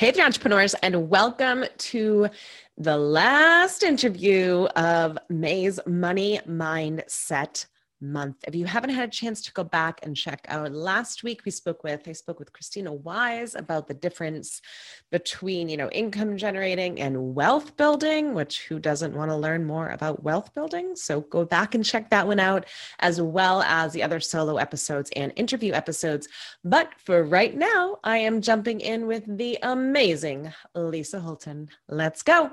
Hey 0.00 0.12
there, 0.12 0.24
entrepreneurs, 0.24 0.72
and 0.82 1.10
welcome 1.10 1.66
to 1.76 2.30
the 2.78 2.96
last 2.96 3.82
interview 3.82 4.64
of 4.74 5.18
May's 5.28 5.78
Money 5.86 6.40
Mindset 6.48 7.66
month. 8.00 8.36
If 8.46 8.54
you 8.54 8.64
haven't 8.66 8.90
had 8.90 9.08
a 9.08 9.12
chance 9.12 9.42
to 9.42 9.52
go 9.52 9.64
back 9.64 10.00
and 10.02 10.16
check 10.16 10.44
out 10.48 10.72
last 10.72 11.22
week, 11.22 11.42
we 11.44 11.50
spoke 11.50 11.84
with 11.84 12.08
I 12.08 12.12
spoke 12.12 12.38
with 12.38 12.52
Christina 12.52 12.92
Wise 12.92 13.54
about 13.54 13.88
the 13.88 13.94
difference 13.94 14.62
between 15.10 15.68
you 15.68 15.76
know 15.76 15.90
income 15.90 16.36
generating 16.36 17.00
and 17.00 17.34
wealth 17.34 17.76
building. 17.76 18.34
Which 18.34 18.64
who 18.64 18.78
doesn't 18.78 19.14
want 19.14 19.30
to 19.30 19.36
learn 19.36 19.64
more 19.64 19.88
about 19.88 20.22
wealth 20.22 20.54
building? 20.54 20.96
So 20.96 21.20
go 21.22 21.44
back 21.44 21.74
and 21.74 21.84
check 21.84 22.10
that 22.10 22.26
one 22.26 22.40
out, 22.40 22.66
as 23.00 23.20
well 23.20 23.62
as 23.62 23.92
the 23.92 24.02
other 24.02 24.20
solo 24.20 24.56
episodes 24.56 25.10
and 25.16 25.32
interview 25.36 25.72
episodes. 25.72 26.28
But 26.64 26.92
for 26.98 27.24
right 27.24 27.56
now, 27.56 27.98
I 28.04 28.18
am 28.18 28.40
jumping 28.40 28.80
in 28.80 29.06
with 29.06 29.24
the 29.38 29.58
amazing 29.62 30.52
Lisa 30.74 31.20
Holtan. 31.20 31.68
Let's 31.88 32.22
go. 32.22 32.52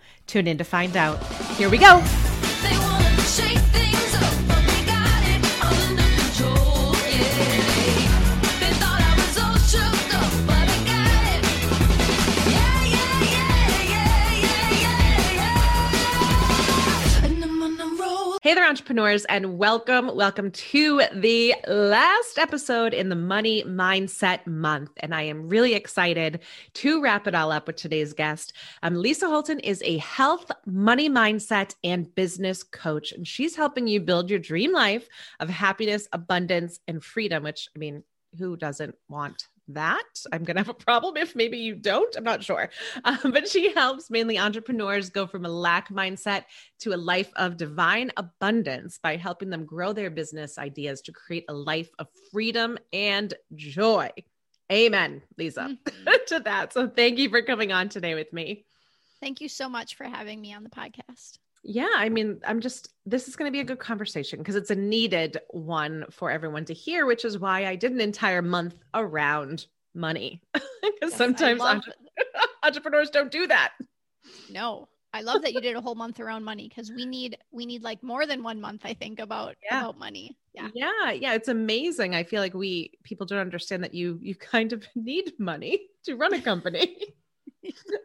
Tune 0.31 0.47
in 0.47 0.57
to 0.59 0.63
find 0.63 0.95
out. 0.95 1.21
Here 1.57 1.69
we 1.69 1.77
go. 1.77 2.01
Entrepreneurs, 18.71 19.25
and 19.25 19.57
welcome. 19.57 20.15
Welcome 20.15 20.49
to 20.49 21.01
the 21.13 21.53
last 21.67 22.37
episode 22.37 22.93
in 22.93 23.09
the 23.09 23.17
Money 23.17 23.65
Mindset 23.65 24.47
Month. 24.47 24.91
And 25.01 25.13
I 25.13 25.23
am 25.23 25.49
really 25.49 25.73
excited 25.73 26.39
to 26.75 27.01
wrap 27.01 27.27
it 27.27 27.35
all 27.35 27.51
up 27.51 27.67
with 27.67 27.75
today's 27.75 28.13
guest. 28.13 28.53
Um, 28.81 28.95
Lisa 28.95 29.25
Holtan 29.25 29.59
is 29.59 29.83
a 29.83 29.97
health, 29.97 30.49
money 30.65 31.09
mindset, 31.09 31.75
and 31.83 32.15
business 32.15 32.63
coach. 32.63 33.11
And 33.11 33.27
she's 33.27 33.57
helping 33.57 33.87
you 33.87 33.99
build 33.99 34.29
your 34.29 34.39
dream 34.39 34.71
life 34.71 35.05
of 35.41 35.49
happiness, 35.49 36.07
abundance, 36.13 36.79
and 36.87 37.03
freedom, 37.03 37.43
which 37.43 37.67
I 37.75 37.79
mean, 37.79 38.05
who 38.39 38.55
doesn't 38.55 38.95
want 39.09 39.49
that. 39.73 40.03
I'm 40.31 40.43
going 40.43 40.55
to 40.55 40.61
have 40.61 40.69
a 40.69 40.73
problem 40.73 41.17
if 41.17 41.35
maybe 41.35 41.57
you 41.57 41.75
don't. 41.75 42.15
I'm 42.15 42.23
not 42.23 42.43
sure. 42.43 42.69
Um, 43.03 43.19
but 43.31 43.47
she 43.47 43.73
helps 43.73 44.09
mainly 44.09 44.37
entrepreneurs 44.37 45.09
go 45.09 45.27
from 45.27 45.45
a 45.45 45.49
lack 45.49 45.89
mindset 45.89 46.45
to 46.79 46.93
a 46.93 46.97
life 46.97 47.31
of 47.35 47.57
divine 47.57 48.11
abundance 48.17 48.99
by 49.01 49.17
helping 49.17 49.49
them 49.49 49.65
grow 49.65 49.93
their 49.93 50.09
business 50.09 50.57
ideas 50.57 51.01
to 51.01 51.11
create 51.11 51.45
a 51.49 51.53
life 51.53 51.89
of 51.99 52.07
freedom 52.31 52.77
and 52.93 53.33
joy. 53.55 54.09
Amen, 54.71 55.21
Lisa, 55.37 55.77
mm-hmm. 55.85 56.13
to 56.27 56.39
that. 56.41 56.73
So 56.73 56.87
thank 56.87 57.17
you 57.17 57.29
for 57.29 57.41
coming 57.41 57.71
on 57.71 57.89
today 57.89 58.15
with 58.15 58.31
me. 58.31 58.65
Thank 59.19 59.41
you 59.41 59.49
so 59.49 59.69
much 59.69 59.95
for 59.95 60.05
having 60.05 60.41
me 60.41 60.53
on 60.53 60.63
the 60.63 60.69
podcast. 60.69 61.37
Yeah, 61.63 61.89
I 61.95 62.09
mean, 62.09 62.41
I'm 62.45 62.59
just, 62.59 62.89
this 63.05 63.27
is 63.27 63.35
going 63.35 63.47
to 63.47 63.51
be 63.51 63.59
a 63.59 63.63
good 63.63 63.79
conversation 63.79 64.39
because 64.39 64.55
it's 64.55 64.71
a 64.71 64.75
needed 64.75 65.39
one 65.49 66.05
for 66.09 66.31
everyone 66.31 66.65
to 66.65 66.73
hear, 66.73 67.05
which 67.05 67.23
is 67.23 67.37
why 67.37 67.65
I 67.67 67.75
did 67.75 67.91
an 67.91 68.01
entire 68.01 68.41
month 68.41 68.75
around 68.93 69.67
money. 69.93 70.41
Because 70.83 71.11
yes, 71.11 71.17
sometimes 71.17 71.59
love- 71.59 71.75
entre- 71.75 71.93
entrepreneurs 72.63 73.11
don't 73.11 73.31
do 73.31 73.45
that. 73.45 73.73
No, 74.49 74.87
I 75.13 75.21
love 75.21 75.41
that 75.41 75.53
you 75.53 75.61
did 75.61 75.75
a 75.75 75.81
whole 75.81 75.95
month 75.95 76.19
around 76.19 76.43
money 76.43 76.69
because 76.69 76.91
we 76.91 77.05
need 77.05 77.37
we 77.51 77.65
need 77.65 77.83
like 77.83 78.01
more 78.01 78.25
than 78.25 78.43
one 78.43 78.61
month, 78.61 78.81
I 78.85 78.93
think, 78.93 79.19
about 79.19 79.55
yeah. 79.63 79.81
about 79.81 79.99
money. 79.99 80.37
Yeah. 80.53 80.69
Yeah. 80.73 81.11
Yeah. 81.11 81.33
It's 81.33 81.49
amazing. 81.49 82.15
I 82.15 82.23
feel 82.23 82.41
like 82.41 82.53
we 82.53 82.91
people 83.03 83.25
don't 83.25 83.39
understand 83.39 83.83
that 83.83 83.93
you 83.93 84.19
you 84.21 84.35
kind 84.35 84.73
of 84.73 84.85
need 84.95 85.33
money 85.37 85.81
to 86.05 86.15
run 86.15 86.33
a 86.33 86.41
company. 86.41 86.97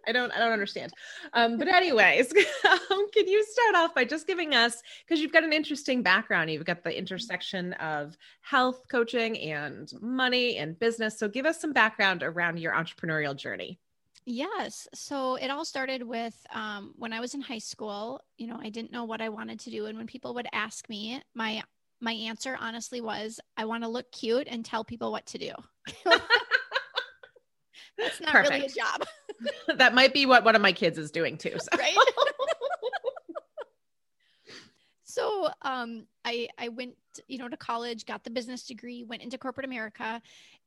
I 0.07 0.13
don't 0.13 0.31
I 0.33 0.39
don't 0.39 0.53
understand. 0.53 0.93
Um, 1.33 1.59
but 1.59 1.69
anyways, 1.69 2.33
um, 2.91 3.11
can 3.11 3.27
you 3.27 3.45
start 3.45 3.75
off 3.77 3.95
by 3.95 4.05
just 4.05 4.27
giving 4.27 4.55
us 4.55 4.83
because 5.07 5.21
you've 5.21 5.33
got 5.33 5.45
an 5.45 5.53
interesting 5.53 6.03
background. 6.03 6.51
You've 6.51 6.65
got 6.65 6.85
the 6.85 6.97
intersection 6.97 7.73
of 7.75 8.17
health 8.41 8.83
coaching 8.91 9.39
and 9.39 9.93
money 10.01 10.59
and 10.59 10.79
business. 10.79 11.19
So 11.19 11.29
give 11.29 11.47
us 11.47 11.61
some 11.61 11.73
background 11.73 12.23
around 12.23 12.59
your 12.59 12.73
entrepreneurial 12.73 13.37
journey. 13.37 13.79
Yes. 14.25 14.89
So 14.93 15.37
it 15.37 15.51
all 15.51 15.65
started 15.65 16.03
with 16.03 16.35
um, 16.53 16.95
when 16.97 17.13
I 17.13 17.21
was 17.21 17.35
in 17.35 17.41
high 17.41 17.59
school. 17.59 18.21
You 18.39 18.49
know, 18.49 18.59
I 18.61 18.71
didn't 18.71 18.93
know 18.93 19.05
what 19.05 19.21
I 19.21 19.29
wanted 19.29 19.61
to 19.61 19.71
do, 19.71 19.87
and 19.87 19.97
when 19.97 20.07
people 20.07 20.35
would 20.35 20.49
ask 20.53 20.89
me, 20.89 21.23
my 21.35 21.63
my 22.01 22.13
answer 22.13 22.59
honestly 22.61 23.01
was, 23.01 23.41
I 23.57 23.65
want 23.65 23.83
to 23.85 23.89
look 23.89 24.11
cute 24.13 24.49
and 24.51 24.65
tell 24.65 24.85
people 24.85 25.11
what 25.13 25.27
to 25.27 25.39
do. 25.39 25.53
That's 27.99 28.21
not 28.21 28.33
Perfect. 28.33 28.53
really 28.53 28.67
a 28.67 28.69
job. 28.69 29.07
that 29.79 29.95
might 29.95 30.13
be 30.13 30.27
what 30.27 30.45
one 30.45 30.55
of 30.55 30.63
my 30.63 30.73
kids 30.73 30.99
is 30.99 31.11
doing 31.11 31.39
too. 31.39 31.57
So. 31.59 31.79
Right. 31.79 31.97
so 35.05 35.49
um, 35.63 36.07
I 36.25 36.49
I 36.59 36.69
went 36.69 36.95
you 37.29 37.39
know 37.39 37.49
to 37.49 37.57
college, 37.57 38.07
got 38.07 38.25
the 38.25 38.31
business 38.31 38.67
degree, 38.67 39.05
went 39.05 39.23
into 39.23 39.39
corporate 39.39 39.67
America, 39.67 40.21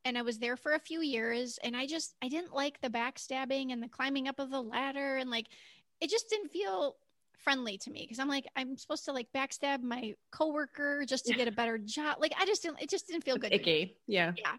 and 0.05 0.17
I 0.17 0.21
was 0.21 0.39
there 0.39 0.57
for 0.57 0.73
a 0.73 0.79
few 0.79 1.01
years. 1.01 1.59
And 1.63 1.75
I 1.75 1.85
just 1.85 2.15
I 2.21 2.29
didn't 2.29 2.53
like 2.53 2.81
the 2.81 2.89
backstabbing 2.89 3.71
and 3.71 3.81
the 3.81 3.89
climbing 3.89 4.27
up 4.27 4.39
of 4.39 4.49
the 4.49 4.61
ladder, 4.61 5.17
and 5.17 5.29
like 5.29 5.47
it 6.01 6.09
just 6.09 6.29
didn't 6.29 6.49
feel 6.49 6.95
friendly 7.37 7.77
to 7.77 7.89
me 7.89 8.01
because 8.01 8.19
I'm 8.19 8.27
like 8.27 8.47
I'm 8.55 8.77
supposed 8.77 9.05
to 9.05 9.13
like 9.13 9.27
backstab 9.35 9.81
my 9.81 10.13
coworker 10.31 11.05
just 11.07 11.25
to 11.25 11.33
get 11.33 11.47
a 11.47 11.51
better 11.51 11.77
job. 11.77 12.17
Like 12.19 12.33
I 12.39 12.45
just 12.45 12.63
didn't. 12.63 12.81
It 12.81 12.89
just 12.89 13.07
didn't 13.07 13.23
feel 13.23 13.37
good. 13.37 13.53
Icky. 13.53 13.95
Yeah. 14.07 14.33
Yeah. 14.37 14.55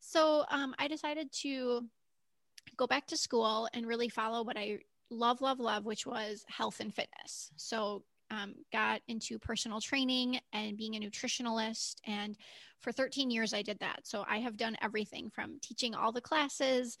So 0.00 0.44
um, 0.50 0.74
I 0.78 0.88
decided 0.88 1.32
to 1.42 1.86
go 2.76 2.86
back 2.86 3.06
to 3.08 3.16
school 3.16 3.68
and 3.74 3.86
really 3.86 4.08
follow 4.08 4.42
what 4.42 4.56
I 4.56 4.78
love, 5.10 5.40
love, 5.40 5.60
love, 5.60 5.84
which 5.84 6.06
was 6.06 6.44
health 6.48 6.80
and 6.80 6.92
fitness. 6.94 7.50
So, 7.56 8.02
um, 8.30 8.54
got 8.72 9.02
into 9.08 9.38
personal 9.38 9.78
training 9.78 10.40
and 10.54 10.76
being 10.76 10.96
a 10.96 11.00
nutritionalist. 11.00 11.96
And 12.06 12.36
for 12.80 12.90
13 12.90 13.30
years, 13.30 13.52
I 13.52 13.60
did 13.60 13.78
that. 13.80 14.06
So, 14.06 14.24
I 14.28 14.38
have 14.38 14.56
done 14.56 14.76
everything 14.80 15.28
from 15.28 15.58
teaching 15.60 15.94
all 15.94 16.12
the 16.12 16.20
classes 16.20 16.96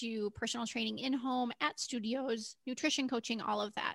to 0.00 0.30
personal 0.30 0.66
training 0.66 0.98
in 0.98 1.12
home, 1.12 1.52
at 1.60 1.78
studios, 1.78 2.56
nutrition 2.66 3.08
coaching, 3.08 3.40
all 3.40 3.60
of 3.60 3.74
that. 3.74 3.94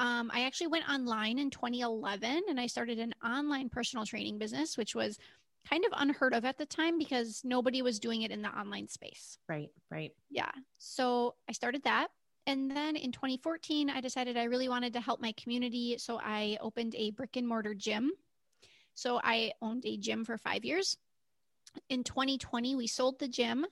Um, 0.00 0.30
I 0.32 0.44
actually 0.44 0.68
went 0.68 0.88
online 0.88 1.38
in 1.38 1.50
2011 1.50 2.42
and 2.48 2.60
I 2.60 2.66
started 2.68 3.00
an 3.00 3.14
online 3.24 3.68
personal 3.68 4.06
training 4.06 4.38
business, 4.38 4.76
which 4.76 4.94
was 4.94 5.18
kind 5.68 5.84
of 5.84 5.92
unheard 5.96 6.34
of 6.34 6.44
at 6.44 6.58
the 6.58 6.66
time 6.66 6.98
because 6.98 7.42
nobody 7.44 7.82
was 7.82 7.98
doing 7.98 8.22
it 8.22 8.30
in 8.30 8.42
the 8.42 8.48
online 8.48 8.88
space. 8.88 9.38
Right, 9.48 9.70
right. 9.90 10.12
Yeah. 10.30 10.50
So 10.78 11.34
I 11.48 11.52
started 11.52 11.82
that. 11.84 12.08
And 12.46 12.70
then 12.70 12.96
in 12.96 13.12
2014, 13.12 13.90
I 13.90 14.00
decided 14.00 14.38
I 14.38 14.44
really 14.44 14.68
wanted 14.68 14.94
to 14.94 15.00
help 15.00 15.20
my 15.20 15.32
community. 15.32 15.98
So 15.98 16.18
I 16.22 16.56
opened 16.60 16.94
a 16.94 17.10
brick 17.10 17.36
and 17.36 17.46
mortar 17.46 17.74
gym. 17.74 18.10
So 18.94 19.20
I 19.22 19.52
owned 19.60 19.84
a 19.84 19.98
gym 19.98 20.24
for 20.24 20.38
five 20.38 20.64
years. 20.64 20.96
In 21.90 22.02
2020, 22.02 22.74
we 22.74 22.86
sold 22.86 23.18
the 23.18 23.28
gym 23.28 23.66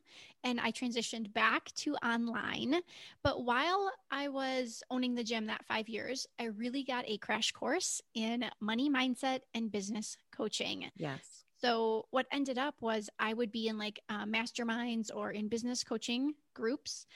and 0.44 0.60
I 0.60 0.70
transitioned 0.70 1.32
back 1.32 1.72
to 1.76 1.94
online. 1.96 2.76
But 3.22 3.44
while 3.44 3.90
I 4.10 4.28
was 4.28 4.82
owning 4.90 5.14
the 5.14 5.24
gym 5.24 5.46
that 5.46 5.64
five 5.64 5.88
years, 5.88 6.26
I 6.38 6.44
really 6.44 6.84
got 6.84 7.04
a 7.08 7.16
crash 7.16 7.52
course 7.52 8.02
in 8.14 8.44
money 8.60 8.90
mindset 8.90 9.40
and 9.54 9.72
business 9.72 10.18
coaching. 10.30 10.90
Yes. 10.96 11.45
So, 11.66 12.06
what 12.12 12.26
ended 12.30 12.58
up 12.58 12.76
was 12.80 13.10
I 13.18 13.34
would 13.34 13.50
be 13.50 13.66
in 13.66 13.76
like 13.76 13.98
uh, 14.08 14.24
masterminds 14.24 15.10
or 15.12 15.32
in 15.32 15.48
business 15.48 15.82
coaching 15.82 16.34
groups. 16.54 17.06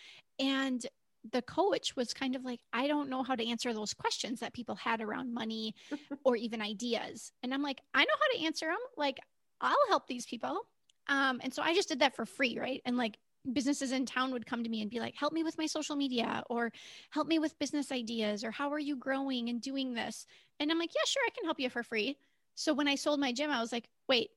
And 0.40 0.84
the 1.30 1.42
coach 1.42 1.94
was 1.94 2.12
kind 2.12 2.34
of 2.34 2.44
like, 2.44 2.58
I 2.72 2.88
don't 2.88 3.08
know 3.08 3.22
how 3.22 3.36
to 3.36 3.46
answer 3.46 3.72
those 3.72 3.94
questions 3.94 4.40
that 4.40 4.52
people 4.52 4.74
had 4.74 5.00
around 5.00 5.32
money 5.32 5.76
or 6.24 6.34
even 6.34 6.60
ideas. 6.60 7.30
And 7.44 7.54
I'm 7.54 7.62
like, 7.62 7.80
I 7.94 8.00
know 8.00 8.14
how 8.20 8.38
to 8.38 8.44
answer 8.44 8.66
them. 8.66 8.78
Like, 8.96 9.20
I'll 9.60 9.76
help 9.88 10.08
these 10.08 10.26
people. 10.26 10.62
Um, 11.06 11.40
and 11.44 11.54
so 11.54 11.62
I 11.62 11.72
just 11.72 11.88
did 11.88 12.00
that 12.00 12.16
for 12.16 12.26
free, 12.26 12.58
right? 12.58 12.82
And 12.84 12.96
like 12.96 13.18
businesses 13.52 13.92
in 13.92 14.04
town 14.04 14.32
would 14.32 14.46
come 14.46 14.64
to 14.64 14.70
me 14.70 14.82
and 14.82 14.90
be 14.90 14.98
like, 14.98 15.14
help 15.14 15.32
me 15.32 15.44
with 15.44 15.58
my 15.58 15.66
social 15.66 15.94
media 15.94 16.42
or 16.50 16.72
help 17.10 17.28
me 17.28 17.38
with 17.38 17.56
business 17.60 17.92
ideas 17.92 18.42
or 18.42 18.50
how 18.50 18.72
are 18.72 18.80
you 18.80 18.96
growing 18.96 19.48
and 19.48 19.62
doing 19.62 19.94
this? 19.94 20.26
And 20.58 20.72
I'm 20.72 20.78
like, 20.80 20.90
yeah, 20.92 21.06
sure, 21.06 21.22
I 21.24 21.30
can 21.36 21.44
help 21.44 21.60
you 21.60 21.70
for 21.70 21.84
free. 21.84 22.16
So 22.56 22.74
when 22.74 22.88
I 22.88 22.96
sold 22.96 23.20
my 23.20 23.32
gym, 23.32 23.50
I 23.50 23.60
was 23.60 23.72
like, 23.72 23.88
wait, 24.08 24.30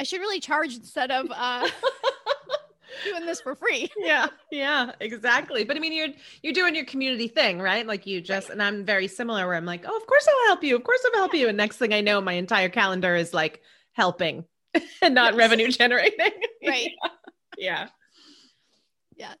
I 0.00 0.04
should 0.04 0.20
really 0.20 0.40
charge 0.40 0.76
instead 0.76 1.10
of 1.10 1.26
uh 1.30 1.68
doing 3.04 3.26
this 3.26 3.40
for 3.40 3.54
free. 3.54 3.90
yeah, 3.98 4.26
yeah, 4.50 4.92
exactly. 5.00 5.64
But 5.64 5.76
I 5.76 5.80
mean, 5.80 5.92
you're 5.92 6.08
you're 6.42 6.52
doing 6.52 6.74
your 6.74 6.84
community 6.84 7.28
thing, 7.28 7.60
right? 7.60 7.86
Like 7.86 8.06
you 8.06 8.20
just, 8.20 8.48
right. 8.48 8.54
and 8.54 8.62
I'm 8.62 8.84
very 8.84 9.08
similar. 9.08 9.46
Where 9.46 9.56
I'm 9.56 9.64
like, 9.64 9.84
oh, 9.86 9.96
of 9.96 10.06
course 10.06 10.26
I'll 10.28 10.46
help 10.48 10.64
you. 10.64 10.76
Of 10.76 10.84
course 10.84 11.00
I'll 11.06 11.20
help 11.20 11.34
you. 11.34 11.48
And 11.48 11.56
next 11.56 11.76
thing 11.76 11.92
I 11.92 12.00
know, 12.00 12.20
my 12.20 12.34
entire 12.34 12.68
calendar 12.68 13.14
is 13.14 13.34
like 13.34 13.62
helping 13.92 14.44
and 15.02 15.14
not 15.14 15.32
yes. 15.32 15.38
revenue 15.38 15.68
generating. 15.68 16.30
Right. 16.66 16.90
yeah. 17.56 17.88
Yes. 19.16 19.36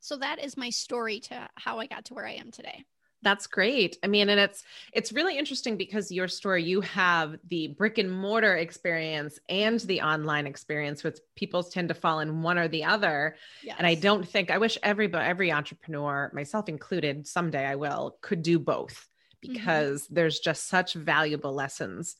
So 0.00 0.16
that 0.16 0.42
is 0.42 0.56
my 0.56 0.70
story 0.70 1.20
to 1.20 1.48
how 1.56 1.80
I 1.80 1.86
got 1.86 2.06
to 2.06 2.14
where 2.14 2.26
I 2.26 2.34
am 2.34 2.50
today. 2.50 2.84
That's 3.22 3.48
great. 3.48 3.96
I 4.04 4.06
mean, 4.06 4.28
and 4.28 4.38
it's 4.38 4.62
it's 4.92 5.12
really 5.12 5.36
interesting 5.36 5.76
because 5.76 6.12
your 6.12 6.28
story, 6.28 6.62
you 6.62 6.80
have 6.82 7.36
the 7.48 7.68
brick 7.68 7.98
and 7.98 8.10
mortar 8.10 8.54
experience 8.56 9.38
and 9.48 9.80
the 9.80 10.02
online 10.02 10.46
experience, 10.46 11.02
which 11.02 11.18
people 11.34 11.64
tend 11.64 11.88
to 11.88 11.94
fall 11.94 12.20
in 12.20 12.42
one 12.42 12.58
or 12.58 12.68
the 12.68 12.84
other. 12.84 13.36
Yes. 13.62 13.74
And 13.78 13.86
I 13.86 13.96
don't 13.96 14.26
think 14.26 14.50
I 14.50 14.58
wish 14.58 14.78
everybody, 14.82 15.24
every 15.24 15.50
entrepreneur, 15.50 16.30
myself 16.32 16.68
included, 16.68 17.26
someday 17.26 17.66
I 17.66 17.74
will, 17.74 18.18
could 18.20 18.42
do 18.42 18.58
both 18.58 19.08
mm-hmm. 19.44 19.52
because 19.52 20.04
mm-hmm. 20.04 20.14
there's 20.14 20.38
just 20.38 20.68
such 20.68 20.94
valuable 20.94 21.52
lessons 21.52 22.14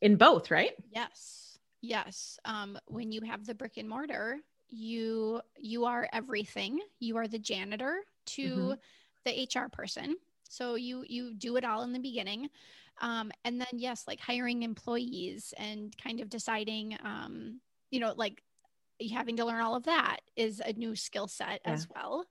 in 0.00 0.16
both, 0.16 0.50
right? 0.50 0.72
Yes. 0.92 1.58
Yes. 1.80 2.40
Um, 2.44 2.76
when 2.86 3.12
you 3.12 3.20
have 3.20 3.46
the 3.46 3.54
brick 3.54 3.76
and 3.76 3.88
mortar, 3.88 4.38
you 4.68 5.40
you 5.56 5.84
are 5.84 6.08
everything. 6.12 6.80
You 6.98 7.18
are 7.18 7.28
the 7.28 7.38
janitor 7.38 8.00
to 8.26 8.48
mm-hmm 8.48 8.72
the 9.24 9.48
HR 9.54 9.68
person. 9.68 10.16
So 10.48 10.74
you 10.76 11.04
you 11.06 11.34
do 11.34 11.56
it 11.56 11.64
all 11.64 11.82
in 11.82 11.92
the 11.92 11.98
beginning. 11.98 12.48
Um, 13.00 13.30
and 13.44 13.60
then 13.60 13.68
yes, 13.74 14.04
like 14.08 14.20
hiring 14.20 14.62
employees 14.62 15.54
and 15.56 15.96
kind 16.02 16.20
of 16.20 16.28
deciding, 16.28 16.96
um, 17.04 17.60
you 17.90 18.00
know, 18.00 18.12
like 18.16 18.42
having 19.12 19.36
to 19.36 19.44
learn 19.44 19.60
all 19.60 19.76
of 19.76 19.84
that 19.84 20.18
is 20.34 20.60
a 20.64 20.72
new 20.72 20.96
skill 20.96 21.28
set 21.28 21.60
yeah. 21.64 21.72
as 21.72 21.86
well. 21.94 22.24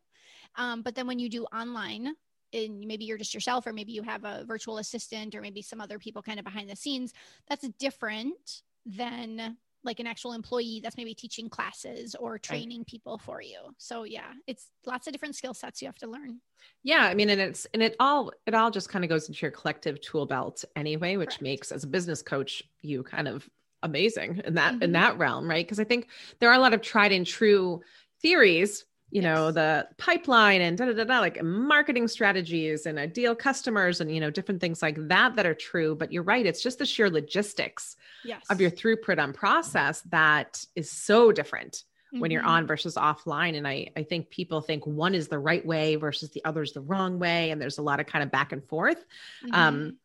Um, 0.56 0.82
but 0.82 0.96
then 0.96 1.08
when 1.08 1.20
you 1.20 1.30
do 1.30 1.46
online, 1.46 2.16
and 2.54 2.80
maybe 2.80 3.06
you're 3.06 3.18
just 3.18 3.34
yourself, 3.34 3.68
or 3.68 3.74
maybe 3.74 3.92
you 3.92 4.02
have 4.04 4.24
a 4.24 4.44
virtual 4.46 4.78
assistant, 4.78 5.36
or 5.36 5.42
maybe 5.42 5.62
some 5.62 5.82
other 5.82 6.00
people 6.00 6.22
kind 6.22 6.40
of 6.40 6.46
behind 6.46 6.70
the 6.70 6.76
scenes, 6.76 7.14
that's 7.48 7.68
different 7.80 8.64
than 8.86 9.58
like 9.88 10.00
an 10.00 10.06
actual 10.06 10.34
employee 10.34 10.82
that's 10.84 10.98
maybe 10.98 11.16
teaching 11.16 11.50
classes 11.50 12.16
or 12.20 12.38
training 12.38 12.82
right. 12.82 12.88
people 12.88 13.18
for 13.18 13.42
you. 13.42 13.58
So 13.78 14.04
yeah, 14.04 14.32
it's 14.46 14.70
lots 14.86 15.08
of 15.08 15.14
different 15.14 15.36
skill 15.36 15.56
sets 15.56 15.82
you 15.82 15.88
have 15.88 15.98
to 16.00 16.08
learn. 16.08 16.40
Yeah, 16.84 17.06
I 17.06 17.16
mean, 17.16 17.30
and 17.30 17.42
it's 17.42 17.66
and 17.74 17.82
it 17.82 17.96
all 18.00 18.32
it 18.46 18.54
all 18.54 18.70
just 18.70 18.90
kind 18.90 19.04
of 19.04 19.10
goes 19.10 19.28
into 19.28 19.42
your 19.42 19.52
collective 19.52 20.00
tool 20.02 20.28
belt 20.28 20.64
anyway, 20.76 21.18
which 21.18 21.30
Correct. 21.30 21.42
makes 21.42 21.72
as 21.72 21.84
a 21.84 21.88
business 21.88 22.22
coach 22.22 22.62
you 22.82 23.02
kind 23.02 23.28
of 23.28 23.50
amazing 23.82 24.42
in 24.46 24.56
that 24.56 24.74
mm-hmm. 24.74 24.84
in 24.84 24.92
that 24.92 25.18
realm, 25.18 25.50
right? 25.50 25.66
Because 25.66 25.80
I 25.80 25.84
think 25.84 26.10
there 26.40 26.50
are 26.50 26.56
a 26.56 26.60
lot 26.60 26.74
of 26.74 26.82
tried 26.82 27.12
and 27.12 27.26
true 27.26 27.82
theories 28.22 28.86
you 29.10 29.22
yes. 29.22 29.36
know 29.36 29.52
the 29.52 29.88
pipeline 29.98 30.62
and 30.62 30.78
da, 30.78 30.86
da, 30.86 30.94
da, 30.94 31.04
da, 31.04 31.20
like 31.20 31.42
marketing 31.44 32.08
strategies 32.08 32.86
and 32.86 33.00
ideal 33.00 33.34
customers 33.34 34.02
and 34.02 34.14
you 34.14 34.20
know 34.20 34.30
different 34.30 34.60
things 34.60 34.82
like 34.82 34.96
that 35.08 35.36
that 35.36 35.46
are 35.46 35.54
true 35.54 35.96
but 35.96 36.12
you're 36.12 36.24
right 36.24 36.46
it's 36.46 36.62
just 36.62 36.80
the 36.80 36.86
sheer 36.86 37.10
logistics 37.10 37.96
yes. 38.24 38.44
of 38.50 38.60
your 38.60 38.72
throughput 38.72 39.22
on 39.22 39.32
process 39.34 40.02
that 40.10 40.66
is 40.76 40.92
so 40.92 41.32
different 41.32 41.84
mm-hmm. 42.08 42.20
when 42.20 42.32
you're 42.32 42.42
mm-hmm. 42.42 42.52
on 42.52 42.68
versus 42.68 42.96
offline 42.96 43.56
and 43.58 43.68
I, 43.68 43.90
I 43.96 44.04
think 44.04 44.30
people 44.30 44.62
think 44.62 44.86
one 44.86 45.16
is 45.16 45.28
the 45.28 45.40
right 45.40 45.66
way 45.66 45.96
versus 45.96 46.30
the 46.32 46.44
other 46.44 46.62
is 46.62 46.74
the 46.74 46.82
wrong 46.82 47.18
way 47.20 47.52
and 47.52 47.62
there's 47.62 47.78
a 47.78 47.84
lot 47.84 48.00
of 48.00 48.08
kind 48.08 48.24
of 48.24 48.32
back 48.32 48.52
and 48.52 48.64
forth 48.64 49.06
mm-hmm. 49.44 49.54
um 49.54 49.98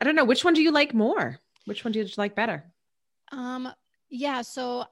i 0.00 0.04
don't 0.04 0.16
know 0.16 0.24
which 0.24 0.44
one 0.44 0.54
do 0.54 0.62
you 0.62 0.72
like 0.72 0.94
more 0.94 1.38
which 1.66 1.84
one 1.84 1.92
do 1.92 2.00
you 2.00 2.08
like 2.16 2.34
better 2.34 2.64
um 3.30 3.72
yeah 4.10 4.42
so 4.42 4.84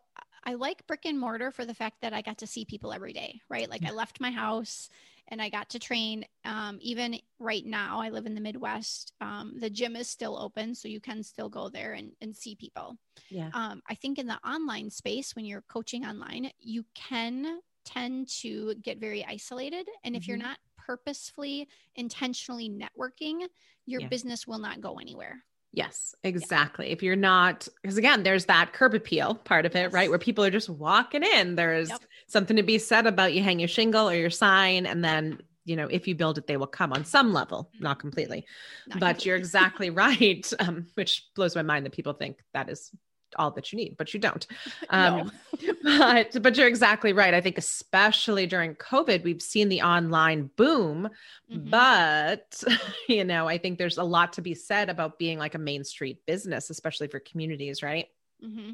I 0.47 0.55
like 0.55 0.87
brick 0.87 1.05
and 1.05 1.19
mortar 1.19 1.51
for 1.51 1.65
the 1.65 1.75
fact 1.75 2.01
that 2.03 2.13
I 2.13 2.23
got 2.23 2.39
to 2.39 2.47
see 2.47 2.65
people 2.65 2.93
every 2.93 3.13
day, 3.13 3.41
right? 3.49 3.69
Like 3.69 3.85
I 3.85 3.91
left 3.91 4.21
my 4.21 4.31
house 4.31 4.89
and 5.27 5.43
I 5.43 5.49
got 5.49 5.71
to 5.71 5.81
train. 5.81 6.25
Um, 6.45 6.79
even 6.81 7.19
right 7.41 7.67
now, 7.67 8.01
I 8.01 8.11
live 8.11 8.27
in 8.27 8.37
the 8.37 8.41
Midwest. 8.41 9.13
Um, 9.21 9.55
the 9.59 9.69
gym 9.69 9.97
is 9.97 10.09
still 10.09 10.39
open, 10.39 10.77
so 10.77 10.87
you 10.87 11.01
can 11.01 11.25
still 11.25 11.49
go 11.49 11.69
there 11.69 11.95
and, 11.95 12.13
and 12.21 12.35
see 12.35 12.55
people. 12.55 12.97
Yeah. 13.29 13.51
Um, 13.55 13.83
I 13.91 13.97
think 13.97 14.21
in 14.21 14.29
the 14.29 14.39
online 14.49 14.89
space, 14.89 15.35
when 15.35 15.45
you're 15.45 15.65
coaching 15.69 16.07
online, 16.07 16.53
you 16.61 16.85
can 16.95 17.59
tend 17.85 18.29
to 18.43 18.75
get 18.83 18.99
very 18.99 19.27
isolated. 19.29 19.89
And 20.05 20.15
if 20.15 20.23
mm-hmm. 20.23 20.31
you're 20.31 20.39
not 20.39 20.59
purposefully, 20.77 21.69
intentionally 21.97 22.71
networking, 22.71 23.49
your 23.85 24.03
yeah. 24.03 24.09
business 24.09 24.47
will 24.47 24.59
not 24.59 24.81
go 24.81 25.01
anywhere. 25.01 25.43
Yes, 25.77 26.15
exactly. 26.25 26.87
Yeah. 26.87 26.93
If 26.95 27.03
you're 27.03 27.17
not, 27.17 27.69
because 27.83 27.99
again, 27.99 28.23
there's 28.23 28.47
that 28.47 28.73
curb 28.73 28.95
appeal 28.95 29.35
part 29.35 29.67
of 29.67 29.77
it, 29.77 29.83
yes. 29.83 29.93
right? 29.93 30.09
Where 30.09 30.19
people 30.19 30.43
are 30.43 30.51
just 30.51 30.71
walking 30.71 31.23
in. 31.23 31.55
There's 31.55 31.91
yep. 31.91 32.01
something 32.29 32.57
to 32.57 32.63
be 32.63 32.79
said 32.79 33.07
about 33.07 33.35
you 33.35 33.43
hang 33.43 33.59
your 33.59 33.69
shingle 33.69 34.09
or 34.09 34.15
your 34.15 34.31
sign, 34.31 34.87
and 34.87 35.05
then 35.05 35.39
you 35.67 35.77
know 35.77 35.87
if 35.87 36.09
you 36.09 36.15
build 36.15 36.39
it, 36.39 36.47
they 36.47 36.57
will 36.57 36.67
come 36.67 36.95
on 36.95 37.05
some 37.05 37.35
level, 37.35 37.71
not 37.79 37.99
completely. 37.99 38.47
Not 38.89 39.01
but 39.01 39.07
completely. 39.07 39.29
you're 39.29 39.37
exactly 39.45 39.91
right, 39.91 40.51
um, 40.61 40.87
which 40.95 41.27
blows 41.37 41.55
my 41.55 41.61
mind 41.61 41.85
that 41.85 41.93
people 41.93 42.15
think 42.15 42.39
that 42.55 42.71
is 42.71 42.91
all 43.39 43.51
that 43.53 43.73
you 43.73 43.77
need, 43.77 43.97
but 43.97 44.13
you 44.15 44.21
don't. 44.21 44.47
Um, 44.89 45.33
but 45.83 46.43
but 46.43 46.57
you're 46.57 46.69
exactly 46.69 47.13
right. 47.13 47.35
I 47.35 47.41
think 47.41 47.59
especially 47.59 48.47
during 48.47 48.75
COVID, 48.77 49.25
we've 49.25 49.43
seen 49.43 49.69
the 49.69 49.83
online 49.83 50.51
boom. 50.57 51.09
Mm-hmm. 51.53 51.71
But 51.71 52.63
you 53.09 53.25
know, 53.25 53.49
I 53.49 53.59
think 53.59 53.79
there's 53.79 53.99
a 53.99 54.05
lot 54.05 54.35
to 54.35 54.43
be 54.43 54.55
said 54.55 54.89
about 54.89 55.19
being 55.19 55.39
like 55.39 55.55
a 55.55 55.59
main 55.59 55.83
street 55.83 56.25
business, 56.27 56.71
especially 56.71 57.09
for 57.09 57.19
communities, 57.21 57.83
right? 57.83 58.09
Mm-hmm. 58.45 58.73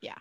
Yeah. 0.00 0.18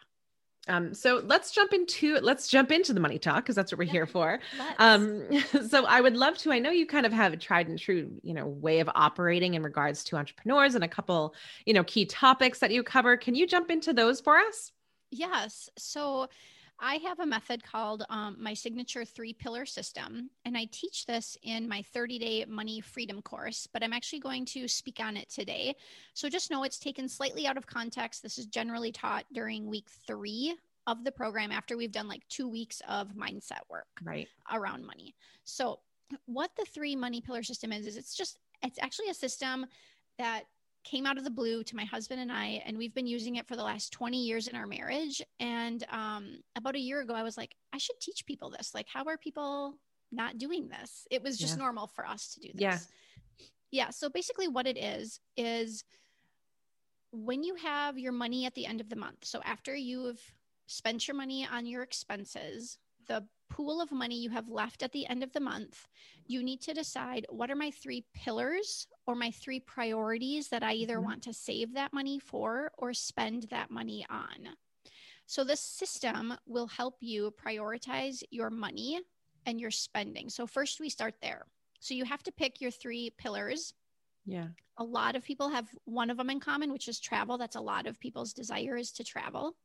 Um, 0.67 0.93
so 0.93 1.21
let's 1.25 1.51
jump 1.51 1.73
into 1.73 2.15
let's 2.21 2.47
jump 2.47 2.71
into 2.71 2.93
the 2.93 2.99
money 3.01 3.19
talk 3.19 3.37
because 3.37 3.55
that's 3.55 3.71
what 3.71 3.79
we're 3.79 3.85
yeah, 3.85 3.91
here 3.91 4.05
for. 4.05 4.39
Um, 4.79 5.23
so 5.67 5.85
I 5.85 5.99
would 5.99 6.15
love 6.15 6.37
to. 6.39 6.51
I 6.51 6.59
know 6.59 6.71
you 6.71 6.85
kind 6.85 7.05
of 7.05 7.11
have 7.11 7.33
a 7.33 7.37
tried 7.37 7.67
and 7.67 7.77
true, 7.77 8.11
you 8.21 8.33
know, 8.33 8.47
way 8.47 8.79
of 8.79 8.89
operating 8.95 9.55
in 9.55 9.63
regards 9.63 10.03
to 10.05 10.15
entrepreneurs 10.15 10.75
and 10.75 10.83
a 10.83 10.87
couple, 10.87 11.35
you 11.65 11.73
know, 11.73 11.83
key 11.83 12.05
topics 12.05 12.59
that 12.59 12.71
you 12.71 12.81
cover. 12.81 13.17
Can 13.17 13.35
you 13.35 13.45
jump 13.45 13.69
into 13.69 13.93
those 13.93 14.21
for 14.21 14.37
us? 14.37 14.71
Yes. 15.11 15.69
So 15.77 16.29
I 16.79 16.95
have 16.95 17.19
a 17.19 17.25
method 17.25 17.63
called 17.63 18.03
um, 18.09 18.35
my 18.39 18.53
signature 18.53 19.05
three 19.05 19.33
pillar 19.33 19.65
system, 19.65 20.29
and 20.45 20.57
I 20.57 20.67
teach 20.71 21.05
this 21.05 21.37
in 21.43 21.67
my 21.67 21.81
30 21.93 22.19
day 22.19 22.45
money 22.47 22.81
freedom 22.81 23.21
course, 23.21 23.67
but 23.71 23.83
I'm 23.83 23.93
actually 23.93 24.19
going 24.19 24.45
to 24.47 24.67
speak 24.67 24.99
on 24.99 25.15
it 25.15 25.29
today. 25.29 25.75
So 26.13 26.29
just 26.29 26.51
know 26.51 26.63
it's 26.63 26.79
taken 26.79 27.07
slightly 27.07 27.47
out 27.47 27.57
of 27.57 27.67
context. 27.67 28.21
This 28.21 28.37
is 28.37 28.47
generally 28.47 28.91
taught 28.91 29.25
during 29.33 29.67
week 29.67 29.87
three 30.05 30.55
of 30.87 31.03
the 31.03 31.11
program 31.11 31.51
after 31.51 31.77
we've 31.77 31.91
done 31.91 32.07
like 32.07 32.27
two 32.27 32.47
weeks 32.47 32.81
of 32.89 33.09
mindset 33.09 33.61
work 33.69 33.87
right 34.03 34.27
around 34.51 34.85
money. 34.85 35.15
So 35.45 35.79
what 36.25 36.51
the 36.57 36.65
three 36.65 36.95
money 36.95 37.21
pillar 37.21 37.43
system 37.43 37.71
is 37.71 37.87
is 37.87 37.97
it's 37.97 38.15
just 38.15 38.39
it's 38.61 38.79
actually 38.81 39.09
a 39.09 39.13
system 39.13 39.65
that 40.17 40.43
came 40.83 41.05
out 41.05 41.17
of 41.17 41.23
the 41.23 41.29
blue 41.29 41.63
to 41.63 41.75
my 41.75 41.85
husband 41.85 42.21
and 42.21 42.31
I, 42.31 42.61
and 42.65 42.77
we've 42.77 42.93
been 42.93 43.07
using 43.07 43.35
it 43.35 43.47
for 43.47 43.55
the 43.55 43.63
last 43.63 43.91
20 43.93 44.17
years 44.17 44.47
in 44.47 44.55
our 44.55 44.67
marriage. 44.67 45.21
And 45.39 45.83
um, 45.89 46.37
about 46.55 46.75
a 46.75 46.79
year 46.79 47.01
ago, 47.01 47.13
I 47.13 47.23
was 47.23 47.37
like, 47.37 47.55
I 47.73 47.77
should 47.77 47.99
teach 47.99 48.25
people 48.25 48.49
this. 48.49 48.73
Like, 48.73 48.87
how 48.91 49.05
are 49.05 49.17
people 49.17 49.77
not 50.11 50.37
doing 50.37 50.69
this? 50.69 51.07
It 51.09 51.23
was 51.23 51.37
just 51.37 51.57
yeah. 51.57 51.63
normal 51.63 51.87
for 51.87 52.05
us 52.05 52.33
to 52.33 52.39
do 52.39 52.49
this. 52.53 52.61
Yeah. 52.61 52.77
Yeah. 53.71 53.89
So 53.89 54.09
basically, 54.09 54.47
what 54.47 54.67
it 54.67 54.77
is, 54.77 55.19
is 55.35 55.83
when 57.11 57.43
you 57.43 57.55
have 57.55 57.97
your 57.97 58.11
money 58.11 58.45
at 58.45 58.53
the 58.53 58.65
end 58.65 58.81
of 58.81 58.89
the 58.89 58.95
month, 58.95 59.23
so 59.23 59.41
after 59.43 59.75
you've 59.75 60.21
spent 60.67 61.07
your 61.07 61.15
money 61.17 61.47
on 61.51 61.65
your 61.65 61.81
expenses, 61.81 62.77
the 63.07 63.23
pool 63.53 63.81
of 63.81 63.91
money 63.91 64.15
you 64.15 64.31
have 64.31 64.49
left 64.49 64.81
at 64.81 64.91
the 64.91 65.05
end 65.07 65.21
of 65.21 65.31
the 65.31 65.39
month, 65.39 65.87
you 66.25 66.41
need 66.41 66.59
to 66.59 66.73
decide 66.73 67.23
what 67.29 67.51
are 67.51 67.55
my 67.55 67.69
three 67.69 68.03
pillars 68.15 68.87
or 69.05 69.13
my 69.13 69.29
three 69.29 69.59
priorities 69.59 70.49
that 70.49 70.63
I 70.63 70.73
either 70.73 70.95
mm-hmm. 70.95 71.05
want 71.05 71.23
to 71.23 71.33
save 71.33 71.75
that 71.75 71.93
money 71.93 72.17
for 72.17 72.71
or 72.79 72.95
spend 72.95 73.43
that 73.51 73.69
money 73.69 74.07
on. 74.09 74.55
So, 75.27 75.43
this 75.43 75.61
system 75.61 76.33
will 76.47 76.65
help 76.65 76.95
you 76.99 77.31
prioritize 77.45 78.23
your 78.31 78.49
money 78.49 78.99
and 79.45 79.61
your 79.61 79.71
spending. 79.71 80.29
So, 80.29 80.47
first, 80.47 80.79
we 80.79 80.89
start 80.89 81.13
there. 81.21 81.45
So, 81.79 81.93
you 81.93 82.05
have 82.05 82.23
to 82.23 82.31
pick 82.31 82.59
your 82.59 82.71
three 82.71 83.11
pillars. 83.19 83.73
Yeah. 84.25 84.47
A 84.77 84.83
lot 84.83 85.15
of 85.15 85.23
people 85.23 85.49
have 85.49 85.69
one 85.85 86.09
of 86.09 86.17
them 86.17 86.31
in 86.31 86.39
common, 86.39 86.73
which 86.73 86.87
is 86.87 86.99
travel. 86.99 87.37
That's 87.37 87.55
a 87.55 87.61
lot 87.61 87.85
of 87.85 87.99
people's 87.99 88.33
desire 88.33 88.77
is 88.77 88.91
to 88.93 89.03
travel. 89.03 89.55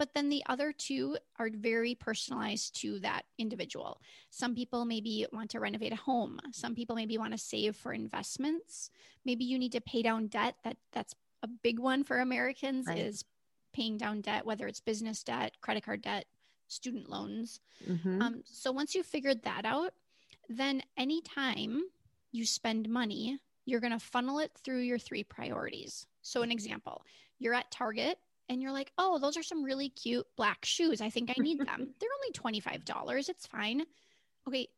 But 0.00 0.14
then 0.14 0.30
the 0.30 0.42
other 0.48 0.72
two 0.72 1.18
are 1.38 1.50
very 1.52 1.94
personalized 1.94 2.80
to 2.80 3.00
that 3.00 3.26
individual. 3.36 4.00
Some 4.30 4.54
people 4.54 4.86
maybe 4.86 5.26
want 5.30 5.50
to 5.50 5.60
renovate 5.60 5.92
a 5.92 5.96
home. 5.96 6.40
Some 6.52 6.74
people 6.74 6.96
maybe 6.96 7.18
want 7.18 7.32
to 7.32 7.38
save 7.38 7.76
for 7.76 7.92
investments. 7.92 8.88
Maybe 9.26 9.44
you 9.44 9.58
need 9.58 9.72
to 9.72 9.80
pay 9.82 10.00
down 10.00 10.28
debt. 10.28 10.54
That 10.64 10.78
that's 10.92 11.14
a 11.42 11.48
big 11.48 11.78
one 11.78 12.02
for 12.02 12.18
Americans 12.18 12.86
right. 12.86 12.96
is 12.96 13.26
paying 13.74 13.98
down 13.98 14.22
debt, 14.22 14.46
whether 14.46 14.66
it's 14.66 14.80
business 14.80 15.22
debt, 15.22 15.52
credit 15.60 15.84
card 15.84 16.00
debt, 16.00 16.24
student 16.68 17.10
loans. 17.10 17.60
Mm-hmm. 17.86 18.22
Um, 18.22 18.42
so 18.46 18.72
once 18.72 18.94
you've 18.94 19.04
figured 19.04 19.42
that 19.42 19.66
out, 19.66 19.92
then 20.48 20.82
anytime 20.96 21.82
you 22.32 22.46
spend 22.46 22.88
money, 22.88 23.38
you're 23.66 23.80
going 23.80 23.92
to 23.92 23.98
funnel 23.98 24.38
it 24.38 24.52
through 24.64 24.80
your 24.80 24.98
three 24.98 25.24
priorities. 25.24 26.06
So, 26.22 26.40
an 26.40 26.50
example, 26.50 27.04
you're 27.38 27.52
at 27.52 27.70
Target 27.70 28.18
and 28.50 28.60
you're 28.60 28.72
like, 28.72 28.92
oh, 28.98 29.18
those 29.18 29.36
are 29.36 29.44
some 29.44 29.62
really 29.62 29.88
cute 29.88 30.26
black 30.36 30.64
shoes. 30.64 31.00
I 31.00 31.08
think 31.08 31.30
I 31.30 31.40
need 31.40 31.60
them. 31.66 31.94
They're 32.00 32.44
only 32.44 32.60
$25. 32.60 33.28
It's 33.28 33.46
fine. 33.46 33.84
Okay. 34.46 34.68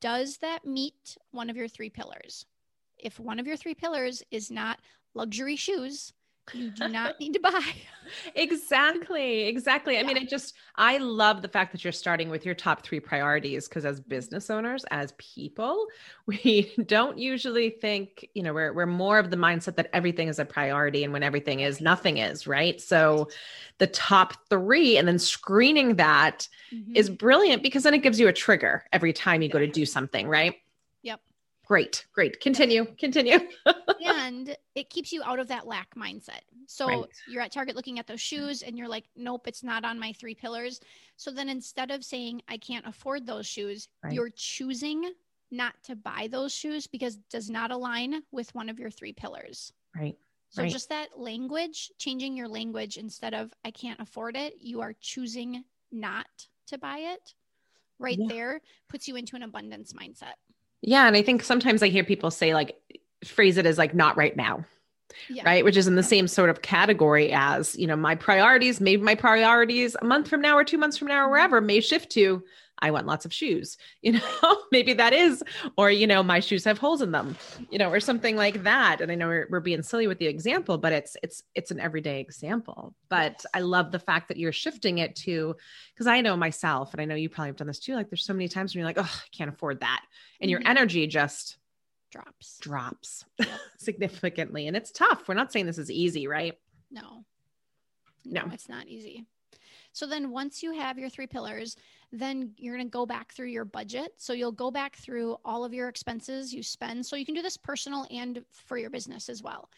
Does 0.00 0.38
that 0.38 0.64
meet 0.64 1.18
one 1.30 1.50
of 1.50 1.56
your 1.56 1.68
three 1.68 1.90
pillars? 1.90 2.46
If 2.96 3.20
one 3.20 3.38
of 3.38 3.46
your 3.46 3.56
three 3.56 3.74
pillars 3.74 4.22
is 4.30 4.50
not 4.50 4.80
luxury 5.14 5.56
shoes, 5.56 6.14
you 6.52 6.70
do 6.70 6.88
not 6.88 7.18
need 7.20 7.34
to 7.34 7.40
buy. 7.40 7.62
exactly. 8.34 9.42
Exactly. 9.42 9.98
I 9.98 10.02
mean, 10.02 10.18
I 10.18 10.24
just, 10.24 10.54
I 10.76 10.98
love 10.98 11.42
the 11.42 11.48
fact 11.48 11.72
that 11.72 11.84
you're 11.84 11.92
starting 11.92 12.28
with 12.28 12.44
your 12.44 12.54
top 12.54 12.82
three 12.82 13.00
priorities 13.00 13.68
because 13.68 13.84
as 13.84 14.00
business 14.00 14.50
owners, 14.50 14.84
as 14.90 15.12
people, 15.18 15.86
we 16.26 16.72
don't 16.86 17.18
usually 17.18 17.70
think, 17.70 18.28
you 18.34 18.42
know, 18.42 18.52
we're, 18.52 18.72
we're 18.72 18.86
more 18.86 19.18
of 19.18 19.30
the 19.30 19.36
mindset 19.36 19.76
that 19.76 19.90
everything 19.92 20.28
is 20.28 20.38
a 20.38 20.44
priority 20.44 21.04
and 21.04 21.12
when 21.12 21.22
everything 21.22 21.60
is, 21.60 21.80
nothing 21.80 22.18
is, 22.18 22.46
right? 22.46 22.80
So 22.80 23.28
the 23.78 23.86
top 23.86 24.34
three 24.48 24.96
and 24.96 25.06
then 25.06 25.18
screening 25.18 25.96
that 25.96 26.48
mm-hmm. 26.72 26.96
is 26.96 27.10
brilliant 27.10 27.62
because 27.62 27.84
then 27.84 27.94
it 27.94 28.02
gives 28.02 28.18
you 28.18 28.28
a 28.28 28.32
trigger 28.32 28.84
every 28.92 29.12
time 29.12 29.42
you 29.42 29.48
go 29.48 29.58
to 29.58 29.66
do 29.66 29.86
something, 29.86 30.26
right? 30.28 30.56
Great, 31.70 32.04
great. 32.12 32.40
Continue, 32.40 32.84
continue. 32.98 33.38
and 34.04 34.56
it 34.74 34.90
keeps 34.90 35.12
you 35.12 35.22
out 35.22 35.38
of 35.38 35.46
that 35.46 35.68
lack 35.68 35.94
mindset. 35.94 36.40
So 36.66 36.88
right. 36.88 37.04
you're 37.28 37.42
at 37.42 37.52
Target 37.52 37.76
looking 37.76 38.00
at 38.00 38.08
those 38.08 38.20
shoes 38.20 38.62
and 38.62 38.76
you're 38.76 38.88
like, 38.88 39.04
nope, 39.14 39.46
it's 39.46 39.62
not 39.62 39.84
on 39.84 39.96
my 39.96 40.12
three 40.14 40.34
pillars. 40.34 40.80
So 41.14 41.30
then 41.30 41.48
instead 41.48 41.92
of 41.92 42.04
saying, 42.04 42.42
I 42.48 42.56
can't 42.56 42.84
afford 42.88 43.24
those 43.24 43.46
shoes, 43.46 43.86
right. 44.02 44.12
you're 44.12 44.30
choosing 44.34 45.12
not 45.52 45.74
to 45.84 45.94
buy 45.94 46.28
those 46.28 46.52
shoes 46.52 46.88
because 46.88 47.14
it 47.14 47.28
does 47.30 47.48
not 47.48 47.70
align 47.70 48.20
with 48.32 48.52
one 48.52 48.68
of 48.68 48.80
your 48.80 48.90
three 48.90 49.12
pillars. 49.12 49.72
Right. 49.94 50.16
So 50.48 50.62
right. 50.62 50.72
just 50.72 50.88
that 50.88 51.20
language, 51.20 51.92
changing 51.98 52.36
your 52.36 52.48
language 52.48 52.96
instead 52.96 53.32
of 53.32 53.54
I 53.64 53.70
can't 53.70 54.00
afford 54.00 54.36
it, 54.36 54.54
you 54.60 54.80
are 54.80 54.94
choosing 55.00 55.62
not 55.92 56.26
to 56.66 56.78
buy 56.78 56.98
it. 56.98 57.34
Right 58.00 58.18
yeah. 58.18 58.26
there 58.28 58.60
puts 58.88 59.06
you 59.06 59.14
into 59.14 59.36
an 59.36 59.44
abundance 59.44 59.92
mindset. 59.92 60.34
Yeah. 60.82 61.06
And 61.06 61.16
I 61.16 61.22
think 61.22 61.42
sometimes 61.42 61.82
I 61.82 61.88
hear 61.88 62.04
people 62.04 62.30
say, 62.30 62.54
like, 62.54 62.76
phrase 63.24 63.56
it 63.58 63.66
as 63.66 63.78
like, 63.78 63.94
not 63.94 64.16
right 64.16 64.36
now. 64.36 64.64
Yeah. 65.28 65.42
Right. 65.44 65.64
Which 65.64 65.76
is 65.76 65.86
in 65.86 65.96
the 65.96 66.02
same 66.02 66.28
sort 66.28 66.50
of 66.50 66.62
category 66.62 67.32
as, 67.32 67.76
you 67.76 67.86
know, 67.86 67.96
my 67.96 68.14
priorities, 68.14 68.80
maybe 68.80 69.02
my 69.02 69.14
priorities 69.14 69.96
a 70.00 70.04
month 70.04 70.28
from 70.28 70.40
now 70.40 70.56
or 70.56 70.64
two 70.64 70.78
months 70.78 70.96
from 70.96 71.08
now 71.08 71.26
or 71.26 71.30
wherever 71.30 71.60
may 71.60 71.80
shift 71.80 72.10
to 72.12 72.42
I 72.82 72.90
want 72.90 73.06
lots 73.06 73.24
of 73.24 73.32
shoes, 73.32 73.76
you 74.02 74.12
know, 74.12 74.56
maybe 74.72 74.94
that 74.94 75.12
is, 75.12 75.42
or, 75.76 75.90
you 75.90 76.06
know, 76.06 76.22
my 76.22 76.40
shoes 76.40 76.64
have 76.64 76.78
holes 76.78 77.02
in 77.02 77.12
them, 77.12 77.36
you 77.70 77.78
know, 77.78 77.90
or 77.90 78.00
something 78.00 78.36
like 78.36 78.62
that. 78.62 79.00
And 79.00 79.12
I 79.12 79.14
know 79.14 79.28
we're, 79.28 79.46
we're 79.50 79.60
being 79.60 79.82
silly 79.82 80.06
with 80.06 80.18
the 80.18 80.26
example, 80.26 80.78
but 80.78 80.92
it's, 80.92 81.16
it's, 81.22 81.42
it's 81.54 81.70
an 81.70 81.80
everyday 81.80 82.20
example. 82.20 82.94
But. 83.08 83.44
I 83.54 83.60
love 83.60 83.90
the 83.90 83.98
fact 83.98 84.28
that 84.28 84.36
you're 84.36 84.52
shifting 84.52 84.98
it 84.98 85.16
to, 85.16 85.56
because 85.92 86.06
I 86.06 86.20
know 86.20 86.36
myself, 86.36 86.92
and 86.92 87.00
I 87.00 87.04
know 87.04 87.14
you 87.14 87.28
probably 87.28 87.48
have 87.48 87.56
done 87.56 87.66
this 87.66 87.78
too. 87.78 87.94
Like 87.94 88.10
there's 88.10 88.24
so 88.24 88.32
many 88.32 88.48
times 88.48 88.74
when 88.74 88.80
you're 88.80 88.88
like, 88.88 88.98
oh, 88.98 89.02
I 89.02 89.36
can't 89.36 89.50
afford 89.50 89.80
that. 89.80 90.02
And 90.40 90.48
mm-hmm. 90.48 90.50
your 90.50 90.70
energy 90.70 91.06
just 91.06 91.56
drops, 92.10 92.58
drops 92.58 93.24
yep. 93.38 93.48
significantly. 93.78 94.66
And 94.66 94.76
it's 94.76 94.90
tough. 94.90 95.28
We're 95.28 95.34
not 95.34 95.52
saying 95.52 95.66
this 95.66 95.78
is 95.78 95.90
easy, 95.90 96.26
right? 96.26 96.58
No, 96.90 97.24
no, 98.24 98.46
no. 98.46 98.52
it's 98.52 98.68
not 98.68 98.86
easy. 98.88 99.26
So 99.92 100.06
then 100.06 100.30
once 100.30 100.62
you 100.62 100.72
have 100.72 100.98
your 100.98 101.08
three 101.08 101.26
pillars, 101.26 101.76
then 102.12 102.52
you're 102.56 102.74
going 102.74 102.86
to 102.86 102.90
go 102.90 103.06
back 103.06 103.32
through 103.32 103.48
your 103.48 103.64
budget. 103.64 104.12
So 104.16 104.32
you'll 104.32 104.52
go 104.52 104.70
back 104.70 104.96
through 104.96 105.36
all 105.44 105.64
of 105.64 105.74
your 105.74 105.88
expenses 105.88 106.52
you 106.52 106.62
spend. 106.62 107.04
So 107.04 107.16
you 107.16 107.26
can 107.26 107.34
do 107.34 107.42
this 107.42 107.56
personal 107.56 108.06
and 108.10 108.44
for 108.52 108.78
your 108.78 108.90
business 108.90 109.28
as 109.28 109.42
well. 109.42 109.68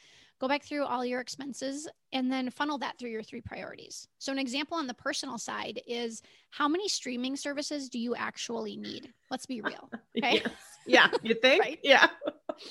Go 0.43 0.49
back 0.49 0.65
through 0.65 0.85
all 0.85 1.05
your 1.05 1.21
expenses 1.21 1.87
and 2.13 2.31
then 2.31 2.51
funnel 2.51 2.77
that 2.79 2.99
through 2.99 3.11
your 3.11 3.23
three 3.23 3.41
priorities. 3.41 4.09
So, 4.19 4.33
an 4.33 4.41
example 4.41 4.77
on 4.77 4.89
the 4.89 4.95
personal 4.95 5.39
side 5.39 5.81
is 5.87 6.21
how 6.51 6.67
many 6.67 6.89
streaming 6.89 7.37
services 7.37 7.89
do 7.89 7.97
you 7.97 8.17
actually 8.17 8.77
need? 8.77 9.13
Let's 9.31 9.47
be 9.47 9.61
real. 9.61 9.89
Okay. 10.19 10.43
yes. 10.45 10.53
Yeah. 10.85 11.09
You 11.23 11.35
think? 11.35 11.63
right? 11.63 11.79
Yeah. 11.83 12.09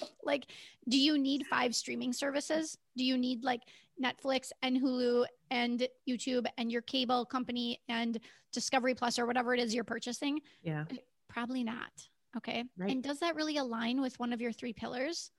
like, 0.24 0.48
do 0.88 0.98
you 0.98 1.18
need 1.18 1.46
five 1.48 1.76
streaming 1.76 2.14
services? 2.14 2.78
Do 2.98 3.04
you 3.04 3.18
need 3.18 3.44
like 3.44 3.62
Netflix 4.02 4.52
and 4.62 4.82
Hulu 4.82 5.26
and 5.50 5.88
YouTube 6.08 6.46
and 6.58 6.72
your 6.72 6.82
cable 6.82 7.26
company 7.26 7.82
and 7.90 8.20
Discovery 8.52 8.96
Plus 8.96 9.20
or 9.20 9.26
whatever 9.26 9.54
it 9.54 9.60
is 9.60 9.74
you're 9.74 9.84
purchasing? 9.84 10.42
Yeah. 10.64 10.86
Probably 11.30 11.64
not. 11.64 11.92
Okay. 12.38 12.64
Right. 12.78 12.92
And 12.92 13.04
does 13.04 13.20
that 13.20 13.36
really 13.36 13.58
align 13.58 14.02
with 14.02 14.20
one 14.20 14.34
of 14.34 14.42
your 14.42 14.52
three 14.52 14.74
pillars? 14.74 15.32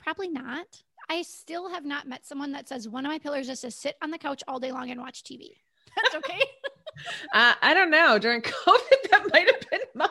Probably 0.00 0.28
not. 0.28 0.82
I 1.08 1.22
still 1.22 1.68
have 1.68 1.84
not 1.84 2.08
met 2.08 2.26
someone 2.26 2.52
that 2.52 2.68
says 2.68 2.88
one 2.88 3.04
of 3.04 3.10
my 3.10 3.18
pillars 3.18 3.48
is 3.48 3.60
to 3.60 3.70
sit 3.70 3.96
on 4.02 4.10
the 4.10 4.18
couch 4.18 4.42
all 4.48 4.58
day 4.58 4.72
long 4.72 4.90
and 4.90 5.00
watch 5.00 5.22
TV. 5.22 5.50
That's 5.96 6.14
okay. 6.16 6.40
uh, 7.34 7.54
I 7.60 7.74
don't 7.74 7.90
know. 7.90 8.18
During 8.18 8.40
COVID, 8.42 9.10
that 9.10 9.28
might 9.32 9.50
have 9.50 9.70
been 9.70 9.80
mine 9.94 10.08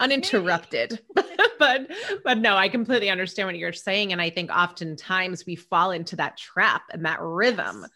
uninterrupted. 0.00 1.00
but 1.58 1.90
but 2.24 2.38
no, 2.38 2.56
I 2.56 2.68
completely 2.68 3.10
understand 3.10 3.48
what 3.48 3.56
you're 3.56 3.72
saying. 3.72 4.12
And 4.12 4.20
I 4.20 4.30
think 4.30 4.50
oftentimes 4.50 5.46
we 5.46 5.56
fall 5.56 5.90
into 5.90 6.16
that 6.16 6.36
trap 6.36 6.82
and 6.90 7.04
that 7.04 7.20
rhythm 7.20 7.82
yes. 7.82 7.90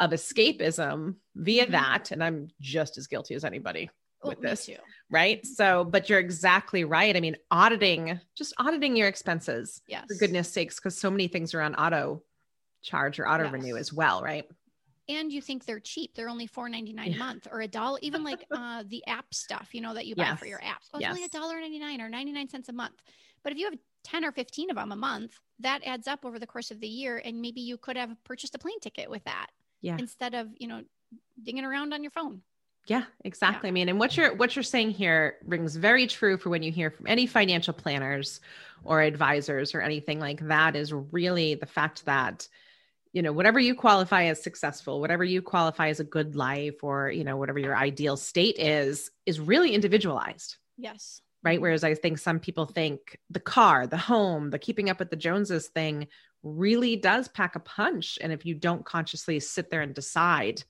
of 0.00 0.10
escapism 0.10 1.16
via 1.34 1.64
mm-hmm. 1.64 1.72
that. 1.72 2.10
And 2.10 2.22
I'm 2.22 2.48
just 2.60 2.98
as 2.98 3.06
guilty 3.06 3.34
as 3.34 3.44
anybody 3.44 3.90
oh, 4.22 4.28
with 4.28 4.40
this. 4.40 4.68
Right. 5.10 5.44
So, 5.46 5.84
but 5.84 6.08
you're 6.08 6.18
exactly 6.18 6.84
right. 6.84 7.16
I 7.16 7.20
mean, 7.20 7.36
auditing, 7.50 8.20
just 8.36 8.54
auditing 8.58 8.96
your 8.96 9.08
expenses. 9.08 9.82
Yes. 9.86 10.04
For 10.08 10.14
goodness 10.14 10.50
sakes, 10.50 10.76
because 10.76 10.98
so 10.98 11.10
many 11.10 11.28
things 11.28 11.54
are 11.54 11.60
on 11.60 11.74
auto 11.74 12.22
charge 12.82 13.18
or 13.18 13.28
auto 13.28 13.44
yes. 13.44 13.52
renew 13.52 13.76
as 13.76 13.92
well, 13.92 14.22
right? 14.22 14.46
And 15.08 15.32
you 15.32 15.40
think 15.40 15.64
they're 15.64 15.80
cheap. 15.80 16.14
They're 16.14 16.28
only 16.28 16.46
four 16.46 16.68
ninety 16.68 16.92
nine 16.92 17.14
a 17.14 17.18
month 17.18 17.46
or 17.50 17.60
a 17.60 17.68
dollar. 17.68 17.98
Even 18.02 18.24
like 18.24 18.44
uh, 18.50 18.84
the 18.86 19.06
app 19.06 19.32
stuff, 19.32 19.68
you 19.72 19.80
know, 19.80 19.94
that 19.94 20.06
you 20.06 20.14
buy 20.14 20.24
yes. 20.24 20.38
for 20.38 20.46
your 20.46 20.60
apps. 20.60 20.88
Oh, 20.92 20.98
it's 20.98 21.02
yes. 21.02 21.10
only 21.10 21.24
a 21.24 21.28
dollar 21.28 21.60
ninety 21.60 21.78
nine 21.78 22.00
or 22.00 22.08
ninety 22.08 22.32
nine 22.32 22.48
cents 22.48 22.68
a 22.68 22.72
month. 22.72 23.02
But 23.42 23.52
if 23.52 23.58
you 23.58 23.66
have 23.66 23.78
ten 24.02 24.24
or 24.24 24.32
fifteen 24.32 24.70
of 24.70 24.76
them 24.76 24.92
a 24.92 24.96
month, 24.96 25.38
that 25.60 25.82
adds 25.84 26.08
up 26.08 26.24
over 26.24 26.38
the 26.38 26.46
course 26.46 26.70
of 26.70 26.80
the 26.80 26.88
year, 26.88 27.20
and 27.24 27.40
maybe 27.40 27.60
you 27.60 27.76
could 27.76 27.96
have 27.96 28.10
purchased 28.24 28.54
a 28.54 28.58
plane 28.58 28.80
ticket 28.80 29.10
with 29.10 29.24
that. 29.24 29.48
Yeah. 29.80 29.96
Instead 29.98 30.34
of 30.34 30.48
you 30.58 30.68
know 30.68 30.82
dinging 31.42 31.64
around 31.64 31.92
on 31.92 32.02
your 32.02 32.10
phone. 32.10 32.42
Yeah, 32.86 33.04
exactly. 33.24 33.68
Yeah. 33.68 33.70
I 33.70 33.72
mean, 33.72 33.88
and 33.88 33.98
what 33.98 34.16
you're 34.16 34.34
what 34.34 34.54
you're 34.54 34.62
saying 34.62 34.90
here 34.90 35.36
rings 35.46 35.76
very 35.76 36.06
true 36.06 36.36
for 36.36 36.50
when 36.50 36.62
you 36.62 36.70
hear 36.70 36.90
from 36.90 37.06
any 37.06 37.26
financial 37.26 37.72
planners 37.72 38.40
or 38.84 39.00
advisors 39.00 39.74
or 39.74 39.80
anything 39.80 40.20
like 40.20 40.46
that 40.48 40.76
is 40.76 40.92
really 40.92 41.54
the 41.54 41.66
fact 41.66 42.04
that 42.04 42.46
you 43.14 43.22
know 43.22 43.32
whatever 43.32 43.58
you 43.58 43.74
qualify 43.74 44.24
as 44.24 44.42
successful 44.42 45.00
whatever 45.00 45.24
you 45.24 45.40
qualify 45.40 45.88
as 45.88 46.00
a 46.00 46.04
good 46.04 46.36
life 46.36 46.82
or 46.82 47.08
you 47.08 47.24
know 47.24 47.38
whatever 47.38 47.58
your 47.58 47.74
ideal 47.74 48.16
state 48.16 48.58
is 48.58 49.10
is 49.24 49.40
really 49.40 49.72
individualized 49.72 50.58
yes. 50.76 51.22
right? 51.42 51.60
Whereas 51.60 51.84
i 51.84 51.94
think 51.94 52.18
some 52.18 52.40
people 52.40 52.66
think 52.66 53.18
the 53.30 53.40
car 53.40 53.86
the 53.86 53.96
home 53.96 54.50
the 54.50 54.58
keeping 54.58 54.90
up 54.90 54.98
with 54.98 55.10
the 55.10 55.16
joneses 55.16 55.68
thing 55.68 56.08
really 56.42 56.94
does 56.94 57.26
pack 57.28 57.56
a 57.56 57.58
punch. 57.58 58.18
And 58.20 58.30
if 58.30 58.44
you 58.44 58.54
don't 58.54 58.84
consciously 58.84 59.40
sit 59.40 59.70
there 59.70 59.80
and 59.80 59.94
decide 59.94 60.62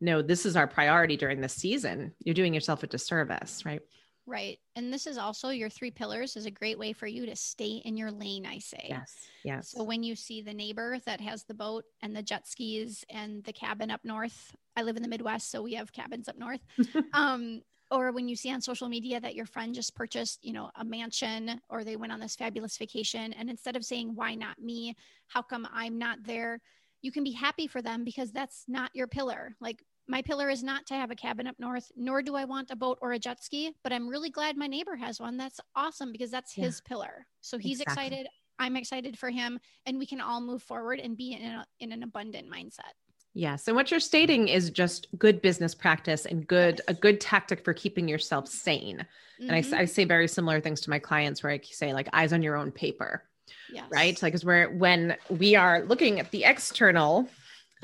no 0.00 0.20
this 0.20 0.44
is 0.44 0.56
our 0.56 0.66
priority 0.66 1.16
during 1.16 1.40
this 1.40 1.54
season 1.54 2.12
you're 2.24 2.34
doing 2.34 2.52
yourself 2.52 2.82
a 2.82 2.86
disservice 2.86 3.64
right 3.64 3.80
Right. 4.26 4.58
And 4.74 4.92
this 4.92 5.06
is 5.06 5.18
also 5.18 5.50
your 5.50 5.68
three 5.68 5.90
pillars 5.90 6.36
is 6.36 6.46
a 6.46 6.50
great 6.50 6.78
way 6.78 6.92
for 6.92 7.06
you 7.06 7.26
to 7.26 7.36
stay 7.36 7.82
in 7.84 7.96
your 7.96 8.10
lane, 8.10 8.46
I 8.46 8.58
say. 8.58 8.86
Yes. 8.88 9.12
Yes. 9.44 9.70
So 9.70 9.82
when 9.82 10.02
you 10.02 10.16
see 10.16 10.40
the 10.40 10.54
neighbor 10.54 10.98
that 11.04 11.20
has 11.20 11.44
the 11.44 11.54
boat 11.54 11.84
and 12.00 12.16
the 12.16 12.22
jet 12.22 12.48
skis 12.48 13.04
and 13.10 13.44
the 13.44 13.52
cabin 13.52 13.90
up 13.90 14.00
north, 14.02 14.56
I 14.76 14.82
live 14.82 14.96
in 14.96 15.02
the 15.02 15.08
Midwest, 15.08 15.50
so 15.50 15.62
we 15.62 15.74
have 15.74 15.92
cabins 15.92 16.28
up 16.28 16.38
north. 16.38 16.60
um, 17.12 17.60
or 17.90 18.12
when 18.12 18.28
you 18.28 18.34
see 18.34 18.50
on 18.50 18.62
social 18.62 18.88
media 18.88 19.20
that 19.20 19.34
your 19.34 19.44
friend 19.44 19.74
just 19.74 19.94
purchased, 19.94 20.42
you 20.42 20.54
know, 20.54 20.70
a 20.76 20.84
mansion 20.84 21.60
or 21.68 21.84
they 21.84 21.96
went 21.96 22.12
on 22.12 22.20
this 22.20 22.34
fabulous 22.34 22.76
vacation 22.78 23.34
and 23.34 23.50
instead 23.50 23.76
of 23.76 23.84
saying 23.84 24.12
why 24.14 24.34
not 24.34 24.58
me, 24.58 24.96
how 25.28 25.42
come 25.42 25.68
I'm 25.72 25.98
not 25.98 26.18
there, 26.24 26.60
you 27.02 27.12
can 27.12 27.24
be 27.24 27.32
happy 27.32 27.66
for 27.66 27.82
them 27.82 28.02
because 28.02 28.32
that's 28.32 28.64
not 28.66 28.90
your 28.94 29.06
pillar. 29.06 29.54
Like 29.60 29.84
my 30.06 30.22
pillar 30.22 30.50
is 30.50 30.62
not 30.62 30.86
to 30.86 30.94
have 30.94 31.10
a 31.10 31.16
cabin 31.16 31.46
up 31.46 31.56
north, 31.58 31.90
nor 31.96 32.22
do 32.22 32.36
I 32.36 32.44
want 32.44 32.70
a 32.70 32.76
boat 32.76 32.98
or 33.00 33.12
a 33.12 33.18
jet 33.18 33.42
ski, 33.42 33.72
but 33.82 33.92
I'm 33.92 34.08
really 34.08 34.30
glad 34.30 34.56
my 34.56 34.66
neighbor 34.66 34.96
has 34.96 35.20
one. 35.20 35.36
That's 35.36 35.60
awesome 35.74 36.12
because 36.12 36.30
that's 36.30 36.56
yeah. 36.56 36.64
his 36.64 36.80
pillar. 36.82 37.26
So 37.40 37.58
he's 37.58 37.80
exactly. 37.80 38.06
excited. 38.06 38.28
I'm 38.58 38.76
excited 38.76 39.18
for 39.18 39.30
him, 39.30 39.58
and 39.86 39.98
we 39.98 40.06
can 40.06 40.20
all 40.20 40.40
move 40.40 40.62
forward 40.62 41.00
and 41.00 41.16
be 41.16 41.32
in, 41.32 41.42
a, 41.42 41.66
in 41.80 41.92
an 41.92 42.02
abundant 42.02 42.50
mindset. 42.50 42.92
Yes. 43.32 43.66
And 43.66 43.74
what 43.74 43.90
you're 43.90 43.98
stating 43.98 44.46
is 44.46 44.70
just 44.70 45.08
good 45.18 45.42
business 45.42 45.74
practice 45.74 46.24
and 46.24 46.46
good, 46.46 46.80
yes. 46.86 46.96
a 46.96 47.00
good 47.00 47.20
tactic 47.20 47.64
for 47.64 47.74
keeping 47.74 48.06
yourself 48.06 48.46
sane. 48.46 48.98
Mm-hmm. 48.98 49.42
And 49.42 49.52
I, 49.52 49.60
mm-hmm. 49.62 49.74
I, 49.74 49.84
say 49.86 50.04
very 50.04 50.28
similar 50.28 50.60
things 50.60 50.80
to 50.82 50.90
my 50.90 51.00
clients 51.00 51.42
where 51.42 51.52
I 51.52 51.60
say, 51.64 51.92
like, 51.92 52.08
eyes 52.12 52.32
on 52.32 52.42
your 52.42 52.54
own 52.54 52.70
paper. 52.70 53.24
Yes. 53.72 53.86
Right. 53.90 54.22
Like, 54.22 54.32
because 54.32 54.44
we're, 54.44 54.70
when 54.70 55.16
we 55.30 55.56
are 55.56 55.82
looking 55.84 56.20
at 56.20 56.30
the 56.30 56.44
external 56.44 57.28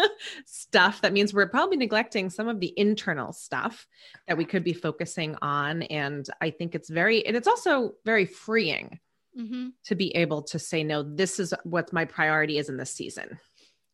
stuff, 0.46 1.00
that 1.02 1.12
means 1.12 1.32
we're 1.32 1.48
probably 1.48 1.76
neglecting 1.76 2.30
some 2.30 2.48
of 2.48 2.60
the 2.60 2.72
internal 2.76 3.32
stuff 3.32 3.86
that 4.26 4.36
we 4.36 4.44
could 4.44 4.64
be 4.64 4.72
focusing 4.72 5.36
on. 5.42 5.82
And 5.82 6.28
I 6.40 6.50
think 6.50 6.74
it's 6.74 6.90
very, 6.90 7.26
and 7.26 7.36
it's 7.36 7.48
also 7.48 7.94
very 8.04 8.26
freeing 8.26 8.98
mm-hmm. 9.38 9.68
to 9.84 9.94
be 9.94 10.14
able 10.16 10.42
to 10.42 10.58
say, 10.58 10.84
no, 10.84 11.02
this 11.02 11.38
is 11.38 11.54
what 11.64 11.92
my 11.92 12.04
priority 12.04 12.58
is 12.58 12.68
in 12.68 12.76
this 12.76 12.92
season. 12.92 13.38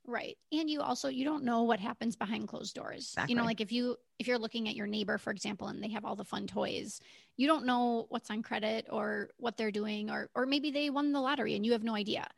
Right. 0.08 0.36
And 0.52 0.70
you 0.70 0.82
also 0.82 1.08
you 1.08 1.24
don't 1.24 1.42
know 1.42 1.64
what 1.64 1.80
happens 1.80 2.14
behind 2.14 2.46
closed 2.46 2.74
doors. 2.76 3.10
Exactly. 3.12 3.32
You 3.32 3.38
know, 3.38 3.44
like 3.44 3.60
if 3.60 3.72
you 3.72 3.96
if 4.20 4.28
you're 4.28 4.38
looking 4.38 4.68
at 4.68 4.76
your 4.76 4.86
neighbor, 4.86 5.18
for 5.18 5.32
example, 5.32 5.66
and 5.66 5.82
they 5.82 5.88
have 5.88 6.04
all 6.04 6.14
the 6.14 6.24
fun 6.24 6.46
toys, 6.46 7.00
you 7.36 7.48
don't 7.48 7.66
know 7.66 8.06
what's 8.08 8.30
on 8.30 8.42
credit 8.42 8.86
or 8.88 9.30
what 9.38 9.56
they're 9.56 9.72
doing, 9.72 10.10
or 10.10 10.30
or 10.34 10.46
maybe 10.46 10.70
they 10.70 10.90
won 10.90 11.12
the 11.12 11.20
lottery 11.20 11.56
and 11.56 11.66
you 11.66 11.72
have 11.72 11.82
no 11.82 11.96
idea. 11.96 12.28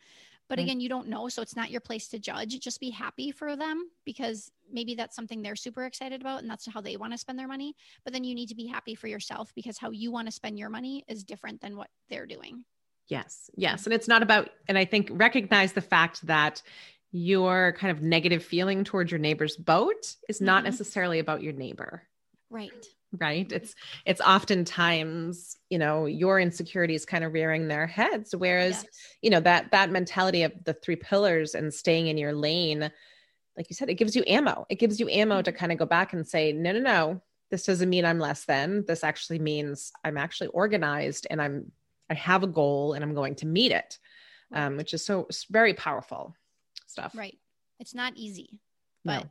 But 0.48 0.58
again, 0.58 0.80
you 0.80 0.88
don't 0.88 1.08
know. 1.08 1.28
So 1.28 1.42
it's 1.42 1.56
not 1.56 1.70
your 1.70 1.80
place 1.80 2.08
to 2.08 2.18
judge. 2.18 2.58
Just 2.60 2.80
be 2.80 2.90
happy 2.90 3.30
for 3.30 3.54
them 3.54 3.90
because 4.04 4.50
maybe 4.72 4.94
that's 4.94 5.14
something 5.14 5.42
they're 5.42 5.56
super 5.56 5.84
excited 5.84 6.20
about 6.20 6.40
and 6.40 6.50
that's 6.50 6.66
how 6.66 6.80
they 6.80 6.96
want 6.96 7.12
to 7.12 7.18
spend 7.18 7.38
their 7.38 7.48
money. 7.48 7.74
But 8.04 8.12
then 8.12 8.24
you 8.24 8.34
need 8.34 8.48
to 8.48 8.54
be 8.54 8.66
happy 8.66 8.94
for 8.94 9.08
yourself 9.08 9.52
because 9.54 9.76
how 9.78 9.90
you 9.90 10.10
want 10.10 10.26
to 10.26 10.32
spend 10.32 10.58
your 10.58 10.70
money 10.70 11.04
is 11.06 11.24
different 11.24 11.60
than 11.60 11.76
what 11.76 11.90
they're 12.08 12.26
doing. 12.26 12.64
Yes. 13.08 13.50
Yes. 13.56 13.84
And 13.84 13.92
it's 13.92 14.08
not 14.08 14.22
about, 14.22 14.50
and 14.68 14.78
I 14.78 14.84
think 14.84 15.10
recognize 15.12 15.72
the 15.72 15.80
fact 15.80 16.26
that 16.26 16.62
your 17.10 17.74
kind 17.78 17.90
of 17.90 18.02
negative 18.02 18.44
feeling 18.44 18.84
towards 18.84 19.10
your 19.10 19.18
neighbor's 19.18 19.56
boat 19.56 20.16
is 20.28 20.40
not 20.40 20.62
Mhm. 20.62 20.66
necessarily 20.66 21.18
about 21.18 21.42
your 21.42 21.54
neighbor. 21.54 22.02
Right. 22.50 22.86
right 23.12 23.50
it's 23.52 23.74
it's 24.06 24.20
oftentimes 24.20 25.56
you 25.70 25.78
know 25.78 26.06
your 26.06 26.40
insecurities 26.40 27.04
kind 27.06 27.24
of 27.24 27.32
rearing 27.32 27.68
their 27.68 27.86
heads 27.86 28.34
whereas 28.36 28.82
Yes. 28.84 28.86
you 29.22 29.30
know 29.30 29.40
that 29.40 29.70
that 29.72 29.90
mentality 29.90 30.42
of 30.42 30.52
the 30.64 30.74
three 30.74 30.96
pillars 30.96 31.54
and 31.54 31.72
staying 31.72 32.08
in 32.08 32.18
your 32.18 32.32
lane 32.32 32.90
like 33.56 33.68
you 33.70 33.74
said 33.74 33.88
it 33.88 33.94
gives 33.94 34.14
you 34.14 34.24
ammo 34.26 34.66
it 34.68 34.78
gives 34.78 35.00
you 35.00 35.08
ammo 35.08 35.40
to 35.42 35.52
kind 35.52 35.72
of 35.72 35.78
go 35.78 35.86
back 35.86 36.12
and 36.12 36.26
say 36.26 36.52
no 36.52 36.72
no 36.72 36.80
no 36.80 37.22
this 37.50 37.64
doesn't 37.64 37.88
mean 37.90 38.04
i'm 38.04 38.18
less 38.18 38.44
than 38.44 38.84
this 38.86 39.02
actually 39.04 39.38
means 39.38 39.90
i'm 40.04 40.18
actually 40.18 40.48
organized 40.48 41.26
and 41.30 41.40
i'm 41.40 41.70
i 42.10 42.14
have 42.14 42.42
a 42.42 42.46
goal 42.46 42.92
and 42.92 43.02
i'm 43.02 43.14
going 43.14 43.34
to 43.34 43.46
meet 43.46 43.72
it 43.72 43.98
um, 44.52 44.76
which 44.78 44.94
is 44.94 45.04
so 45.04 45.26
very 45.50 45.74
powerful 45.74 46.34
stuff 46.86 47.14
Right. 47.14 47.38
It's 47.80 47.94
not 47.94 48.14
easy, 48.16 48.60
but 49.04 49.24
No. 49.24 49.30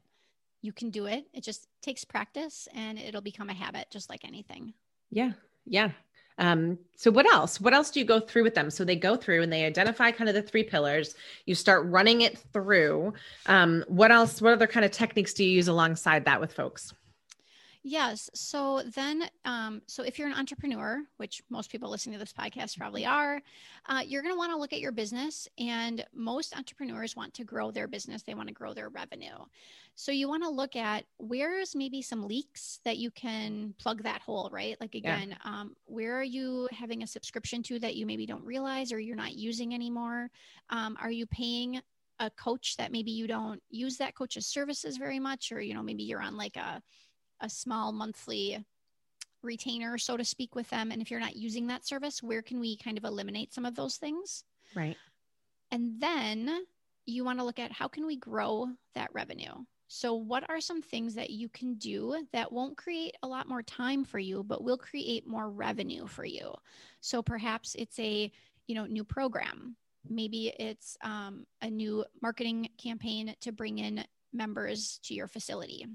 You 0.61 0.71
can 0.71 0.89
do 0.89 1.05
it. 1.05 1.27
It 1.33 1.43
just 1.43 1.67
takes 1.81 2.03
practice 2.03 2.67
and 2.73 2.97
it'll 2.97 3.21
become 3.21 3.49
a 3.49 3.53
habit, 3.53 3.87
just 3.91 4.09
like 4.09 4.25
anything. 4.25 4.73
Yeah. 5.11 5.33
Yeah. 5.65 5.91
Um, 6.39 6.77
so 6.95 7.09
what 7.09 7.25
else? 7.31 7.59
What 7.59 7.73
else 7.73 7.89
do 7.89 7.99
you 7.99 8.05
go 8.05 8.19
through 8.19 8.43
with 8.43 8.53
them? 8.53 8.69
So 8.69 8.83
they 8.83 8.95
go 8.95 9.15
through 9.15 9.41
and 9.41 9.51
they 9.51 9.65
identify 9.65 10.11
kind 10.11 10.29
of 10.29 10.35
the 10.35 10.41
three 10.41 10.63
pillars. 10.63 11.15
You 11.45 11.55
start 11.55 11.87
running 11.87 12.21
it 12.21 12.37
through. 12.53 13.13
Um, 13.47 13.83
what 13.87 14.11
else? 14.11 14.41
What 14.41 14.53
other 14.53 14.67
kind 14.67 14.85
of 14.85 14.91
techniques 14.91 15.33
do 15.33 15.43
you 15.43 15.49
use 15.49 15.67
alongside 15.67 16.25
that 16.25 16.39
with 16.39 16.53
folks? 16.53 16.93
Yes. 17.83 18.29
So 18.33 18.81
then, 18.93 19.29
um, 19.45 19.81
so 19.87 20.03
if 20.03 20.19
you're 20.19 20.27
an 20.27 20.33
entrepreneur, 20.33 21.03
which 21.17 21.41
most 21.49 21.71
people 21.71 21.89
listening 21.89 22.13
to 22.13 22.19
this 22.19 22.33
podcast 22.33 22.77
probably 22.77 23.05
are, 23.05 23.41
uh, 23.85 24.01
you're 24.05 24.21
going 24.21 24.33
to 24.33 24.37
want 24.37 24.51
to 24.51 24.57
look 24.57 24.73
at 24.73 24.81
your 24.81 24.91
business. 24.91 25.47
And 25.57 26.05
most 26.13 26.55
entrepreneurs 26.57 27.15
want 27.15 27.33
to 27.35 27.45
grow 27.45 27.71
their 27.71 27.87
business, 27.87 28.23
they 28.23 28.33
want 28.33 28.49
to 28.49 28.53
grow 28.53 28.73
their 28.73 28.89
revenue. 28.89 29.37
So 29.95 30.11
you 30.11 30.27
want 30.27 30.43
to 30.43 30.49
look 30.49 30.75
at 30.75 31.05
where's 31.17 31.75
maybe 31.75 32.01
some 32.01 32.27
leaks 32.27 32.79
that 32.83 32.97
you 32.97 33.09
can 33.09 33.73
plug 33.79 34.03
that 34.03 34.21
hole, 34.21 34.49
right? 34.51 34.75
Like, 34.81 34.95
Yeah. 35.03 35.19
again, 35.19 35.37
um, 35.45 35.75
where 35.85 36.15
are 36.19 36.23
you 36.23 36.67
having 36.71 37.03
a 37.03 37.07
subscription 37.07 37.63
to 37.63 37.79
that 37.79 37.95
you 37.95 38.05
maybe 38.05 38.25
don't 38.25 38.43
realize 38.43 38.91
or 38.91 38.99
you're 38.99 39.15
not 39.15 39.33
using 39.35 39.73
anymore? 39.73 40.29
Um, 40.69 40.97
are 40.99 41.11
you 41.11 41.25
paying 41.25 41.81
a 42.19 42.31
coach 42.31 42.77
that 42.77 42.91
maybe 42.91 43.11
you 43.11 43.27
don't 43.27 43.61
use 43.69 43.97
that 43.97 44.15
coach's 44.15 44.47
services 44.47 44.97
very 44.97 45.19
much, 45.19 45.51
or, 45.51 45.61
you 45.61 45.73
know, 45.75 45.83
maybe 45.83 46.03
you're 46.03 46.21
on 46.21 46.35
like 46.35 46.55
a, 46.57 46.81
a 47.41 47.49
small 47.49 47.91
monthly 47.91 48.63
retainer, 49.43 49.97
so 49.97 50.17
to 50.17 50.25
speak, 50.25 50.55
with 50.55 50.69
them. 50.69 50.91
And 50.91 51.01
if 51.01 51.11
you're 51.11 51.19
not 51.19 51.35
using 51.35 51.67
that 51.67 51.85
service, 51.85 52.23
where 52.23 52.41
can 52.41 52.59
we 52.59 52.77
kind 52.77 52.97
of 52.97 53.03
eliminate 53.03 53.53
some 53.53 53.65
of 53.65 53.75
those 53.75 53.97
things? 53.97 54.43
Right. 54.75 54.97
And 55.71 55.99
then 55.99 56.49
you 57.05 57.23
want 57.23 57.39
to 57.39 57.45
look 57.45 57.59
at 57.59 57.71
how 57.71 57.87
can 57.87 58.05
we 58.05 58.17
grow 58.17 58.67
that 58.95 59.09
revenue? 59.13 59.53
So 59.87 60.15
what 60.15 60.49
are 60.49 60.59
some 60.59 60.81
things 60.81 61.15
that 61.15 61.29
you 61.29 61.47
can 61.47 61.75
do 61.75 62.27
that 62.33 62.51
won't 62.51 62.75
create 62.75 63.15
a 63.23 63.27
lot 63.27 63.47
more 63.47 63.63
time 63.63 64.03
for 64.03 64.19
you 64.19 64.43
but 64.43 64.61
will 64.61 64.77
create 64.77 65.25
more 65.25 65.49
revenue 65.49 66.07
for 66.07 66.25
you? 66.25 66.53
So 66.99 67.21
perhaps 67.21 67.75
it's 67.75 67.97
a, 67.99 68.29
you 68.67 68.75
know, 68.75 68.85
new 68.85 69.05
program. 69.05 69.77
Maybe 70.09 70.53
it's 70.59 70.97
um, 71.01 71.45
a 71.61 71.69
new 71.69 72.03
marketing 72.21 72.69
campaign 72.77 73.33
to 73.41 73.51
bring 73.53 73.79
in 73.79 74.03
members 74.33 74.99
to 75.03 75.13
your 75.13 75.27
facility. 75.27 75.85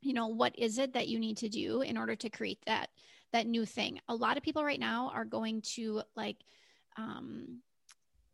You 0.00 0.14
know, 0.14 0.28
what 0.28 0.58
is 0.58 0.78
it 0.78 0.92
that 0.94 1.08
you 1.08 1.18
need 1.18 1.38
to 1.38 1.48
do 1.48 1.82
in 1.82 1.96
order 1.96 2.14
to 2.16 2.30
create 2.30 2.60
that 2.66 2.90
that 3.32 3.46
new 3.46 3.66
thing? 3.66 4.00
A 4.08 4.14
lot 4.14 4.36
of 4.36 4.42
people 4.42 4.64
right 4.64 4.80
now 4.80 5.10
are 5.14 5.24
going 5.24 5.62
to 5.74 6.02
like 6.16 6.38
um, 6.96 7.60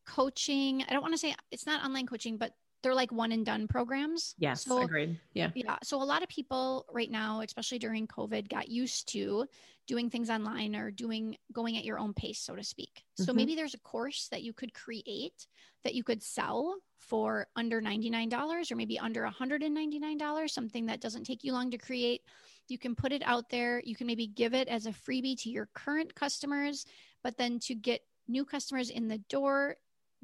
coaching. 0.06 0.84
I 0.88 0.92
don't 0.92 1.02
want 1.02 1.14
to 1.14 1.18
say 1.18 1.34
it's 1.50 1.66
not 1.66 1.84
online 1.84 2.06
coaching, 2.06 2.36
but 2.36 2.52
they're 2.84 2.94
like 2.94 3.12
one 3.12 3.32
and 3.32 3.46
done 3.46 3.68
programs. 3.68 4.36
Yes. 4.38 4.64
So 4.66 4.78
agreed. 4.80 5.20
Yeah. 5.32 5.52
yeah. 5.54 5.78
So 5.84 6.02
a 6.02 6.04
lot 6.04 6.22
of 6.24 6.28
people 6.28 6.84
right 6.92 7.10
now, 7.10 7.40
especially 7.40 7.78
during 7.78 8.08
COVID, 8.08 8.48
got 8.48 8.68
used 8.68 9.08
to 9.12 9.46
doing 9.86 10.10
things 10.10 10.30
online 10.30 10.74
or 10.74 10.90
doing 10.90 11.36
going 11.52 11.76
at 11.76 11.84
your 11.84 11.98
own 11.98 12.12
pace, 12.12 12.40
so 12.40 12.56
to 12.56 12.64
speak. 12.64 13.04
So 13.14 13.32
Mhm. 13.32 13.34
maybe 13.34 13.54
there's 13.54 13.74
a 13.74 13.80
course 13.80 14.28
that 14.28 14.42
you 14.42 14.52
could 14.52 14.74
create 14.74 15.46
that 15.84 15.94
you 15.94 16.02
could 16.02 16.22
sell 16.22 16.78
for 16.98 17.46
under 17.54 17.80
$99 17.80 18.72
or 18.72 18.76
maybe 18.76 18.98
under 18.98 19.24
$199, 19.24 20.52
something 20.52 20.86
that 20.86 21.00
doesn't 21.00 21.24
take 21.24 21.44
you 21.44 21.52
long 21.52 21.70
to 21.70 21.78
create. 21.78 22.22
You 22.68 22.78
can 22.78 22.94
put 22.96 23.12
it 23.12 23.22
out 23.22 23.50
there. 23.50 23.80
You 23.84 23.94
can 23.94 24.06
maybe 24.06 24.26
give 24.26 24.54
it 24.54 24.68
as 24.68 24.86
a 24.86 24.90
freebie 24.90 25.40
to 25.42 25.50
your 25.50 25.66
current 25.74 26.14
customers, 26.14 26.84
but 27.22 27.36
then 27.36 27.58
to 27.60 27.74
get 27.74 28.00
new 28.26 28.44
customers 28.44 28.90
in 28.90 29.08
the 29.08 29.18
door, 29.18 29.76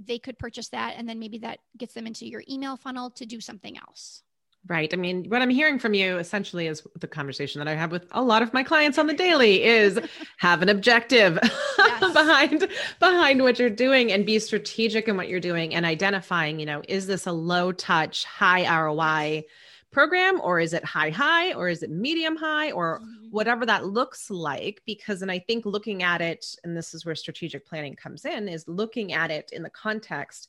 they 0.04 0.18
could 0.18 0.38
purchase 0.38 0.68
that 0.70 0.94
and 0.96 1.08
then 1.08 1.18
maybe 1.18 1.38
that 1.38 1.58
gets 1.76 1.94
them 1.94 2.06
into 2.06 2.26
your 2.26 2.42
email 2.48 2.76
funnel 2.76 3.10
to 3.10 3.26
do 3.26 3.40
something 3.40 3.76
else. 3.78 4.22
Right. 4.66 4.92
I 4.92 4.96
mean, 4.96 5.24
what 5.28 5.40
I'm 5.40 5.48
hearing 5.48 5.78
from 5.78 5.94
you 5.94 6.18
essentially 6.18 6.66
is 6.66 6.82
the 7.00 7.08
conversation 7.08 7.60
that 7.60 7.68
I 7.68 7.74
have 7.74 7.90
with 7.90 8.06
a 8.10 8.22
lot 8.22 8.42
of 8.42 8.52
my 8.52 8.62
clients 8.62 8.98
on 8.98 9.06
the 9.06 9.14
daily 9.14 9.62
is 9.62 9.98
have 10.38 10.60
an 10.60 10.68
objective 10.68 11.38
Yes. 11.78 12.00
behind 12.12 12.68
behind 12.98 13.42
what 13.42 13.58
you're 13.58 13.70
doing 13.70 14.12
and 14.12 14.26
be 14.26 14.38
strategic 14.38 15.08
in 15.08 15.16
what 15.16 15.28
you're 15.28 15.40
doing 15.40 15.74
and 15.74 15.86
identifying, 15.86 16.60
you 16.60 16.66
know, 16.66 16.82
is 16.88 17.06
this 17.06 17.26
a 17.26 17.32
low 17.32 17.72
touch, 17.72 18.24
high 18.24 18.68
ROI 18.82 19.44
program 19.92 20.40
or 20.42 20.60
is 20.60 20.72
it 20.72 20.84
high 20.84 21.10
high 21.10 21.52
or 21.54 21.68
is 21.68 21.82
it 21.82 21.90
medium 21.90 22.36
high 22.36 22.70
or 22.70 23.00
Mhm. 23.00 23.30
whatever 23.30 23.66
that 23.66 23.86
looks 23.86 24.30
like 24.30 24.80
because 24.86 25.22
and 25.22 25.30
i 25.32 25.38
think 25.38 25.66
looking 25.66 26.02
at 26.02 26.20
it 26.20 26.46
and 26.64 26.76
this 26.76 26.94
is 26.94 27.04
where 27.04 27.14
strategic 27.14 27.66
planning 27.66 27.96
comes 27.96 28.24
in 28.24 28.48
is 28.48 28.66
looking 28.68 29.12
at 29.12 29.30
it 29.30 29.50
in 29.52 29.62
the 29.62 29.70
context 29.70 30.48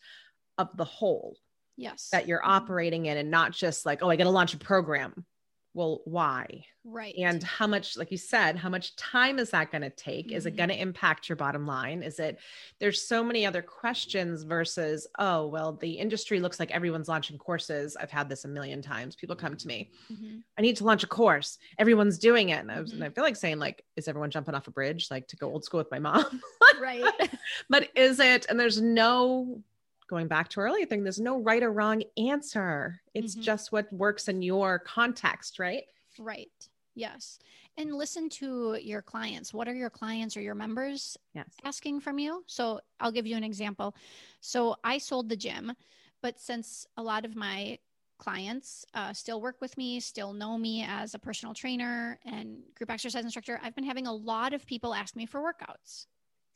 of 0.57 0.75
the 0.77 0.85
whole 0.85 1.37
Yes. 1.77 2.09
that 2.11 2.27
you're 2.27 2.41
Mhm. 2.41 2.49
operating 2.49 3.05
in 3.07 3.17
and 3.17 3.31
not 3.31 3.51
just 3.51 3.85
like 3.85 4.03
oh 4.03 4.09
i 4.09 4.15
got 4.15 4.25
to 4.25 4.29
launch 4.29 4.53
a 4.53 4.57
program 4.57 5.25
well 5.73 6.01
why 6.05 6.65
Right. 6.83 7.13
and 7.17 7.41
how 7.43 7.67
much 7.67 7.95
like 7.95 8.11
you 8.11 8.17
said 8.17 8.57
how 8.57 8.67
much 8.69 8.95
time 8.95 9.37
is 9.39 9.51
that 9.51 9.71
going 9.71 9.83
to 9.83 9.89
take 9.91 10.31
is 10.31 10.45
it 10.45 10.53
Mhm. 10.53 10.57
going 10.57 10.69
to 10.69 10.81
impact 10.81 11.29
your 11.29 11.35
bottom 11.35 11.65
line 11.67 12.01
is 12.03 12.19
it 12.19 12.39
there's 12.79 13.01
so 13.07 13.23
many 13.23 13.45
other 13.45 13.61
questions 13.61 14.43
versus 14.43 15.07
oh 15.19 15.45
well 15.47 15.73
the 15.73 15.91
industry 15.91 16.39
looks 16.39 16.59
like 16.59 16.71
everyone's 16.71 17.07
launching 17.07 17.37
courses 17.37 17.95
i've 17.97 18.09
had 18.11 18.27
this 18.29 18.45
a 18.45 18.47
million 18.47 18.81
times 18.81 19.15
people 19.15 19.35
come 19.35 19.55
to 19.55 19.67
me 19.67 19.91
Mhm. 20.11 20.41
I 20.57 20.61
need 20.61 20.75
to 20.77 20.83
launch 20.83 21.03
a 21.03 21.07
course. 21.07 21.57
Everyone's 21.79 22.19
doing 22.19 22.49
it. 22.49 22.59
And 22.59 22.71
I, 22.71 22.79
was, 22.81 22.91
and 22.91 23.01
Mhm. 23.01 23.05
I 23.05 23.09
feel 23.09 23.23
like 23.23 23.35
saying, 23.35 23.57
like, 23.57 23.83
is 23.95 24.07
everyone 24.07 24.29
jumping 24.29 24.53
off 24.53 24.67
a 24.67 24.71
bridge, 24.71 25.07
like 25.09 25.27
to 25.29 25.35
go 25.37 25.49
old 25.51 25.63
school 25.63 25.79
with 25.79 25.89
my 25.89 25.97
mom? 25.97 26.39
Right. 26.79 27.03
but 27.69 27.89
is 27.95 28.19
it? 28.19 28.45
And 28.47 28.59
there's 28.59 28.79
no 28.79 29.63
going 30.11 30.27
back 30.27 30.49
to 30.49 30.59
earlier 30.59 30.85
thing, 30.85 31.03
there's 31.03 31.19
no 31.19 31.39
right 31.41 31.63
or 31.63 31.71
wrong 31.71 32.03
answer. 32.17 33.01
It's 33.15 33.33
Mhm. 33.33 33.41
just 33.41 33.71
what 33.71 33.91
works 33.91 34.27
in 34.27 34.41
your 34.43 34.77
context, 34.77 35.57
right? 35.57 35.85
right. 36.19 36.69
Yes. 36.93 37.39
And 37.77 37.95
listen 37.95 38.29
to 38.41 38.75
your 38.75 39.01
clients. 39.01 39.53
What 39.53 39.67
are 39.69 39.73
your 39.73 39.89
clients 39.89 40.35
or 40.35 40.41
your 40.41 40.55
members 40.55 41.17
Yes. 41.33 41.47
asking 41.63 42.01
from 42.01 42.19
you? 42.19 42.43
So 42.47 42.81
I'll 42.99 43.13
give 43.13 43.25
you 43.25 43.37
an 43.37 43.45
example. 43.45 43.95
So 44.41 44.75
I 44.83 44.97
sold 44.97 45.29
the 45.29 45.37
gym, 45.37 45.73
but 46.21 46.37
since 46.37 46.85
a 46.97 47.01
lot 47.01 47.23
of 47.23 47.35
my 47.35 47.79
clients 48.17 48.85
uh, 48.93 49.13
still 49.13 49.41
work 49.41 49.61
with 49.61 49.77
me, 49.77 50.01
still 50.01 50.33
know 50.33 50.57
me 50.57 50.83
as 50.83 51.13
a 51.15 51.19
personal 51.19 51.53
trainer 51.53 52.19
and 52.25 52.61
group 52.75 52.91
exercise 52.91 53.23
instructor, 53.23 53.57
I've 53.63 53.73
been 53.73 53.85
having 53.85 54.05
a 54.05 54.13
lot 54.13 54.53
of 54.53 54.65
people 54.65 54.93
ask 54.93 55.15
me 55.15 55.25
for 55.25 55.39
workouts. 55.41 56.07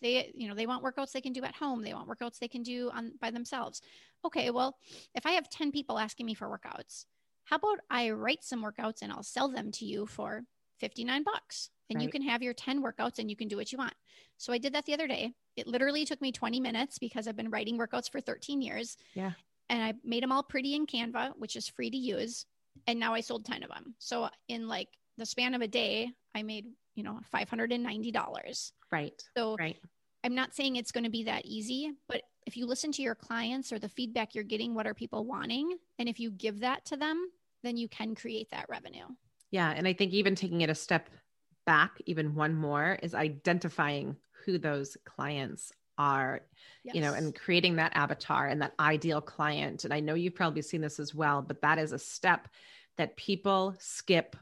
They, 0.05 0.31
you 0.35 0.47
know, 0.47 0.53
they 0.53 0.67
want 0.67 0.83
workouts 0.83 1.13
they 1.13 1.21
can 1.21 1.33
do 1.33 1.43
at 1.43 1.55
home. 1.55 1.81
They 1.81 1.95
want 1.95 2.07
workouts 2.07 2.37
they 2.37 2.47
can 2.47 2.61
do 2.61 2.91
on 2.93 3.13
by 3.19 3.31
themselves. 3.31 3.81
Okay, 4.23 4.51
well, 4.51 4.77
if 5.15 5.25
I 5.25 5.31
have 5.31 5.49
10 5.49 5.71
people 5.71 5.97
asking 5.97 6.27
me 6.27 6.35
for 6.35 6.47
workouts, 6.47 7.05
how 7.45 7.55
about 7.55 7.79
I 7.89 8.11
write 8.11 8.43
some 8.43 8.63
workouts 8.63 9.01
and 9.01 9.11
I'll 9.11 9.23
sell 9.23 9.49
them 9.49 9.71
to 9.71 9.85
you 9.85 10.05
for 10.05 10.43
59 10.79 11.23
bucks 11.23 11.71
and 11.89 12.03
you 12.03 12.09
can 12.09 12.21
have 12.21 12.43
your 12.43 12.53
10 12.53 12.83
workouts 12.83 13.17
and 13.17 13.31
you 13.31 13.35
can 13.35 13.47
do 13.47 13.57
what 13.57 13.71
you 13.71 13.79
want. 13.79 13.95
So 14.37 14.53
I 14.53 14.59
did 14.59 14.73
that 14.73 14.85
the 14.85 14.93
other 14.93 15.07
day. 15.07 15.33
It 15.55 15.65
literally 15.65 16.05
took 16.05 16.21
me 16.21 16.31
20 16.31 16.59
minutes 16.59 16.99
because 16.99 17.27
I've 17.27 17.35
been 17.35 17.49
writing 17.49 17.79
workouts 17.79 18.11
for 18.11 18.21
13 18.21 18.61
years. 18.61 18.97
Yeah. 19.15 19.31
And 19.69 19.81
I 19.81 19.93
made 20.03 20.21
them 20.21 20.31
all 20.31 20.43
pretty 20.43 20.75
in 20.75 20.85
Canva, 20.85 21.31
which 21.39 21.55
is 21.55 21.67
free 21.67 21.89
to 21.89 21.97
use. 21.97 22.45
And 22.85 22.99
now 22.99 23.15
I 23.15 23.21
sold 23.21 23.45
10 23.45 23.63
of 23.63 23.69
them. 23.69 23.95
So 23.97 24.29
in 24.49 24.67
like 24.67 24.89
the 25.17 25.25
span 25.25 25.55
of 25.55 25.61
a 25.61 25.67
day, 25.67 26.11
I 26.35 26.43
made, 26.43 26.67
you 26.93 27.01
know, 27.01 27.19
$590. 27.33 28.71
Right. 28.91 29.23
So 29.35 29.55
Right. 29.57 29.77
I'm 30.25 30.33
not 30.33 30.55
saying 30.55 30.75
it's 30.75 30.91
going 30.91 31.03
to 31.03 31.09
be 31.11 31.25
that 31.25 31.45
easy, 31.45 31.91
but 32.09 32.23
if 32.47 32.57
you 32.57 32.65
listen 32.65 32.91
to 32.93 33.03
your 33.03 33.13
clients 33.13 33.71
or 33.71 33.77
the 33.77 33.87
feedback 33.87 34.33
you're 34.33 34.43
getting, 34.43 34.73
what 34.73 34.87
are 34.87 34.95
people 34.95 35.23
wanting? 35.23 35.77
And 35.99 36.09
if 36.09 36.19
you 36.19 36.31
give 36.31 36.61
that 36.61 36.83
to 36.85 36.97
them, 36.97 37.29
then 37.63 37.77
you 37.77 37.87
can 37.87 38.15
create 38.15 38.49
that 38.49 38.67
revenue. 38.67 39.05
Yeah. 39.51 39.71
And 39.71 39.87
I 39.87 39.93
think 39.93 40.13
even 40.13 40.33
taking 40.33 40.61
it 40.61 40.69
a 40.71 40.75
step 40.75 41.11
back, 41.67 42.01
even 42.07 42.33
one 42.33 42.55
more, 42.55 42.97
is 43.03 43.13
identifying 43.13 44.15
who 44.45 44.57
those 44.57 44.97
clients 45.05 45.71
are, 45.99 46.41
yes. 46.83 46.95
you 46.95 47.01
know, 47.01 47.13
and 47.13 47.35
creating 47.35 47.75
that 47.75 47.95
avatar 47.95 48.47
and 48.47 48.63
that 48.63 48.73
ideal 48.79 49.21
client. 49.21 49.85
And 49.85 49.93
I 49.93 49.99
know 49.99 50.15
you've 50.15 50.35
probably 50.35 50.63
seen 50.63 50.81
this 50.81 50.99
as 50.99 51.13
well, 51.13 51.43
but 51.43 51.61
that 51.61 51.77
is 51.77 51.91
a 51.91 51.99
step 51.99 52.47
that 52.97 53.15
people 53.15 53.75
skip 53.77 54.35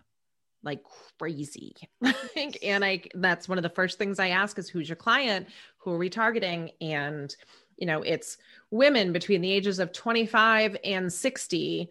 like 0.63 0.81
crazy. 1.19 1.75
and 2.63 2.83
I 2.83 3.03
that's 3.15 3.47
one 3.47 3.57
of 3.57 3.63
the 3.63 3.69
first 3.69 3.97
things 3.97 4.19
I 4.19 4.29
ask 4.29 4.57
is 4.57 4.69
who's 4.69 4.89
your 4.89 4.95
client? 4.95 5.47
Who 5.79 5.91
are 5.91 5.97
we 5.97 6.09
targeting? 6.09 6.71
And 6.81 7.35
you 7.77 7.87
know, 7.87 8.01
it's 8.01 8.37
women 8.71 9.11
between 9.11 9.41
the 9.41 9.51
ages 9.51 9.79
of 9.79 9.91
25 9.91 10.77
and 10.83 11.11
60 11.11 11.89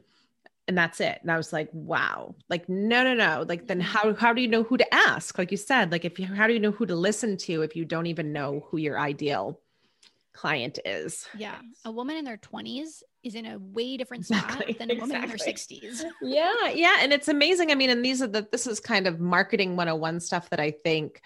and 0.68 0.78
that's 0.78 1.00
it. 1.00 1.18
And 1.22 1.30
I 1.30 1.36
was 1.36 1.52
like, 1.52 1.68
wow. 1.72 2.34
Like 2.48 2.68
no 2.68 3.02
no 3.02 3.14
no. 3.14 3.44
Like 3.48 3.66
then 3.66 3.80
how 3.80 4.14
how 4.14 4.32
do 4.32 4.40
you 4.40 4.48
know 4.48 4.62
who 4.62 4.76
to 4.76 4.94
ask? 4.94 5.36
Like 5.36 5.50
you 5.50 5.56
said, 5.56 5.90
like 5.92 6.04
if 6.04 6.18
you 6.18 6.26
how 6.26 6.46
do 6.46 6.52
you 6.52 6.60
know 6.60 6.70
who 6.70 6.86
to 6.86 6.94
listen 6.94 7.36
to 7.38 7.62
if 7.62 7.76
you 7.76 7.84
don't 7.84 8.06
even 8.06 8.32
know 8.32 8.66
who 8.68 8.78
your 8.78 8.98
ideal 8.98 9.60
client 10.32 10.78
is? 10.84 11.26
Yeah. 11.36 11.58
A 11.84 11.90
woman 11.90 12.16
in 12.16 12.24
their 12.24 12.38
20s 12.38 13.02
is 13.22 13.34
in 13.34 13.46
a 13.46 13.58
way 13.58 13.96
different 13.96 14.26
spot 14.26 14.44
exactly, 14.44 14.72
than 14.74 14.90
a 14.90 14.94
woman 14.94 15.16
exactly. 15.16 15.32
in 15.32 15.92
her 15.92 15.96
60s. 15.98 16.04
Yeah, 16.22 16.68
yeah, 16.68 16.98
and 17.00 17.12
it's 17.12 17.28
amazing. 17.28 17.70
I 17.70 17.74
mean, 17.74 17.90
and 17.90 18.04
these 18.04 18.22
are 18.22 18.26
the 18.26 18.46
this 18.50 18.66
is 18.66 18.80
kind 18.80 19.06
of 19.06 19.20
marketing 19.20 19.76
101 19.76 20.20
stuff 20.20 20.50
that 20.50 20.60
I 20.60 20.70
think 20.70 21.22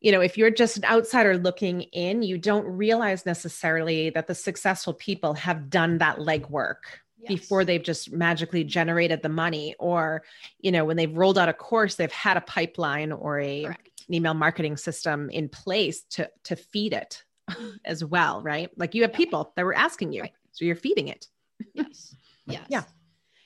you 0.00 0.12
know, 0.12 0.20
if 0.20 0.38
you're 0.38 0.50
just 0.50 0.78
an 0.78 0.84
outsider 0.86 1.36
looking 1.36 1.82
in, 1.82 2.22
you 2.22 2.38
don't 2.38 2.64
realize 2.64 3.26
necessarily 3.26 4.10
that 4.10 4.26
the 4.26 4.34
successful 4.34 4.94
people 4.94 5.34
have 5.34 5.68
done 5.68 5.98
that 5.98 6.16
legwork 6.18 6.76
yes. 7.18 7.28
before 7.28 7.64
they've 7.64 7.82
just 7.82 8.10
magically 8.10 8.64
generated 8.64 9.22
the 9.22 9.28
money 9.28 9.74
or, 9.78 10.22
you 10.58 10.72
know, 10.72 10.86
when 10.86 10.96
they've 10.96 11.14
rolled 11.14 11.36
out 11.36 11.50
a 11.50 11.52
course, 11.52 11.96
they've 11.96 12.10
had 12.12 12.38
a 12.38 12.42
pipeline 12.42 13.12
or 13.12 13.40
a 13.40 13.64
an 13.64 14.14
email 14.14 14.34
marketing 14.34 14.76
system 14.76 15.28
in 15.30 15.48
place 15.48 16.02
to 16.10 16.30
to 16.44 16.56
feed 16.56 16.94
it 16.94 17.22
mm-hmm. 17.50 17.68
as 17.84 18.02
well, 18.02 18.42
right? 18.42 18.70
Like 18.76 18.94
you 18.94 19.02
have 19.02 19.12
people 19.12 19.52
that 19.54 19.64
were 19.64 19.76
asking 19.76 20.14
you. 20.14 20.22
Right 20.22 20.32
so 20.52 20.64
you're 20.64 20.76
feeding 20.76 21.08
it. 21.08 21.26
yes. 21.74 22.14
Yes. 22.46 22.64
Yeah. 22.68 22.82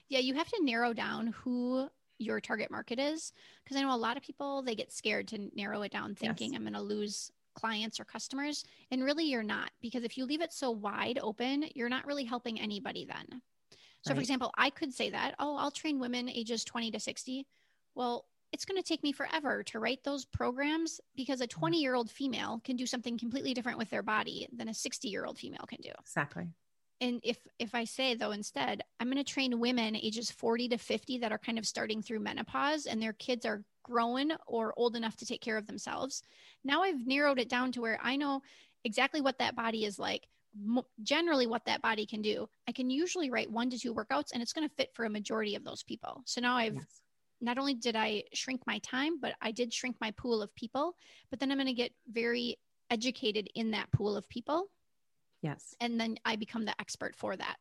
Yeah. 0.08 0.20
You 0.20 0.32
have 0.34 0.48
to 0.48 0.64
narrow 0.64 0.94
down 0.94 1.26
who 1.26 1.90
your 2.18 2.40
target 2.40 2.70
market 2.70 2.98
is. 2.98 3.32
Because 3.62 3.76
I 3.76 3.82
know 3.82 3.94
a 3.94 3.96
lot 3.96 4.16
of 4.16 4.22
people, 4.22 4.62
they 4.62 4.74
get 4.74 4.92
scared 4.92 5.28
to 5.28 5.50
narrow 5.54 5.82
it 5.82 5.92
down 5.92 6.14
thinking 6.14 6.52
yes. 6.52 6.56
I'm 6.58 6.62
going 6.62 6.74
to 6.74 6.80
lose 6.80 7.30
clients 7.54 8.00
or 8.00 8.04
customers. 8.04 8.64
And 8.90 9.04
really, 9.04 9.24
you're 9.24 9.42
not. 9.42 9.70
Because 9.80 10.04
if 10.04 10.16
you 10.16 10.24
leave 10.24 10.40
it 10.40 10.52
so 10.52 10.70
wide 10.70 11.18
open, 11.22 11.66
you're 11.74 11.88
not 11.88 12.06
really 12.06 12.24
helping 12.24 12.60
anybody 12.60 13.04
then. 13.04 13.42
So, 14.02 14.10
right. 14.10 14.16
for 14.16 14.20
example, 14.20 14.52
I 14.56 14.70
could 14.70 14.92
say 14.92 15.10
that, 15.10 15.34
oh, 15.38 15.56
I'll 15.56 15.70
train 15.70 15.98
women 15.98 16.28
ages 16.28 16.64
20 16.64 16.90
to 16.92 17.00
60. 17.00 17.46
Well, 17.94 18.26
it's 18.52 18.64
going 18.64 18.80
to 18.80 18.86
take 18.86 19.02
me 19.02 19.12
forever 19.12 19.62
to 19.64 19.80
write 19.80 20.04
those 20.04 20.24
programs 20.24 21.00
because 21.16 21.40
a 21.40 21.46
mm. 21.46 21.50
20 21.50 21.80
year 21.80 21.94
old 21.94 22.10
female 22.10 22.60
can 22.64 22.76
do 22.76 22.86
something 22.86 23.18
completely 23.18 23.54
different 23.54 23.78
with 23.78 23.90
their 23.90 24.02
body 24.02 24.46
than 24.56 24.68
a 24.68 24.74
60 24.74 25.08
year 25.08 25.24
old 25.24 25.38
female 25.38 25.64
can 25.68 25.80
do. 25.82 25.90
Exactly 26.00 26.48
and 27.00 27.20
if 27.22 27.38
if 27.58 27.74
i 27.74 27.84
say 27.84 28.14
though 28.14 28.30
instead 28.30 28.82
i'm 29.00 29.10
going 29.10 29.22
to 29.22 29.32
train 29.32 29.58
women 29.58 29.96
ages 29.96 30.30
40 30.30 30.68
to 30.68 30.78
50 30.78 31.18
that 31.18 31.32
are 31.32 31.38
kind 31.38 31.58
of 31.58 31.66
starting 31.66 32.02
through 32.02 32.20
menopause 32.20 32.86
and 32.86 33.02
their 33.02 33.12
kids 33.12 33.44
are 33.44 33.64
grown 33.82 34.32
or 34.46 34.72
old 34.76 34.96
enough 34.96 35.16
to 35.16 35.26
take 35.26 35.42
care 35.42 35.56
of 35.56 35.66
themselves. 35.66 36.22
Now 36.64 36.82
i've 36.82 37.06
narrowed 37.06 37.38
it 37.38 37.48
down 37.48 37.70
to 37.72 37.80
where 37.80 37.98
i 38.02 38.16
know 38.16 38.42
exactly 38.84 39.20
what 39.20 39.38
that 39.38 39.54
body 39.54 39.84
is 39.84 39.98
like 39.98 40.26
generally 41.02 41.48
what 41.48 41.64
that 41.66 41.82
body 41.82 42.06
can 42.06 42.22
do. 42.22 42.48
I 42.68 42.72
can 42.72 42.88
usually 42.88 43.28
write 43.28 43.50
one 43.50 43.70
to 43.70 43.78
two 43.78 43.92
workouts 43.92 44.30
and 44.32 44.40
it's 44.40 44.52
going 44.52 44.68
to 44.68 44.74
fit 44.76 44.90
for 44.94 45.04
a 45.04 45.10
majority 45.10 45.56
of 45.56 45.64
those 45.64 45.82
people. 45.82 46.22
So 46.26 46.40
now 46.40 46.56
i've 46.56 46.74
yes. 46.74 47.02
not 47.40 47.58
only 47.58 47.74
did 47.74 47.96
i 47.96 48.22
shrink 48.32 48.62
my 48.66 48.78
time 48.78 49.20
but 49.20 49.34
i 49.42 49.50
did 49.50 49.72
shrink 49.72 49.96
my 50.00 50.10
pool 50.12 50.42
of 50.42 50.54
people 50.54 50.94
but 51.30 51.40
then 51.40 51.50
i'm 51.50 51.58
going 51.58 51.66
to 51.66 51.72
get 51.72 51.92
very 52.10 52.56
educated 52.90 53.48
in 53.54 53.72
that 53.72 53.90
pool 53.92 54.16
of 54.16 54.28
people 54.28 54.68
Yes. 55.44 55.76
And 55.78 56.00
then 56.00 56.16
I 56.24 56.36
become 56.36 56.64
the 56.64 56.74
expert 56.80 57.14
for 57.14 57.36
that. 57.36 57.56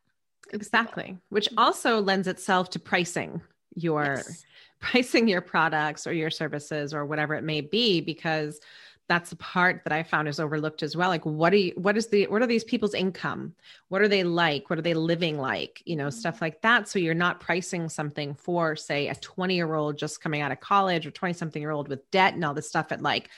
Exactly. 0.52 1.18
Which 1.28 1.50
mm-hmm. 1.50 1.58
also 1.58 2.00
lends 2.00 2.26
itself 2.26 2.70
to 2.70 2.78
pricing 2.78 3.42
your 3.74 4.14
yes. 4.16 4.44
pricing 4.80 5.28
your 5.28 5.42
products 5.42 6.06
or 6.06 6.12
your 6.12 6.30
services 6.30 6.94
or 6.94 7.04
whatever 7.04 7.34
it 7.34 7.44
may 7.44 7.60
be 7.60 8.00
because 8.00 8.60
that's 9.06 9.28
the 9.30 9.36
part 9.36 9.82
that 9.84 9.92
I 9.92 10.02
found 10.02 10.28
is 10.28 10.40
overlooked 10.40 10.82
as 10.82 10.96
well. 10.96 11.10
Like, 11.10 11.26
what 11.26 11.52
are 11.52 11.56
you, 11.56 11.72
what 11.76 11.98
is 11.98 12.06
the, 12.06 12.26
what 12.28 12.40
are 12.40 12.46
these 12.46 12.64
people's 12.64 12.94
income? 12.94 13.54
What 13.88 14.00
are 14.00 14.08
they 14.08 14.24
like? 14.24 14.70
What 14.70 14.78
are 14.78 14.82
they 14.82 14.94
living 14.94 15.38
like? 15.38 15.82
You 15.84 15.96
know, 15.96 16.06
mm-hmm. 16.06 16.18
stuff 16.18 16.40
like 16.40 16.62
that. 16.62 16.88
So 16.88 16.98
you're 16.98 17.12
not 17.12 17.38
pricing 17.38 17.90
something 17.90 18.34
for, 18.34 18.76
say, 18.76 19.08
a 19.08 19.14
20 19.14 19.54
year 19.54 19.74
old 19.74 19.98
just 19.98 20.22
coming 20.22 20.40
out 20.40 20.52
of 20.52 20.60
college 20.60 21.06
or 21.06 21.10
20 21.10 21.34
something 21.34 21.60
year 21.60 21.70
old 21.70 21.88
with 21.88 22.10
debt 22.10 22.32
and 22.32 22.42
all 22.46 22.54
this 22.54 22.68
stuff 22.68 22.92
at 22.92 23.02
like 23.02 23.28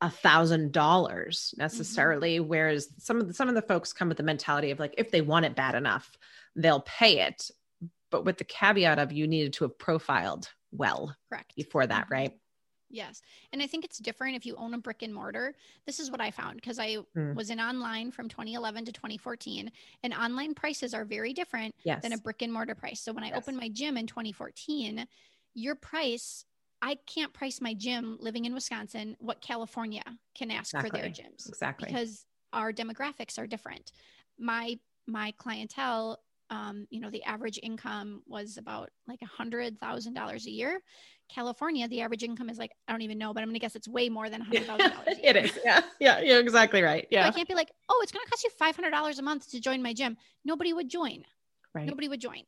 a 0.00 0.10
thousand 0.10 0.72
dollars 0.72 1.54
necessarily 1.56 2.38
mm-hmm. 2.38 2.48
whereas 2.48 2.88
some 2.98 3.20
of 3.20 3.28
the 3.28 3.34
some 3.34 3.48
of 3.48 3.54
the 3.54 3.62
folks 3.62 3.92
come 3.92 4.08
with 4.08 4.18
the 4.18 4.22
mentality 4.22 4.70
of 4.70 4.78
like 4.78 4.94
if 4.98 5.10
they 5.10 5.22
want 5.22 5.46
it 5.46 5.56
bad 5.56 5.74
enough 5.74 6.10
they'll 6.54 6.80
pay 6.80 7.20
it 7.20 7.50
but 8.10 8.24
with 8.24 8.36
the 8.38 8.44
caveat 8.44 8.98
of 8.98 9.12
you 9.12 9.26
needed 9.26 9.52
to 9.52 9.64
have 9.64 9.78
profiled 9.78 10.50
well 10.70 11.14
correct 11.30 11.54
before 11.56 11.86
that 11.86 12.04
mm-hmm. 12.04 12.14
right 12.14 12.32
yes 12.90 13.22
and 13.52 13.62
i 13.62 13.66
think 13.66 13.84
it's 13.84 13.98
different 13.98 14.36
if 14.36 14.44
you 14.44 14.54
own 14.56 14.74
a 14.74 14.78
brick 14.78 15.02
and 15.02 15.14
mortar 15.14 15.54
this 15.86 15.98
is 15.98 16.10
what 16.10 16.20
i 16.20 16.30
found 16.30 16.56
because 16.56 16.78
i 16.78 16.96
mm. 17.16 17.34
was 17.34 17.48
in 17.48 17.58
online 17.58 18.10
from 18.10 18.28
2011 18.28 18.84
to 18.84 18.92
2014 18.92 19.72
and 20.02 20.14
online 20.14 20.54
prices 20.54 20.92
are 20.92 21.04
very 21.04 21.32
different 21.32 21.74
yes. 21.84 22.02
than 22.02 22.12
a 22.12 22.18
brick 22.18 22.42
and 22.42 22.52
mortar 22.52 22.74
price 22.74 23.00
so 23.00 23.12
when 23.12 23.24
i 23.24 23.28
yes. 23.28 23.38
opened 23.38 23.56
my 23.56 23.68
gym 23.70 23.96
in 23.96 24.06
2014 24.06 25.06
your 25.54 25.74
price 25.74 26.44
I 26.82 26.96
can't 27.06 27.32
price 27.32 27.60
my 27.60 27.74
gym 27.74 28.18
living 28.20 28.44
in 28.44 28.54
Wisconsin 28.54 29.16
what 29.18 29.40
California 29.40 30.02
can 30.34 30.50
ask 30.50 30.74
exactly. 30.74 30.90
for 30.90 30.96
their 30.96 31.10
gyms. 31.10 31.48
Exactly. 31.48 31.88
Because 31.88 32.26
our 32.52 32.72
demographics 32.72 33.38
are 33.38 33.46
different. 33.46 33.92
My 34.38 34.78
my 35.06 35.32
clientele, 35.38 36.18
um, 36.50 36.86
you 36.90 37.00
know, 37.00 37.10
the 37.10 37.22
average 37.24 37.58
income 37.62 38.22
was 38.26 38.56
about 38.56 38.90
like 39.06 39.20
a 39.22 39.26
hundred 39.26 39.78
thousand 39.78 40.14
dollars 40.14 40.46
a 40.46 40.50
year. 40.50 40.80
California, 41.28 41.88
the 41.88 42.02
average 42.02 42.22
income 42.22 42.48
is 42.48 42.58
like 42.58 42.72
I 42.86 42.92
don't 42.92 43.02
even 43.02 43.18
know, 43.18 43.32
but 43.32 43.42
I'm 43.42 43.48
gonna 43.48 43.58
guess 43.58 43.76
it's 43.76 43.88
way 43.88 44.08
more 44.08 44.28
than 44.28 44.42
a 44.42 44.44
hundred 44.44 44.66
thousand 44.66 44.90
dollars. 44.90 45.18
it 45.22 45.36
is, 45.36 45.58
yeah, 45.64 45.80
yeah, 45.98 46.20
you're 46.20 46.40
exactly 46.40 46.82
right. 46.82 47.06
Yeah, 47.10 47.24
so 47.24 47.28
I 47.28 47.32
can't 47.32 47.48
be 47.48 47.54
like, 47.54 47.72
oh, 47.88 48.00
it's 48.02 48.12
gonna 48.12 48.26
cost 48.26 48.44
you 48.44 48.50
five 48.50 48.76
hundred 48.76 48.90
dollars 48.90 49.18
a 49.18 49.22
month 49.22 49.50
to 49.50 49.60
join 49.60 49.82
my 49.82 49.92
gym. 49.92 50.16
Nobody 50.44 50.72
would 50.72 50.88
join. 50.88 51.24
Right. 51.74 51.86
Nobody 51.86 52.08
would 52.08 52.20
join. 52.20 52.42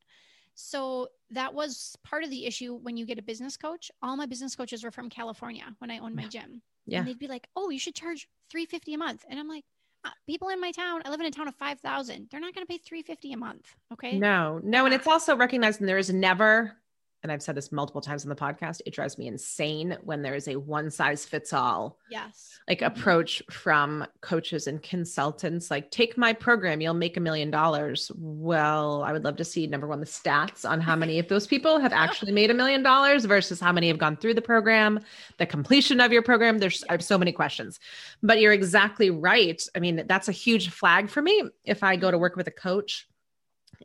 So 0.60 1.06
that 1.30 1.54
was 1.54 1.96
part 2.02 2.24
of 2.24 2.30
the 2.30 2.44
issue 2.44 2.74
when 2.74 2.96
you 2.96 3.06
get 3.06 3.18
a 3.18 3.22
business 3.22 3.56
coach. 3.56 3.92
All 4.02 4.16
my 4.16 4.26
business 4.26 4.56
coaches 4.56 4.82
were 4.82 4.90
from 4.90 5.08
California 5.08 5.64
when 5.78 5.88
I 5.88 5.98
owned 5.98 6.16
my 6.16 6.24
gym. 6.24 6.62
Yeah. 6.84 6.98
And 6.98 7.06
they'd 7.06 7.18
be 7.18 7.28
like, 7.28 7.46
"Oh, 7.54 7.70
you 7.70 7.78
should 7.78 7.94
charge 7.94 8.28
350 8.50 8.94
a 8.94 8.98
month." 8.98 9.24
And 9.28 9.38
I'm 9.38 9.46
like, 9.46 9.64
uh, 10.04 10.10
people 10.26 10.48
in 10.48 10.60
my 10.60 10.72
town, 10.72 11.02
I 11.04 11.10
live 11.10 11.20
in 11.20 11.26
a 11.26 11.30
town 11.30 11.46
of 11.46 11.54
5,000. 11.54 12.28
They're 12.30 12.40
not 12.40 12.54
going 12.54 12.66
to 12.66 12.70
pay 12.72 12.78
350 12.78 13.32
a 13.32 13.36
month, 13.36 13.74
okay? 13.92 14.18
No. 14.18 14.60
No, 14.64 14.84
and 14.84 14.94
it's 14.94 15.06
also 15.06 15.36
recognizing 15.36 15.86
there 15.86 15.98
is 15.98 16.12
never 16.12 16.76
and 17.22 17.32
I've 17.32 17.42
said 17.42 17.56
this 17.56 17.72
multiple 17.72 18.00
times 18.00 18.24
on 18.24 18.28
the 18.28 18.36
podcast, 18.36 18.80
it 18.86 18.94
drives 18.94 19.18
me 19.18 19.26
insane 19.26 19.96
when 20.02 20.22
there 20.22 20.34
is 20.34 20.46
a 20.46 20.56
one 20.56 20.90
size 20.90 21.24
fits 21.24 21.52
all 21.52 21.98
yes. 22.10 22.58
like 22.68 22.82
approach 22.82 23.42
from 23.50 24.06
coaches 24.20 24.66
and 24.66 24.82
consultants 24.82 25.70
like 25.70 25.90
take 25.90 26.16
my 26.16 26.32
program 26.32 26.80
you'll 26.80 26.94
make 26.94 27.16
a 27.16 27.20
million 27.20 27.50
dollars. 27.50 28.12
Well 28.16 29.02
I 29.02 29.12
would 29.12 29.24
love 29.24 29.36
to 29.36 29.44
see 29.44 29.66
number 29.66 29.86
one 29.86 30.00
the 30.00 30.06
stats 30.06 30.68
on 30.68 30.80
how 30.80 30.94
many 30.94 31.18
of 31.18 31.28
those 31.28 31.46
people 31.46 31.80
have 31.80 31.92
actually 31.92 32.32
made 32.32 32.50
a 32.50 32.54
million 32.54 32.82
dollars 32.82 33.24
versus 33.24 33.58
how 33.58 33.72
many 33.72 33.88
have 33.88 33.98
gone 33.98 34.16
through 34.16 34.34
the 34.34 34.42
program 34.42 35.00
the 35.38 35.46
completion 35.46 36.00
of 36.00 36.12
your 36.12 36.22
program. 36.22 36.58
There's 36.58 36.84
I 36.88 36.92
have 36.92 37.04
so 37.04 37.18
many 37.18 37.32
questions. 37.32 37.80
But 38.22 38.40
you're 38.40 38.52
exactly 38.52 39.10
right. 39.10 39.60
I 39.74 39.80
mean 39.80 40.04
that's 40.06 40.28
a 40.28 40.32
huge 40.32 40.70
flag 40.70 41.10
for 41.10 41.22
me. 41.22 41.42
If 41.64 41.82
I 41.82 41.96
go 41.96 42.10
to 42.10 42.18
work 42.18 42.36
with 42.36 42.46
a 42.46 42.52
coach 42.52 43.08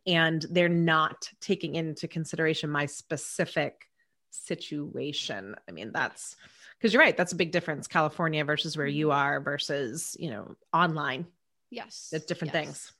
and 0.06 0.46
they're 0.50 0.70
not 0.70 1.30
taking 1.40 1.76
into 1.76 2.08
consideration 2.08 2.70
my 2.70 2.86
specific 2.86 3.90
situation. 4.32 5.56
I 5.68 5.72
mean, 5.72 5.92
that's 5.94 6.36
because 6.78 6.94
you're 6.94 7.02
right. 7.02 7.16
That's 7.16 7.34
a 7.34 7.38
big 7.38 7.52
difference. 7.52 7.88
California 7.88 8.44
versus 8.44 8.76
where 8.76 8.88
you 8.88 9.08
mm-hmm. 9.08 9.18
are 9.18 9.40
versus, 9.40 10.18
you 10.20 10.30
know, 10.30 10.56
online. 10.74 11.26
Yes. 11.70 12.10
It's 12.12 12.26
different 12.26 12.54
yes. 12.54 12.64
things. 12.64 12.92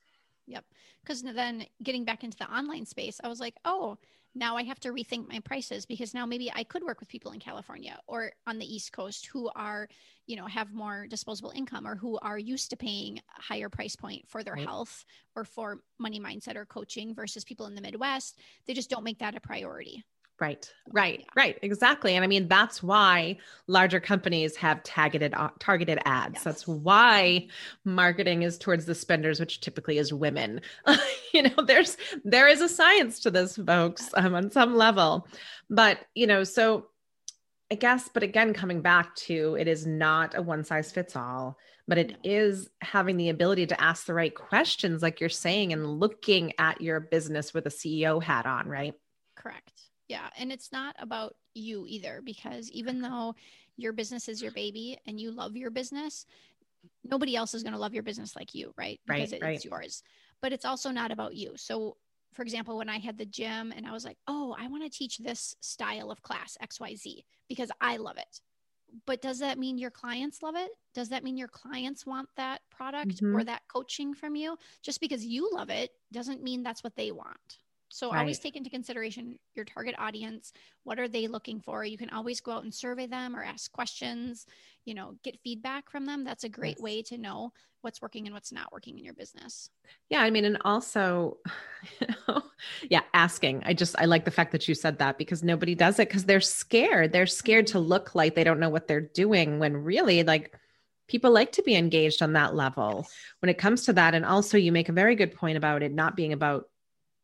Yep. 0.46 0.64
Because 1.02 1.22
then 1.22 1.66
getting 1.82 2.04
back 2.04 2.24
into 2.24 2.38
the 2.38 2.50
online 2.50 2.86
space, 2.86 3.20
I 3.22 3.28
was 3.28 3.40
like, 3.40 3.56
oh, 3.64 3.98
now 4.34 4.56
I 4.56 4.64
have 4.64 4.80
to 4.80 4.92
rethink 4.92 5.28
my 5.28 5.38
prices 5.40 5.86
because 5.86 6.14
now 6.14 6.26
maybe 6.26 6.50
I 6.54 6.64
could 6.64 6.82
work 6.82 7.00
with 7.00 7.08
people 7.08 7.32
in 7.32 7.40
California 7.40 7.98
or 8.06 8.32
on 8.46 8.58
the 8.58 8.66
East 8.66 8.92
Coast 8.92 9.26
who 9.26 9.50
are, 9.54 9.88
you 10.26 10.36
know, 10.36 10.46
have 10.46 10.72
more 10.72 11.06
disposable 11.06 11.52
income 11.54 11.86
or 11.86 11.94
who 11.94 12.18
are 12.20 12.38
used 12.38 12.70
to 12.70 12.76
paying 12.76 13.18
a 13.18 13.42
higher 13.42 13.68
price 13.68 13.94
point 13.94 14.28
for 14.28 14.42
their 14.42 14.54
right. 14.54 14.66
health 14.66 15.04
or 15.36 15.44
for 15.44 15.80
money 15.98 16.18
mindset 16.18 16.56
or 16.56 16.66
coaching 16.66 17.14
versus 17.14 17.44
people 17.44 17.66
in 17.66 17.74
the 17.74 17.80
Midwest. 17.80 18.38
They 18.66 18.74
just 18.74 18.90
don't 18.90 19.04
make 19.04 19.20
that 19.20 19.36
a 19.36 19.40
priority. 19.40 20.04
Right, 20.40 20.68
right, 20.92 21.24
right. 21.36 21.56
Exactly. 21.62 22.16
And 22.16 22.24
I 22.24 22.26
mean, 22.26 22.48
that's 22.48 22.82
why 22.82 23.36
larger 23.68 24.00
companies 24.00 24.56
have 24.56 24.82
targeted 24.82 25.32
uh, 25.32 25.50
targeted 25.60 26.00
ads. 26.04 26.34
Yes. 26.34 26.44
That's 26.44 26.66
why 26.66 27.46
marketing 27.84 28.42
is 28.42 28.58
towards 28.58 28.84
the 28.84 28.96
spenders, 28.96 29.38
which 29.38 29.60
typically 29.60 29.98
is 29.98 30.12
women. 30.12 30.60
you 31.32 31.42
know, 31.42 31.64
there's 31.64 31.96
there 32.24 32.48
is 32.48 32.60
a 32.60 32.68
science 32.68 33.20
to 33.20 33.30
this, 33.30 33.56
folks, 33.56 34.10
um, 34.14 34.34
on 34.34 34.50
some 34.50 34.74
level. 34.74 35.28
But 35.70 36.00
you 36.16 36.26
know, 36.26 36.42
so 36.42 36.86
I 37.70 37.76
guess, 37.76 38.08
but 38.12 38.24
again, 38.24 38.54
coming 38.54 38.82
back 38.82 39.14
to 39.16 39.56
it 39.58 39.68
is 39.68 39.86
not 39.86 40.36
a 40.36 40.42
one 40.42 40.64
size 40.64 40.90
fits 40.90 41.14
all, 41.14 41.58
but 41.86 41.96
it 41.96 42.16
is 42.24 42.68
having 42.80 43.16
the 43.16 43.28
ability 43.28 43.66
to 43.66 43.80
ask 43.80 44.06
the 44.06 44.14
right 44.14 44.34
questions, 44.34 45.00
like 45.00 45.20
you're 45.20 45.28
saying, 45.28 45.72
and 45.72 45.86
looking 45.86 46.52
at 46.58 46.80
your 46.80 46.98
business 46.98 47.54
with 47.54 47.66
a 47.66 47.70
CEO 47.70 48.22
hat 48.22 48.46
on, 48.46 48.68
right? 48.68 48.94
Correct. 49.36 49.72
Yeah. 50.08 50.28
And 50.38 50.52
it's 50.52 50.72
not 50.72 50.94
about 50.98 51.34
you 51.54 51.86
either, 51.88 52.20
because 52.22 52.70
even 52.70 53.00
though 53.00 53.34
your 53.76 53.92
business 53.92 54.28
is 54.28 54.42
your 54.42 54.52
baby 54.52 54.98
and 55.06 55.20
you 55.20 55.30
love 55.30 55.56
your 55.56 55.70
business, 55.70 56.26
nobody 57.02 57.36
else 57.36 57.54
is 57.54 57.62
going 57.62 57.72
to 57.72 57.78
love 57.78 57.94
your 57.94 58.02
business 58.02 58.36
like 58.36 58.54
you, 58.54 58.72
right? 58.76 59.00
Because 59.06 59.32
right, 59.32 59.32
it's 59.32 59.42
right. 59.42 59.64
yours. 59.64 60.02
But 60.40 60.52
it's 60.52 60.64
also 60.64 60.90
not 60.90 61.10
about 61.10 61.34
you. 61.34 61.52
So, 61.56 61.96
for 62.32 62.42
example, 62.42 62.76
when 62.76 62.88
I 62.88 62.98
had 62.98 63.16
the 63.16 63.24
gym 63.24 63.72
and 63.74 63.86
I 63.86 63.92
was 63.92 64.04
like, 64.04 64.18
oh, 64.26 64.54
I 64.58 64.66
want 64.68 64.82
to 64.84 64.90
teach 64.90 65.18
this 65.18 65.56
style 65.60 66.10
of 66.10 66.22
class, 66.22 66.56
XYZ, 66.62 67.24
because 67.48 67.70
I 67.80 67.96
love 67.96 68.18
it. 68.18 68.40
But 69.06 69.22
does 69.22 69.40
that 69.40 69.58
mean 69.58 69.78
your 69.78 69.90
clients 69.90 70.42
love 70.42 70.54
it? 70.56 70.70
Does 70.94 71.08
that 71.08 71.24
mean 71.24 71.36
your 71.36 71.48
clients 71.48 72.06
want 72.06 72.28
that 72.36 72.60
product 72.70 73.16
mm-hmm. 73.16 73.36
or 73.36 73.44
that 73.44 73.62
coaching 73.68 74.14
from 74.14 74.36
you? 74.36 74.56
Just 74.82 75.00
because 75.00 75.24
you 75.24 75.50
love 75.52 75.70
it 75.70 75.90
doesn't 76.12 76.42
mean 76.42 76.62
that's 76.62 76.84
what 76.84 76.94
they 76.94 77.10
want. 77.10 77.58
So 77.94 78.10
right. 78.10 78.18
always 78.18 78.40
take 78.40 78.56
into 78.56 78.70
consideration 78.70 79.38
your 79.54 79.64
target 79.64 79.94
audience. 79.98 80.52
What 80.82 80.98
are 80.98 81.06
they 81.06 81.28
looking 81.28 81.60
for? 81.60 81.84
You 81.84 81.96
can 81.96 82.10
always 82.10 82.40
go 82.40 82.50
out 82.50 82.64
and 82.64 82.74
survey 82.74 83.06
them 83.06 83.36
or 83.36 83.44
ask 83.44 83.70
questions, 83.70 84.46
you 84.84 84.94
know, 84.94 85.14
get 85.22 85.38
feedback 85.44 85.88
from 85.88 86.04
them. 86.04 86.24
That's 86.24 86.42
a 86.42 86.48
great 86.48 86.78
yes. 86.78 86.82
way 86.82 87.02
to 87.02 87.18
know 87.18 87.52
what's 87.82 88.02
working 88.02 88.26
and 88.26 88.34
what's 88.34 88.50
not 88.50 88.72
working 88.72 88.98
in 88.98 89.04
your 89.04 89.14
business. 89.14 89.70
Yeah, 90.10 90.22
I 90.22 90.30
mean 90.30 90.44
and 90.44 90.58
also 90.64 91.36
you 92.00 92.08
know, 92.28 92.42
yeah, 92.90 93.02
asking. 93.14 93.62
I 93.64 93.74
just 93.74 93.94
I 93.96 94.06
like 94.06 94.24
the 94.24 94.32
fact 94.32 94.50
that 94.50 94.66
you 94.66 94.74
said 94.74 94.98
that 94.98 95.16
because 95.16 95.44
nobody 95.44 95.76
does 95.76 96.00
it 96.00 96.10
cuz 96.10 96.24
they're 96.24 96.40
scared. 96.40 97.12
They're 97.12 97.26
scared 97.26 97.68
to 97.68 97.78
mm-hmm. 97.78 97.86
look 97.86 98.16
like 98.16 98.34
they 98.34 98.42
don't 98.42 98.58
know 98.58 98.70
what 98.70 98.88
they're 98.88 99.00
doing 99.02 99.60
when 99.60 99.76
really 99.76 100.24
like 100.24 100.52
people 101.06 101.30
like 101.30 101.52
to 101.52 101.62
be 101.62 101.76
engaged 101.76 102.22
on 102.22 102.32
that 102.32 102.56
level 102.56 103.06
when 103.38 103.50
it 103.50 103.58
comes 103.58 103.84
to 103.84 103.92
that 103.92 104.14
and 104.14 104.24
also 104.24 104.58
you 104.58 104.72
make 104.72 104.88
a 104.88 104.92
very 104.92 105.14
good 105.14 105.32
point 105.32 105.56
about 105.56 105.84
it 105.84 105.92
not 105.92 106.16
being 106.16 106.32
about 106.32 106.66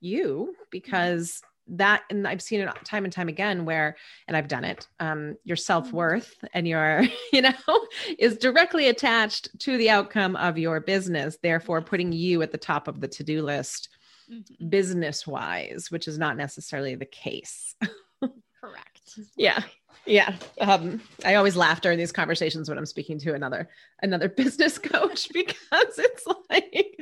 you 0.01 0.49
mm-hmm. 0.53 0.63
because 0.71 1.43
that 1.73 2.03
and 2.11 2.27
i've 2.27 2.43
seen 2.43 2.61
it 2.61 2.69
time 2.85 3.05
and 3.05 3.13
time 3.13 3.29
again 3.29 3.65
where 3.65 3.97
and 4.27 4.37
i've 4.37 4.49
done 4.49 4.65
it 4.65 4.89
um, 4.99 5.37
your 5.45 5.57
mm-hmm. 5.57 5.63
self-worth 5.63 6.37
and 6.53 6.67
your 6.67 7.03
you 7.33 7.43
know 7.43 7.53
is 8.19 8.37
directly 8.37 8.89
attached 8.89 9.49
to 9.61 9.77
the 9.77 9.89
outcome 9.89 10.37
of 10.37 10.59
your 10.59 10.81
business 10.81 11.39
therefore 11.43 11.81
putting 11.81 12.13
you 12.13 12.43
at 12.43 12.51
the 12.51 12.59
top 12.59 12.89
of 12.89 13.01
the 13.01 13.09
to-do 13.09 13.43
list 13.43 13.89
mm-hmm. 14.31 14.69
business 14.69 15.27
wise 15.27 15.91
which 15.91 16.09
is 16.09 16.19
not 16.19 16.37
necessarily 16.37 16.95
the 16.95 17.07
case 17.07 17.77
correct 18.61 19.19
yeah 19.37 19.63
yeah. 20.11 20.35
Um, 20.61 21.01
i 21.25 21.35
always 21.35 21.57
laugh 21.57 21.81
during 21.81 21.99
these 21.99 22.13
conversations 22.13 22.69
when 22.69 22.79
i'm 22.79 22.87
speaking 22.87 23.19
to 23.21 23.35
another 23.35 23.69
another 24.03 24.29
business 24.43 24.79
coach 24.79 25.29
because 25.35 25.99
it's 25.99 26.27
like 26.51 27.01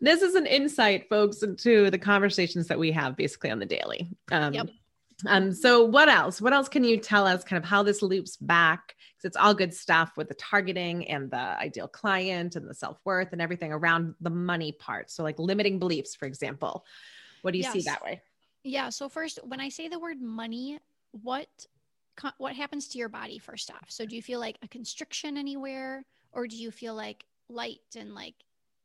this 0.00 0.22
is 0.22 0.34
an 0.34 0.46
insight 0.46 1.08
folks 1.08 1.42
into 1.42 1.90
the 1.90 1.98
conversations 1.98 2.66
that 2.68 2.78
we 2.78 2.92
have 2.92 3.16
basically 3.16 3.50
on 3.50 3.58
the 3.58 3.66
daily. 3.66 4.10
Um, 4.30 4.54
yep. 4.54 4.68
um 5.26 5.52
so 5.52 5.84
what 5.84 6.08
else? 6.08 6.40
What 6.40 6.52
else 6.52 6.68
can 6.68 6.84
you 6.84 6.98
tell 6.98 7.26
us 7.26 7.44
kind 7.44 7.62
of 7.62 7.68
how 7.68 7.82
this 7.82 8.02
loops 8.02 8.36
back? 8.36 8.94
Because 9.16 9.28
it's 9.28 9.36
all 9.36 9.54
good 9.54 9.74
stuff 9.74 10.12
with 10.16 10.28
the 10.28 10.34
targeting 10.34 11.08
and 11.08 11.30
the 11.30 11.36
ideal 11.36 11.88
client 11.88 12.56
and 12.56 12.68
the 12.68 12.74
self-worth 12.74 13.32
and 13.32 13.42
everything 13.42 13.72
around 13.72 14.14
the 14.20 14.30
money 14.30 14.72
part. 14.72 15.10
So 15.10 15.22
like 15.22 15.38
limiting 15.38 15.78
beliefs 15.78 16.14
for 16.14 16.26
example. 16.26 16.84
What 17.42 17.52
do 17.52 17.58
you 17.58 17.64
yes. 17.64 17.72
see 17.72 17.82
that 17.82 18.02
way? 18.02 18.22
Yeah. 18.64 18.90
So 18.90 19.08
first 19.08 19.40
when 19.44 19.60
i 19.60 19.68
say 19.68 19.88
the 19.88 19.98
word 19.98 20.20
money 20.20 20.78
what 21.12 21.48
what 22.38 22.54
happens 22.54 22.88
to 22.88 22.98
your 22.98 23.08
body 23.08 23.38
first 23.38 23.70
off? 23.70 23.86
So 23.88 24.04
do 24.04 24.16
you 24.16 24.22
feel 24.22 24.40
like 24.40 24.58
a 24.62 24.68
constriction 24.68 25.36
anywhere 25.36 26.04
or 26.32 26.46
do 26.46 26.56
you 26.56 26.70
feel 26.70 26.94
like 26.94 27.24
light 27.48 27.80
and 27.96 28.14
like 28.14 28.34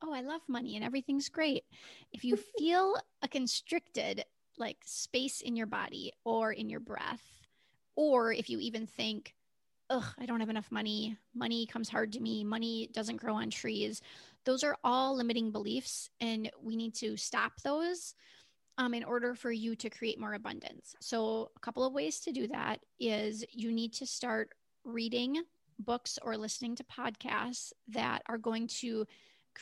oh, 0.04 0.14
I 0.14 0.22
love 0.22 0.42
money 0.48 0.76
and 0.76 0.84
everything's 0.84 1.30
great. 1.30 1.64
If 2.12 2.24
you 2.24 2.36
feel 2.58 2.96
a 3.22 3.28
constricted 3.28 4.26
like 4.58 4.78
space 4.86 5.42
in 5.42 5.56
your 5.56 5.66
body 5.66 6.12
or 6.26 6.52
in 6.52 6.70
your 6.70 6.80
breath, 6.80 7.24
or 7.96 8.34
if 8.34 8.50
you 8.50 8.60
even 8.60 8.86
think, 8.86 9.34
ugh, 9.90 10.04
I 10.20 10.26
don't 10.26 10.40
have 10.40 10.50
enough 10.50 10.72
money, 10.72 11.18
money 11.34 11.66
comes 11.66 11.90
hard 11.90 12.12
to 12.14 12.20
me, 12.20 12.44
money 12.44 12.90
doesn't 12.94 13.18
grow 13.18 13.36
on 13.36 13.50
trees, 13.50 14.02
those 14.46 14.64
are 14.64 14.78
all 14.84 15.16
limiting 15.16 15.52
beliefs 15.52 16.10
and 16.20 16.52
we 16.62 16.76
need 16.76 16.94
to 16.96 17.16
stop 17.18 17.62
those 17.62 18.14
um, 18.78 18.94
in 18.94 19.04
order 19.04 19.36
for 19.36 19.52
you 19.52 19.76
to 19.76 19.90
create 19.90 20.20
more 20.20 20.34
abundance. 20.34 20.96
So, 21.00 21.52
a 21.56 21.60
couple 21.60 21.86
of 21.86 21.94
ways 21.94 22.20
to 22.22 22.32
do 22.32 22.48
that 22.48 22.80
is 23.00 23.44
you 23.52 23.72
need 23.72 23.94
to 23.94 24.06
start 24.06 24.50
reading 24.84 25.42
books 25.80 26.20
or 26.22 26.38
listening 26.38 26.76
to 26.76 26.84
podcasts 26.84 27.74
that 27.90 28.22
are 28.28 28.38
going 28.38 28.68
to 28.68 29.06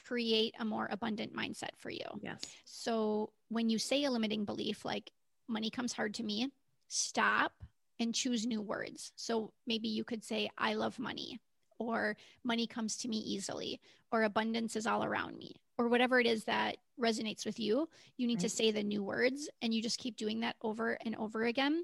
create 0.06 0.56
a 0.60 0.65
more 0.65 0.88
abundant 0.91 1.36
mindset 1.36 1.71
for 1.78 1.89
you. 1.89 2.06
Yes. 2.21 2.41
So, 2.65 3.32
when 3.50 3.69
you 3.69 3.78
say 3.78 4.06
a 4.06 4.12
limiting 4.12 4.45
belief 4.45 4.86
like 4.86 5.12
money 5.47 5.69
comes 5.69 5.93
hard 5.93 6.13
to 6.15 6.24
me, 6.24 6.50
stop 6.88 7.52
and 8.00 8.15
choose 8.15 8.45
new 8.45 8.62
words. 8.62 9.12
So, 9.15 9.52
maybe 9.67 9.89
you 9.89 10.04
could 10.04 10.24
say, 10.24 10.50
I 10.58 10.76
love 10.76 11.00
money, 11.00 11.39
or 11.80 12.15
money 12.43 12.67
comes 12.67 12.95
to 12.97 13.10
me 13.10 13.17
easily, 13.17 13.82
or 14.12 14.24
abundance 14.24 14.76
is 14.76 14.88
all 14.88 15.04
around 15.04 15.38
me, 15.38 15.56
or 15.82 15.88
whatever 15.88 16.20
it 16.20 16.28
is 16.28 16.44
that 16.44 16.78
resonates 17.02 17.44
with 17.44 17.60
you, 17.60 17.89
you 18.15 18.28
need 18.28 18.36
right. 18.36 18.41
to 18.41 18.50
say 18.50 18.70
the 18.70 18.84
new 18.84 19.04
words 19.04 19.50
and 19.63 19.74
you 19.74 19.82
just 19.82 19.98
keep 19.98 20.15
doing 20.15 20.41
that 20.41 20.56
over 20.62 20.96
and 21.04 21.15
over 21.15 21.46
again. 21.46 21.84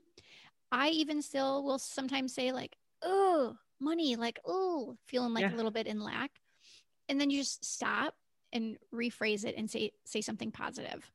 I 0.71 0.89
even 0.89 1.19
still 1.23 1.63
will 1.63 1.79
sometimes 1.79 2.35
say, 2.35 2.51
like, 2.51 2.75
oh, 3.01 3.55
money, 3.79 4.15
like, 4.15 4.39
oh, 4.45 4.95
feeling 5.07 5.33
like 5.33 5.41
yeah. 5.41 5.53
a 5.53 5.57
little 5.57 5.71
bit 5.71 5.87
in 5.87 5.99
lack. 5.99 6.29
And 7.09 7.19
then 7.19 7.31
you 7.31 7.39
just 7.39 7.65
stop 7.65 8.13
and 8.53 8.77
rephrase 8.93 9.45
it 9.45 9.55
and 9.57 9.69
say 9.69 9.91
say 10.05 10.21
something 10.21 10.51
positive. 10.51 11.09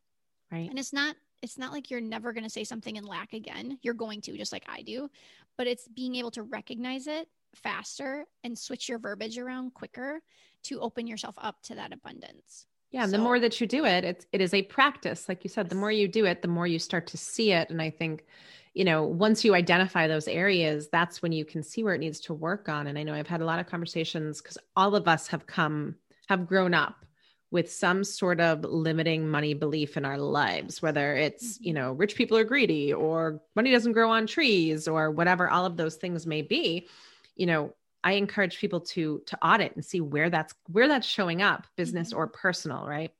Right. 0.50 0.68
And 0.68 0.78
it's 0.78 0.92
not 0.92 1.14
it's 1.40 1.58
not 1.58 1.72
like 1.72 1.90
you're 1.90 2.00
never 2.00 2.32
going 2.32 2.44
to 2.44 2.50
say 2.50 2.64
something 2.64 2.96
in 2.96 3.04
lack 3.04 3.32
again. 3.32 3.78
You're 3.82 3.94
going 3.94 4.20
to 4.22 4.36
just 4.36 4.52
like 4.52 4.64
I 4.68 4.82
do, 4.82 5.08
but 5.56 5.66
it's 5.66 5.86
being 5.86 6.16
able 6.16 6.30
to 6.32 6.42
recognize 6.42 7.06
it 7.06 7.28
faster 7.54 8.24
and 8.42 8.58
switch 8.58 8.88
your 8.88 8.98
verbiage 8.98 9.38
around 9.38 9.74
quicker 9.74 10.20
to 10.64 10.80
open 10.80 11.06
yourself 11.06 11.34
up 11.38 11.62
to 11.64 11.74
that 11.74 11.92
abundance. 11.92 12.66
Yeah, 12.92 13.06
so, 13.06 13.12
the 13.12 13.18
more 13.18 13.40
that 13.40 13.60
you 13.60 13.66
do 13.66 13.86
it, 13.86 14.04
it's 14.04 14.26
it 14.32 14.40
is 14.40 14.52
a 14.52 14.62
practice. 14.62 15.28
Like 15.28 15.44
you 15.44 15.50
said, 15.50 15.68
the 15.68 15.74
more 15.74 15.90
you 15.90 16.06
do 16.06 16.26
it, 16.26 16.42
the 16.42 16.48
more 16.48 16.66
you 16.66 16.78
start 16.78 17.06
to 17.08 17.16
see 17.16 17.52
it. 17.52 17.70
And 17.70 17.80
I 17.80 17.88
think, 17.88 18.26
you 18.74 18.84
know, 18.84 19.04
once 19.04 19.44
you 19.44 19.54
identify 19.54 20.06
those 20.06 20.28
areas, 20.28 20.88
that's 20.92 21.22
when 21.22 21.32
you 21.32 21.44
can 21.44 21.62
see 21.62 21.82
where 21.82 21.94
it 21.94 22.00
needs 22.00 22.20
to 22.20 22.34
work 22.34 22.68
on. 22.68 22.86
And 22.86 22.98
I 22.98 23.02
know 23.02 23.14
I've 23.14 23.26
had 23.26 23.40
a 23.40 23.46
lot 23.46 23.58
of 23.58 23.66
conversations 23.66 24.42
because 24.42 24.58
all 24.76 24.94
of 24.94 25.08
us 25.08 25.26
have 25.28 25.46
come, 25.46 25.96
have 26.28 26.46
grown 26.46 26.74
up 26.74 27.06
with 27.50 27.70
some 27.70 28.04
sort 28.04 28.40
of 28.40 28.64
limiting 28.64 29.28
money 29.28 29.54
belief 29.54 29.96
in 29.96 30.04
our 30.04 30.18
lives, 30.18 30.80
whether 30.82 31.14
it's, 31.14 31.58
you 31.60 31.72
mm-hmm. 31.72 31.82
know, 31.82 31.92
rich 31.92 32.14
people 32.14 32.36
are 32.36 32.44
greedy 32.44 32.92
or 32.92 33.40
money 33.56 33.70
doesn't 33.70 33.92
grow 33.92 34.10
on 34.10 34.26
trees 34.26 34.86
or 34.86 35.10
whatever 35.10 35.48
all 35.48 35.64
of 35.64 35.76
those 35.78 35.96
things 35.96 36.26
may 36.26 36.42
be. 36.42 36.88
You 37.36 37.46
know, 37.46 37.74
I 38.04 38.12
encourage 38.12 38.58
people 38.58 38.80
to 38.80 39.22
to 39.26 39.38
audit 39.44 39.74
and 39.74 39.84
see 39.84 40.00
where 40.00 40.30
that's 40.30 40.54
where 40.68 40.88
that's 40.88 41.06
showing 41.06 41.42
up, 41.42 41.66
business 41.76 42.10
mm-hmm. 42.10 42.18
or 42.18 42.26
personal, 42.26 42.86
right? 42.86 43.12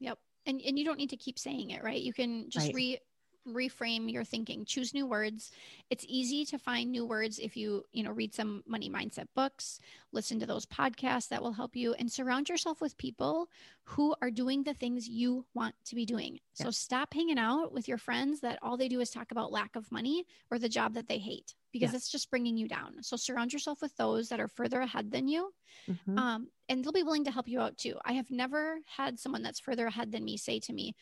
Yep. 0.00 0.18
And 0.46 0.60
and 0.60 0.78
you 0.78 0.84
don't 0.84 0.98
need 0.98 1.10
to 1.10 1.16
keep 1.16 1.38
saying 1.38 1.70
it, 1.70 1.82
right? 1.82 2.00
You 2.00 2.12
can 2.12 2.50
just 2.50 2.66
right. 2.66 2.74
re 2.74 2.98
reframe 3.46 4.10
your 4.10 4.24
thinking 4.24 4.64
choose 4.64 4.92
new 4.92 5.06
words 5.06 5.50
it's 5.90 6.04
easy 6.08 6.44
to 6.44 6.58
find 6.58 6.90
new 6.90 7.06
words 7.06 7.38
if 7.38 7.56
you 7.56 7.84
you 7.92 8.02
know 8.02 8.10
read 8.10 8.34
some 8.34 8.62
money 8.66 8.90
mindset 8.90 9.26
books 9.34 9.80
listen 10.12 10.40
to 10.40 10.46
those 10.46 10.66
podcasts 10.66 11.28
that 11.28 11.42
will 11.42 11.52
help 11.52 11.76
you 11.76 11.94
and 11.94 12.10
surround 12.10 12.48
yourself 12.48 12.80
with 12.80 12.96
people 12.98 13.48
who 13.84 14.14
are 14.20 14.30
doing 14.30 14.62
the 14.62 14.74
things 14.74 15.08
you 15.08 15.44
want 15.54 15.74
to 15.84 15.94
be 15.94 16.04
doing 16.04 16.38
yeah. 16.58 16.64
so 16.64 16.70
stop 16.70 17.12
hanging 17.14 17.38
out 17.38 17.72
with 17.72 17.86
your 17.86 17.98
friends 17.98 18.40
that 18.40 18.58
all 18.62 18.76
they 18.76 18.88
do 18.88 19.00
is 19.00 19.10
talk 19.10 19.30
about 19.30 19.52
lack 19.52 19.76
of 19.76 19.90
money 19.92 20.24
or 20.50 20.58
the 20.58 20.68
job 20.68 20.94
that 20.94 21.08
they 21.08 21.18
hate 21.18 21.54
because 21.72 21.92
yeah. 21.92 21.96
it's 21.96 22.10
just 22.10 22.30
bringing 22.30 22.56
you 22.56 22.66
down 22.66 22.94
so 23.02 23.16
surround 23.16 23.52
yourself 23.52 23.80
with 23.80 23.96
those 23.96 24.28
that 24.28 24.40
are 24.40 24.48
further 24.48 24.80
ahead 24.80 25.10
than 25.10 25.28
you 25.28 25.52
mm-hmm. 25.88 26.18
um, 26.18 26.48
and 26.68 26.84
they'll 26.84 26.92
be 26.92 27.02
willing 27.02 27.24
to 27.24 27.30
help 27.30 27.48
you 27.48 27.60
out 27.60 27.76
too 27.76 27.94
i 28.04 28.12
have 28.12 28.30
never 28.30 28.78
had 28.86 29.18
someone 29.18 29.42
that's 29.42 29.60
further 29.60 29.86
ahead 29.86 30.10
than 30.10 30.24
me 30.24 30.36
say 30.36 30.58
to 30.58 30.72
me 30.72 30.94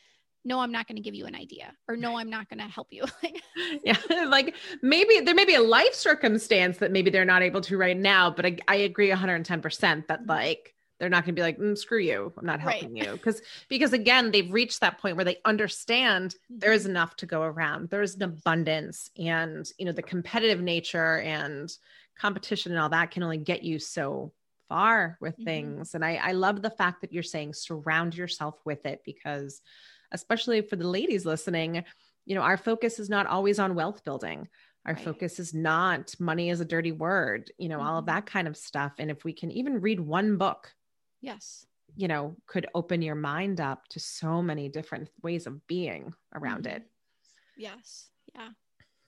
no 0.44 0.61
i'm 0.61 0.72
not 0.72 0.87
going 0.87 0.96
to 0.96 1.02
give 1.02 1.14
you 1.14 1.26
an 1.26 1.35
idea 1.35 1.72
or 1.88 1.96
no 1.96 2.18
i'm 2.18 2.30
not 2.30 2.48
going 2.48 2.59
to 2.59 2.64
help 2.64 2.88
you 2.90 3.04
yeah 3.85 3.96
like 4.28 4.54
maybe 4.83 5.20
there 5.20 5.35
may 5.35 5.44
be 5.44 5.54
a 5.54 5.62
life 5.62 5.94
circumstance 5.94 6.78
that 6.78 6.92
maybe 6.92 7.11
they're 7.11 7.24
not 7.24 7.42
able 7.42 7.61
to 7.61 7.76
right 7.76 7.96
now 7.96 8.30
but 8.30 8.46
i, 8.46 8.57
I 8.68 8.76
agree 8.76 9.11
110% 9.11 10.07
that 10.09 10.26
like 10.26 10.74
they're 10.98 11.09
not 11.09 11.24
going 11.24 11.35
to 11.35 11.40
be 11.40 11.42
like 11.42 11.59
mm, 11.59 11.76
screw 11.76 11.98
you 11.98 12.33
i'm 12.38 12.46
not 12.46 12.61
helping 12.61 12.94
right. 12.94 13.07
you 13.07 13.12
because 13.12 13.42
because 13.68 13.92
again 13.92 14.30
they've 14.30 14.52
reached 14.52 14.80
that 14.80 14.98
point 14.98 15.16
where 15.16 15.24
they 15.24 15.38
understand 15.44 16.35
there 16.48 16.72
is 16.72 16.83
mm-hmm. 16.83 16.90
enough 16.90 17.16
to 17.16 17.26
go 17.26 17.42
around 17.42 17.90
there's 17.90 18.14
an 18.14 18.22
abundance 18.22 19.11
and 19.18 19.70
you 19.78 19.87
know 19.87 19.92
the 19.92 20.02
competitive 20.02 20.61
nature 20.61 21.18
and 21.20 21.70
competition 22.18 22.72
and 22.72 22.80
all 22.80 22.88
that 22.88 23.11
can 23.11 23.22
only 23.22 23.38
get 23.38 23.62
you 23.62 23.78
so 23.78 24.33
far 24.68 25.18
with 25.20 25.35
mm-hmm. 25.35 25.44
things 25.44 25.94
and 25.94 26.04
I, 26.04 26.14
I 26.16 26.33
love 26.33 26.62
the 26.62 26.70
fact 26.70 27.00
that 27.00 27.12
you're 27.12 27.22
saying 27.22 27.54
surround 27.54 28.16
yourself 28.16 28.59
with 28.64 28.87
it 28.87 29.02
because 29.04 29.61
especially 30.14 30.62
for 30.62 30.77
the 30.77 30.88
ladies 30.88 31.27
listening 31.27 31.85
you 32.24 32.35
know 32.35 32.40
our 32.40 32.57
focus 32.57 32.98
is 32.98 33.11
not 33.11 33.27
always 33.27 33.59
on 33.59 33.74
wealth 33.74 34.03
building 34.05 34.48
our 34.87 34.94
right. 34.94 35.05
focus 35.05 35.38
is 35.38 35.53
not 35.53 36.14
money 36.18 36.48
is 36.48 36.61
a 36.61 36.64
dirty 36.64 36.92
word 36.92 37.50
you 37.59 37.68
know 37.68 37.79
mm-hmm. 37.79 37.87
all 37.87 37.98
of 37.98 38.07
mm-hmm. 38.07 38.14
that 38.14 38.27
kind 38.27 38.48
of 38.48 38.57
stuff 38.57 38.94
and 38.98 39.11
if 39.11 39.24
we 39.24 39.33
can 39.33 39.50
even 39.50 39.81
read 39.81 40.00
one 40.00 40.38
book 40.38 40.72
yes 41.20 41.66
you 41.96 42.09
know 42.09 42.37
could 42.46 42.66
open 42.74 43.03
your 43.03 43.14
mind 43.14 43.61
up 43.61 43.87
to 43.88 44.00
so 44.00 44.40
many 44.40 44.68
different 44.68 45.11
ways 45.22 45.46
of 45.46 45.66
being 45.66 46.14
around 46.35 46.64
mm-hmm. 46.64 46.77
it 46.77 46.87
yes 47.57 48.09
yeah 48.35 48.48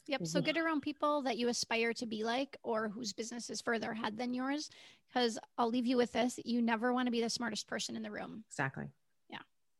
Yep. 0.08 0.26
So 0.26 0.40
get 0.40 0.56
around 0.56 0.82
people 0.82 1.22
that 1.22 1.36
you 1.36 1.48
aspire 1.48 1.92
to 1.94 2.06
be 2.06 2.22
like 2.22 2.56
or 2.62 2.88
whose 2.88 3.12
business 3.12 3.50
is 3.50 3.60
further 3.60 3.90
ahead 3.90 4.16
than 4.16 4.32
yours. 4.32 4.70
Because 5.08 5.38
I'll 5.58 5.68
leave 5.68 5.86
you 5.86 5.96
with 5.96 6.12
this 6.12 6.38
you 6.44 6.62
never 6.62 6.92
want 6.92 7.06
to 7.06 7.10
be 7.12 7.20
the 7.20 7.30
smartest 7.30 7.66
person 7.66 7.96
in 7.96 8.02
the 8.02 8.10
room. 8.10 8.44
Exactly. 8.48 8.86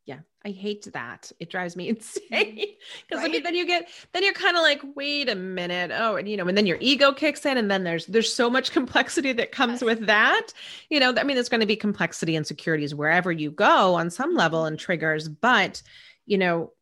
Yeah. 0.07 0.21
I 0.45 0.51
hate 0.51 0.87
that. 0.92 1.33
It 1.40 1.51
drives 1.51 1.77
me 1.77 1.88
insane. 1.90 2.23
Mm-hmm. 2.31 2.61
Because 3.09 3.23
right? 3.23 3.29
I 3.29 3.29
mean, 3.29 3.42
then 3.42 3.55
you 3.55 3.66
get, 3.66 3.88
then 4.12 4.23
you're 4.23 4.33
kind 4.33 4.57
of 4.57 4.62
like, 4.62 4.81
wait 4.95 5.29
a 5.29 5.35
minute. 5.35 5.90
Oh, 5.92 6.16
and 6.16 6.29
you 6.29 6.37
know, 6.37 6.47
and 6.47 6.57
then 6.57 6.66
your 6.66 6.79
ego 6.81 7.12
kicks 7.12 7.45
in. 7.45 7.59
And 7.59 7.71
then 7.71 7.85
there's, 7.85 8.07
there's 8.07 8.33
so 8.33 8.49
much 8.49 8.71
complexity 8.73 9.33
that 9.33 9.53
comes 9.53 9.83
yes. 9.83 9.83
with 9.83 10.07
that. 10.07 10.49
You 10.88 11.01
know, 11.01 11.12
I 11.16 11.25
mean, 11.25 11.35
there's 11.37 11.49
going 11.49 11.61
to 11.61 11.66
be 11.66 11.77
complexity 11.77 12.37
and 12.37 12.47
securities 12.47 12.95
wherever 12.95 13.33
you 13.33 13.51
go 13.51 13.95
on 13.95 14.09
some 14.11 14.35
level 14.35 14.61
mm-hmm. 14.61 14.69
and 14.69 14.79
triggers. 14.79 15.29
But, 15.29 15.83
you 16.25 16.38
know, 16.38 16.73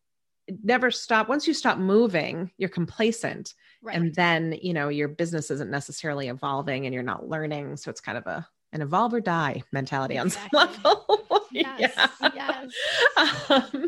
never 0.63 0.91
stop 0.91 1.27
once 1.27 1.47
you 1.47 1.53
stop 1.53 1.77
moving 1.77 2.51
you're 2.57 2.69
complacent 2.69 3.55
right. 3.81 3.95
and 3.95 4.13
then 4.13 4.55
you 4.61 4.73
know 4.73 4.89
your 4.89 5.07
business 5.07 5.49
isn't 5.49 5.71
necessarily 5.71 6.27
evolving 6.27 6.85
and 6.85 6.93
you're 6.93 7.01
not 7.01 7.27
learning 7.27 7.75
so 7.75 7.89
it's 7.89 8.01
kind 8.01 8.17
of 8.17 8.27
a 8.27 8.47
an 8.71 8.81
evolve 8.81 9.13
or 9.13 9.21
die 9.21 9.63
mentality 9.71 10.17
exactly. 10.17 10.59
on 10.59 10.69
some 10.69 10.83
level 10.83 11.44
yes, 11.55 11.91
yeah. 12.21 12.31
yes. 12.35 12.71
Um, 13.47 13.87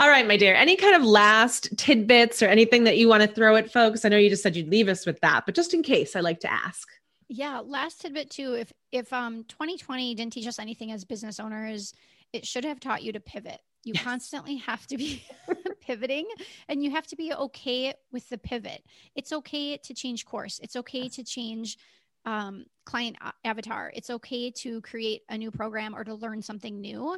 all 0.00 0.08
right 0.08 0.26
my 0.26 0.36
dear 0.36 0.54
any 0.54 0.76
kind 0.76 0.94
of 0.94 1.04
last 1.04 1.76
tidbits 1.76 2.42
or 2.42 2.46
anything 2.46 2.84
that 2.84 2.98
you 2.98 3.08
want 3.08 3.22
to 3.22 3.28
throw 3.28 3.56
at 3.56 3.72
folks 3.72 4.04
i 4.04 4.08
know 4.08 4.16
you 4.16 4.28
just 4.28 4.42
said 4.42 4.56
you'd 4.56 4.68
leave 4.68 4.88
us 4.88 5.06
with 5.06 5.20
that 5.20 5.46
but 5.46 5.54
just 5.54 5.72
in 5.74 5.82
case 5.82 6.16
i 6.16 6.20
like 6.20 6.40
to 6.40 6.52
ask 6.52 6.88
yeah 7.28 7.60
last 7.60 8.00
tidbit 8.00 8.30
too 8.30 8.54
if 8.54 8.72
if 8.92 9.12
um 9.12 9.44
2020 9.44 10.14
didn't 10.14 10.32
teach 10.32 10.46
us 10.46 10.58
anything 10.58 10.92
as 10.92 11.04
business 11.04 11.40
owners 11.40 11.94
it 12.32 12.46
should 12.46 12.64
have 12.64 12.80
taught 12.80 13.02
you 13.02 13.12
to 13.12 13.20
pivot 13.20 13.60
you 13.86 13.92
yes. 13.94 14.02
constantly 14.02 14.56
have 14.56 14.84
to 14.88 14.96
be 14.96 15.24
pivoting 15.80 16.26
and 16.68 16.82
you 16.82 16.90
have 16.90 17.06
to 17.06 17.16
be 17.16 17.32
okay 17.32 17.94
with 18.10 18.28
the 18.28 18.36
pivot. 18.36 18.82
It's 19.14 19.32
okay 19.32 19.76
to 19.76 19.94
change 19.94 20.26
course. 20.26 20.58
It's 20.60 20.74
okay 20.74 21.08
to 21.10 21.22
change 21.22 21.78
um, 22.26 22.66
client 22.84 23.16
avatar. 23.44 23.92
It's 23.94 24.10
okay 24.10 24.50
to 24.50 24.80
create 24.82 25.22
a 25.28 25.38
new 25.38 25.50
program 25.50 25.94
or 25.94 26.04
to 26.04 26.14
learn 26.14 26.42
something 26.42 26.80
new. 26.80 27.16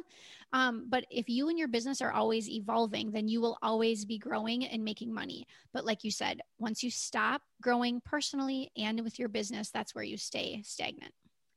Um, 0.53 0.85
but 0.87 1.05
if 1.09 1.27
you 1.27 1.49
and 1.49 1.57
your 1.57 1.67
business 1.67 2.01
are 2.01 2.11
always 2.11 2.49
evolving, 2.49 3.11
then 3.11 3.27
you 3.27 3.41
will 3.41 3.57
always 3.61 4.05
be 4.05 4.17
growing 4.17 4.65
and 4.65 4.83
making 4.83 5.13
money. 5.13 5.47
But 5.73 5.85
like 5.85 6.03
you 6.03 6.11
said, 6.11 6.41
once 6.59 6.83
you 6.83 6.91
stop 6.91 7.41
growing 7.61 8.01
personally 8.05 8.71
and 8.77 9.01
with 9.01 9.19
your 9.19 9.29
business, 9.29 9.71
that's 9.71 9.93
where 9.93 10.03
you 10.03 10.17
stay 10.17 10.61
stagnant. 10.63 11.13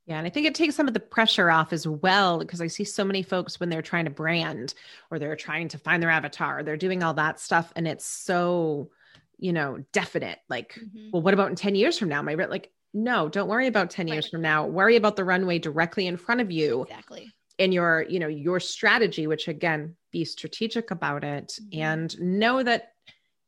Yeah, 0.07 0.19
and 0.19 0.27
I 0.27 0.31
think 0.31 0.47
it 0.47 0.55
takes 0.57 0.75
some 0.75 0.89
of 0.89 0.95
the 0.95 1.01
pressure 1.01 1.51
off 1.51 1.73
as 1.73 1.87
well 1.87 2.39
because 2.39 2.61
I 2.61 2.67
see 2.67 2.83
so 2.83 3.05
many 3.05 3.23
folks 3.23 3.61
when 3.61 3.69
they're 3.69 3.83
trying 3.83 4.07
to 4.07 4.11
brand 4.11 4.75
or 5.11 5.19
they're 5.19 5.37
trying 5.37 5.69
to 5.69 5.79
find 5.79 6.03
their 6.03 6.11
avatar, 6.11 6.63
they're 6.63 6.77
doing 6.77 7.05
all 7.05 7.15
that 7.15 7.39
stuff 7.39 7.73
and 7.77 7.87
it's 7.87 8.05
so, 8.05 8.91
you 9.39 9.53
know, 9.53 9.85
definite. 9.93 10.41
Like, 10.49 10.75
mm-hmm. 10.75 11.11
well, 11.13 11.23
what 11.23 11.35
about 11.35 11.51
in 11.51 11.57
10 11.57 11.77
years 11.77 11.99
from 11.99 12.09
now? 12.09 12.21
My 12.21 12.35
like, 12.35 12.73
no, 12.95 13.29
don't 13.29 13.49
worry 13.49 13.67
about 13.67 13.91
10 13.91 14.09
years 14.09 14.29
from 14.29 14.43
now. 14.43 14.67
Worry 14.67 14.97
about 14.97 15.17
the 15.17 15.25
runway 15.25 15.59
directly 15.59 16.07
in 16.07 16.17
front 16.17 16.41
of 16.41 16.51
you. 16.51 16.83
Exactly. 16.83 17.33
And 17.59 17.73
your, 17.73 18.05
you 18.09 18.19
know, 18.19 18.29
your 18.29 18.61
strategy, 18.61 19.27
which 19.27 19.49
again, 19.49 19.97
be 20.11 20.25
strategic 20.25 20.91
about 20.91 21.25
it 21.25 21.59
mm-hmm. 21.61 21.81
and 21.81 22.21
know 22.21 22.63
that 22.63 22.93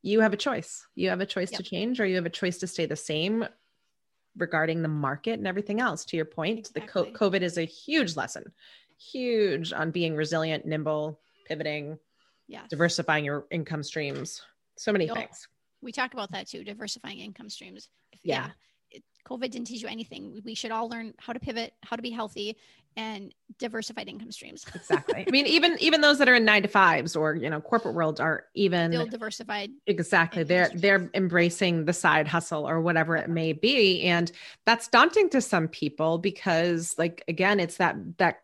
you 0.02 0.20
have 0.20 0.33
a 0.33 0.37
choice. 0.37 0.87
You 0.94 1.09
have 1.11 1.20
a 1.20 1.26
choice 1.26 1.50
yep. 1.52 1.59
to 1.59 1.64
change 1.64 2.00
or 2.00 2.07
you 2.07 2.16
have 2.16 2.26
a 2.26 2.30
choice 2.30 2.59
to 2.59 2.66
stay 2.66 2.87
the 2.87 2.96
same 2.96 3.46
regarding 4.37 4.83
the 4.83 4.88
market 4.88 5.35
and 5.38 5.46
everything 5.46 5.80
else. 5.80 6.04
To 6.07 6.16
your 6.16 6.26
point, 6.26 6.70
exactly. 6.76 7.12
the 7.12 7.18
COVID 7.18 7.42
is 7.42 7.59
a 7.59 7.64
huge 7.64 8.16
lesson, 8.16 8.52
huge 8.98 9.72
on 9.72 9.90
being 9.90 10.14
resilient, 10.16 10.66
nimble, 10.66 11.20
pivoting, 11.46 11.98
yes. 12.48 12.68
diversifying 12.68 13.24
your 13.24 13.46
income 13.50 13.83
streams. 13.83 14.42
So 14.76 14.92
many 14.92 15.07
You'll, 15.07 15.16
things. 15.16 15.48
We 15.83 15.92
talk 15.92 16.14
about 16.14 16.33
that 16.33 16.48
too, 16.48 16.64
diversifying 16.64 17.18
income 17.18 17.48
streams. 17.48 17.88
Yeah. 18.22 18.46
yeah. 18.46 18.50
COVID 19.28 19.50
didn't 19.50 19.66
teach 19.66 19.83
you 19.83 19.88
anything. 19.88 20.42
We 20.44 20.54
should 20.54 20.70
all 20.70 20.88
learn 20.88 21.14
how 21.18 21.33
to 21.33 21.40
pivot, 21.40 21.72
how 21.83 21.96
to 21.96 22.02
be 22.02 22.11
healthy, 22.11 22.57
and 22.96 23.35
diversified 23.59 24.09
income 24.09 24.30
streams. 24.30 24.64
exactly. 24.74 25.24
I 25.26 25.30
mean, 25.30 25.46
even 25.46 25.76
even 25.80 26.00
those 26.00 26.18
that 26.18 26.28
are 26.28 26.35
in 26.35 26.44
nine 26.44 26.62
to 26.62 26.68
fives 26.68 27.16
or 27.16 27.35
you 27.35 27.48
know 27.48 27.61
corporate 27.61 27.94
world 27.94 28.20
are 28.20 28.44
even 28.54 28.92
still 28.92 29.07
diversified. 29.07 29.70
Exactly. 29.87 30.42
They're 30.42 30.70
they're 30.74 31.11
embracing 31.14 31.87
the 31.87 31.92
side 31.92 32.28
hustle 32.28 32.68
or 32.68 32.80
whatever 32.80 33.16
it 33.16 33.30
may 33.30 33.52
be, 33.52 34.02
and 34.02 34.30
that's 34.66 34.88
daunting 34.88 35.30
to 35.30 35.40
some 35.40 35.68
people 35.68 36.18
because, 36.18 36.94
like, 36.98 37.24
again, 37.26 37.61
it's 37.61 37.78
that 37.78 37.96
that 38.18 38.42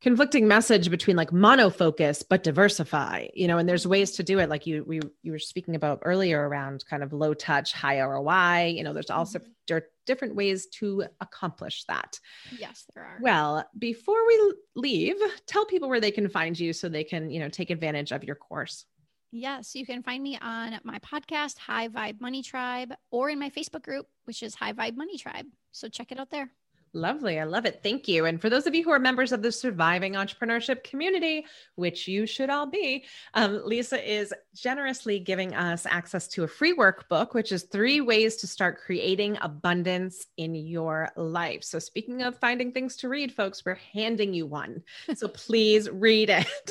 conflicting 0.00 0.46
message 0.46 0.90
between 0.90 1.16
like 1.16 1.30
monofocus 1.30 2.22
but 2.28 2.42
diversify 2.42 3.26
you 3.34 3.48
know 3.48 3.58
and 3.58 3.68
there's 3.68 3.86
ways 3.86 4.12
to 4.12 4.22
do 4.22 4.38
it 4.38 4.48
like 4.48 4.66
you 4.66 4.84
we 4.86 5.00
you 5.22 5.32
were 5.32 5.38
speaking 5.38 5.74
about 5.74 6.00
earlier 6.04 6.48
around 6.48 6.84
kind 6.88 7.02
of 7.02 7.12
low 7.12 7.34
touch 7.34 7.72
high 7.72 8.00
roi 8.00 8.66
you 8.66 8.84
know 8.84 8.92
there's 8.92 9.10
also 9.10 9.38
mm-hmm. 9.38 9.50
there 9.66 9.78
are 9.78 9.84
different 10.06 10.34
ways 10.34 10.66
to 10.66 11.04
accomplish 11.20 11.84
that 11.88 12.18
yes 12.58 12.84
there 12.94 13.04
are 13.04 13.18
well 13.20 13.64
before 13.78 14.26
we 14.26 14.54
leave 14.76 15.16
tell 15.46 15.66
people 15.66 15.88
where 15.88 16.00
they 16.00 16.12
can 16.12 16.28
find 16.28 16.58
you 16.58 16.72
so 16.72 16.88
they 16.88 17.04
can 17.04 17.30
you 17.30 17.40
know 17.40 17.48
take 17.48 17.70
advantage 17.70 18.12
of 18.12 18.24
your 18.24 18.36
course 18.36 18.84
Yes, 19.30 19.74
you 19.74 19.84
can 19.84 20.02
find 20.02 20.22
me 20.22 20.38
on 20.40 20.80
my 20.84 20.98
podcast, 21.00 21.58
High 21.58 21.88
Vibe 21.88 22.18
Money 22.18 22.42
Tribe, 22.42 22.94
or 23.10 23.28
in 23.28 23.38
my 23.38 23.50
Facebook 23.50 23.82
group, 23.82 24.06
which 24.24 24.42
is 24.42 24.54
High 24.54 24.72
Vibe 24.72 24.96
Money 24.96 25.18
Tribe. 25.18 25.44
So 25.70 25.88
check 25.88 26.12
it 26.12 26.18
out 26.18 26.30
there. 26.30 26.50
Lovely. 26.94 27.38
I 27.38 27.44
love 27.44 27.66
it. 27.66 27.80
Thank 27.82 28.08
you. 28.08 28.24
And 28.24 28.40
for 28.40 28.48
those 28.48 28.66
of 28.66 28.74
you 28.74 28.82
who 28.82 28.90
are 28.90 28.98
members 28.98 29.32
of 29.32 29.42
the 29.42 29.52
surviving 29.52 30.14
entrepreneurship 30.14 30.84
community, 30.84 31.44
which 31.74 32.08
you 32.08 32.26
should 32.26 32.50
all 32.50 32.66
be, 32.66 33.04
um, 33.34 33.60
Lisa 33.64 33.98
is 34.02 34.32
generously 34.54 35.18
giving 35.18 35.54
us 35.54 35.84
access 35.86 36.26
to 36.28 36.44
a 36.44 36.48
free 36.48 36.74
workbook, 36.74 37.34
which 37.34 37.52
is 37.52 37.64
three 37.64 38.00
ways 38.00 38.36
to 38.36 38.46
start 38.46 38.80
creating 38.80 39.36
abundance 39.40 40.26
in 40.36 40.54
your 40.54 41.10
life. 41.16 41.62
So, 41.62 41.78
speaking 41.78 42.22
of 42.22 42.38
finding 42.38 42.72
things 42.72 42.96
to 42.96 43.08
read, 43.08 43.32
folks, 43.32 43.64
we're 43.64 43.80
handing 43.92 44.32
you 44.32 44.46
one. 44.46 44.82
So, 45.14 45.28
please 45.48 45.90
read 45.90 46.30
it. 46.30 46.70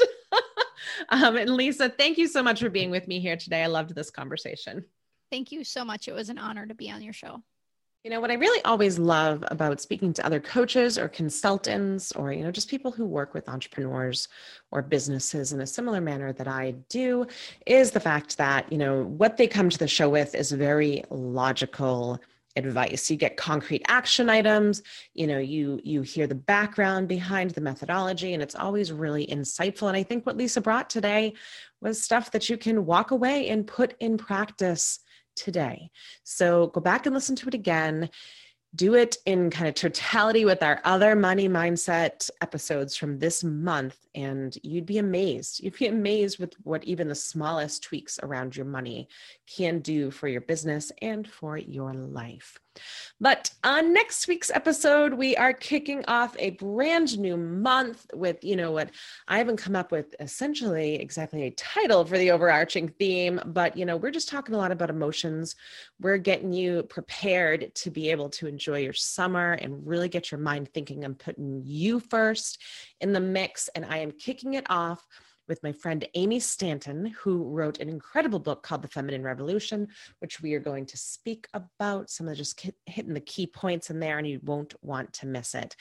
um, 1.09 1.37
and 1.37 1.51
Lisa, 1.51 1.89
thank 1.89 2.17
you 2.17 2.27
so 2.27 2.41
much 2.41 2.59
for 2.59 2.69
being 2.69 2.89
with 2.89 3.07
me 3.07 3.19
here 3.19 3.37
today. 3.37 3.63
I 3.63 3.67
loved 3.67 3.93
this 3.93 4.09
conversation. 4.09 4.85
Thank 5.31 5.51
you 5.51 5.63
so 5.63 5.83
much. 5.83 6.07
It 6.07 6.13
was 6.13 6.29
an 6.29 6.37
honor 6.37 6.65
to 6.65 6.73
be 6.73 6.89
on 6.89 7.01
your 7.01 7.13
show. 7.13 7.43
You 8.03 8.11
know, 8.11 8.21
what 8.21 8.31
I 8.31 8.35
really 8.35 8.63
always 8.63 8.97
love 8.97 9.43
about 9.47 9.81
speaking 9.81 10.13
to 10.13 10.25
other 10.25 10.39
coaches 10.39 10.97
or 10.97 11.09
consultants 11.09 12.11
or, 12.13 12.31
you 12.31 12.43
know, 12.43 12.51
just 12.51 12.69
people 12.69 12.91
who 12.91 13.05
work 13.05 13.33
with 13.33 13.49
entrepreneurs 13.49 14.29
or 14.71 14.81
businesses 14.81 15.51
in 15.51 15.59
a 15.59 15.67
similar 15.67 15.99
manner 15.99 16.31
that 16.31 16.47
I 16.47 16.75
do 16.89 17.27
is 17.65 17.91
the 17.91 17.99
fact 17.99 18.37
that, 18.37 18.71
you 18.71 18.77
know, 18.77 19.03
what 19.03 19.35
they 19.35 19.47
come 19.47 19.69
to 19.69 19.77
the 19.77 19.87
show 19.87 20.09
with 20.09 20.35
is 20.35 20.51
very 20.51 21.03
logical 21.09 22.21
advice. 22.55 23.09
You 23.09 23.17
get 23.17 23.37
concrete 23.37 23.83
action 23.87 24.29
items 24.29 24.81
you 25.13 25.27
know 25.27 25.37
you 25.37 25.79
you 25.83 26.01
hear 26.01 26.25
the 26.25 26.35
background 26.35 27.07
behind 27.07 27.51
the 27.51 27.61
methodology 27.61 28.33
and 28.33 28.41
it's 28.41 28.55
always 28.55 28.91
really 28.91 29.27
insightful. 29.27 29.87
And 29.87 29.95
i 29.95 30.01
think 30.01 30.25
what 30.25 30.37
lisa 30.37 30.59
brought 30.59 30.89
today 30.89 31.33
was 31.81 32.01
stuff 32.01 32.31
that 32.31 32.49
you 32.49 32.57
can 32.57 32.85
walk 32.85 33.11
away 33.11 33.49
and 33.49 33.67
put 33.67 33.95
in 33.99 34.17
practice 34.17 34.99
today. 35.37 35.89
So 36.23 36.67
go 36.67 36.81
back 36.81 37.05
and 37.05 37.15
listen 37.15 37.35
to 37.37 37.47
it 37.47 37.53
again. 37.53 38.09
Do 38.75 38.95
it 38.95 39.15
in 39.25 39.49
kind 39.49 39.67
of 39.69 39.75
totality 39.75 40.43
with 40.43 40.61
our 40.61 40.81
other 40.83 41.15
money 41.15 41.47
mindset 41.47 42.29
episodes 42.41 42.97
from 42.97 43.17
this 43.17 43.43
month, 43.43 43.97
and 44.13 44.55
you'd 44.61 44.85
be 44.85 44.97
amazed. 44.97 45.61
You'd 45.63 45.77
be 45.77 45.87
amazed 45.87 46.37
with 46.37 46.53
what 46.63 46.83
even 46.83 47.07
the 47.07 47.15
smallest 47.15 47.83
tweaks 47.83 48.19
around 48.21 48.57
your 48.57 48.65
money 48.65 49.07
can 49.47 49.79
do 49.79 50.11
for 50.11 50.27
your 50.27 50.41
business 50.41 50.91
and 51.01 51.25
for 51.27 51.57
your 51.57 51.93
life. 51.93 52.59
But 53.19 53.51
on 53.63 53.93
next 53.93 54.27
week's 54.27 54.51
episode, 54.51 55.13
we 55.13 55.35
are 55.35 55.53
kicking 55.53 56.05
off 56.07 56.35
a 56.37 56.51
brand 56.51 57.17
new 57.17 57.35
month 57.35 58.05
with, 58.13 58.43
you 58.43 58.55
know, 58.55 58.71
what 58.71 58.91
I 59.27 59.39
haven't 59.39 59.57
come 59.57 59.75
up 59.75 59.91
with 59.91 60.15
essentially 60.19 60.95
exactly 60.95 61.43
a 61.43 61.51
title 61.51 62.05
for 62.05 62.17
the 62.17 62.31
overarching 62.31 62.89
theme, 62.89 63.41
but, 63.45 63.75
you 63.75 63.85
know, 63.85 63.97
we're 63.97 64.11
just 64.11 64.29
talking 64.29 64.53
a 64.53 64.57
lot 64.57 64.71
about 64.71 64.89
emotions. 64.89 65.55
We're 65.99 66.17
getting 66.17 66.53
you 66.53 66.83
prepared 66.83 67.73
to 67.75 67.91
be 67.91 68.11
able 68.11 68.29
to 68.31 68.47
enjoy 68.47 68.79
your 68.79 68.93
summer 68.93 69.53
and 69.53 69.85
really 69.87 70.09
get 70.09 70.31
your 70.31 70.39
mind 70.39 70.69
thinking 70.73 71.03
and 71.03 71.17
putting 71.17 71.63
you 71.65 71.99
first 71.99 72.61
in 73.01 73.13
the 73.13 73.19
mix. 73.19 73.67
And 73.69 73.85
I 73.85 73.97
am 73.99 74.11
kicking 74.11 74.53
it 74.53 74.65
off 74.69 75.03
with 75.47 75.63
my 75.63 75.71
friend 75.71 76.07
Amy 76.13 76.39
Stanton, 76.39 77.07
who 77.19 77.43
wrote 77.43 77.79
an 77.79 77.89
incredible 77.89 78.39
book 78.39 78.63
called 78.63 78.81
The 78.81 78.87
Feminine 78.87 79.23
Revolution, 79.23 79.87
which 80.19 80.41
we 80.41 80.53
are 80.53 80.59
going 80.59 80.85
to 80.87 80.97
speak 80.97 81.47
about. 81.53 82.09
Some 82.09 82.27
of 82.27 82.37
just 82.37 82.67
hitting 82.85 83.13
the 83.13 83.19
key 83.21 83.47
points 83.47 83.89
in 83.89 83.99
there, 83.99 84.17
and 84.17 84.27
you 84.27 84.39
won't 84.43 84.73
want 84.81 85.13
to 85.13 85.27
miss 85.27 85.55
it. 85.55 85.75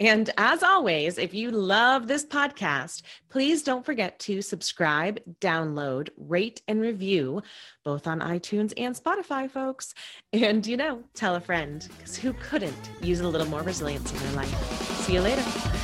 And 0.00 0.30
as 0.38 0.62
always, 0.62 1.18
if 1.18 1.34
you 1.34 1.50
love 1.50 2.06
this 2.06 2.24
podcast, 2.24 3.02
please 3.28 3.62
don't 3.62 3.84
forget 3.84 4.18
to 4.20 4.42
subscribe, 4.42 5.20
download, 5.40 6.10
rate, 6.16 6.62
and 6.68 6.80
review 6.80 7.42
both 7.84 8.06
on 8.06 8.20
iTunes 8.20 8.72
and 8.76 8.94
Spotify, 8.94 9.50
folks. 9.50 9.94
And, 10.32 10.66
you 10.66 10.76
know, 10.76 11.02
tell 11.14 11.36
a 11.36 11.40
friend 11.40 11.88
because 11.96 12.16
who 12.16 12.34
couldn't 12.34 12.90
use 13.00 13.20
a 13.20 13.28
little 13.28 13.46
more 13.46 13.62
resilience 13.62 14.12
in 14.12 14.18
their 14.18 14.32
life? 14.32 15.04
See 15.06 15.14
you 15.14 15.20
later. 15.22 15.77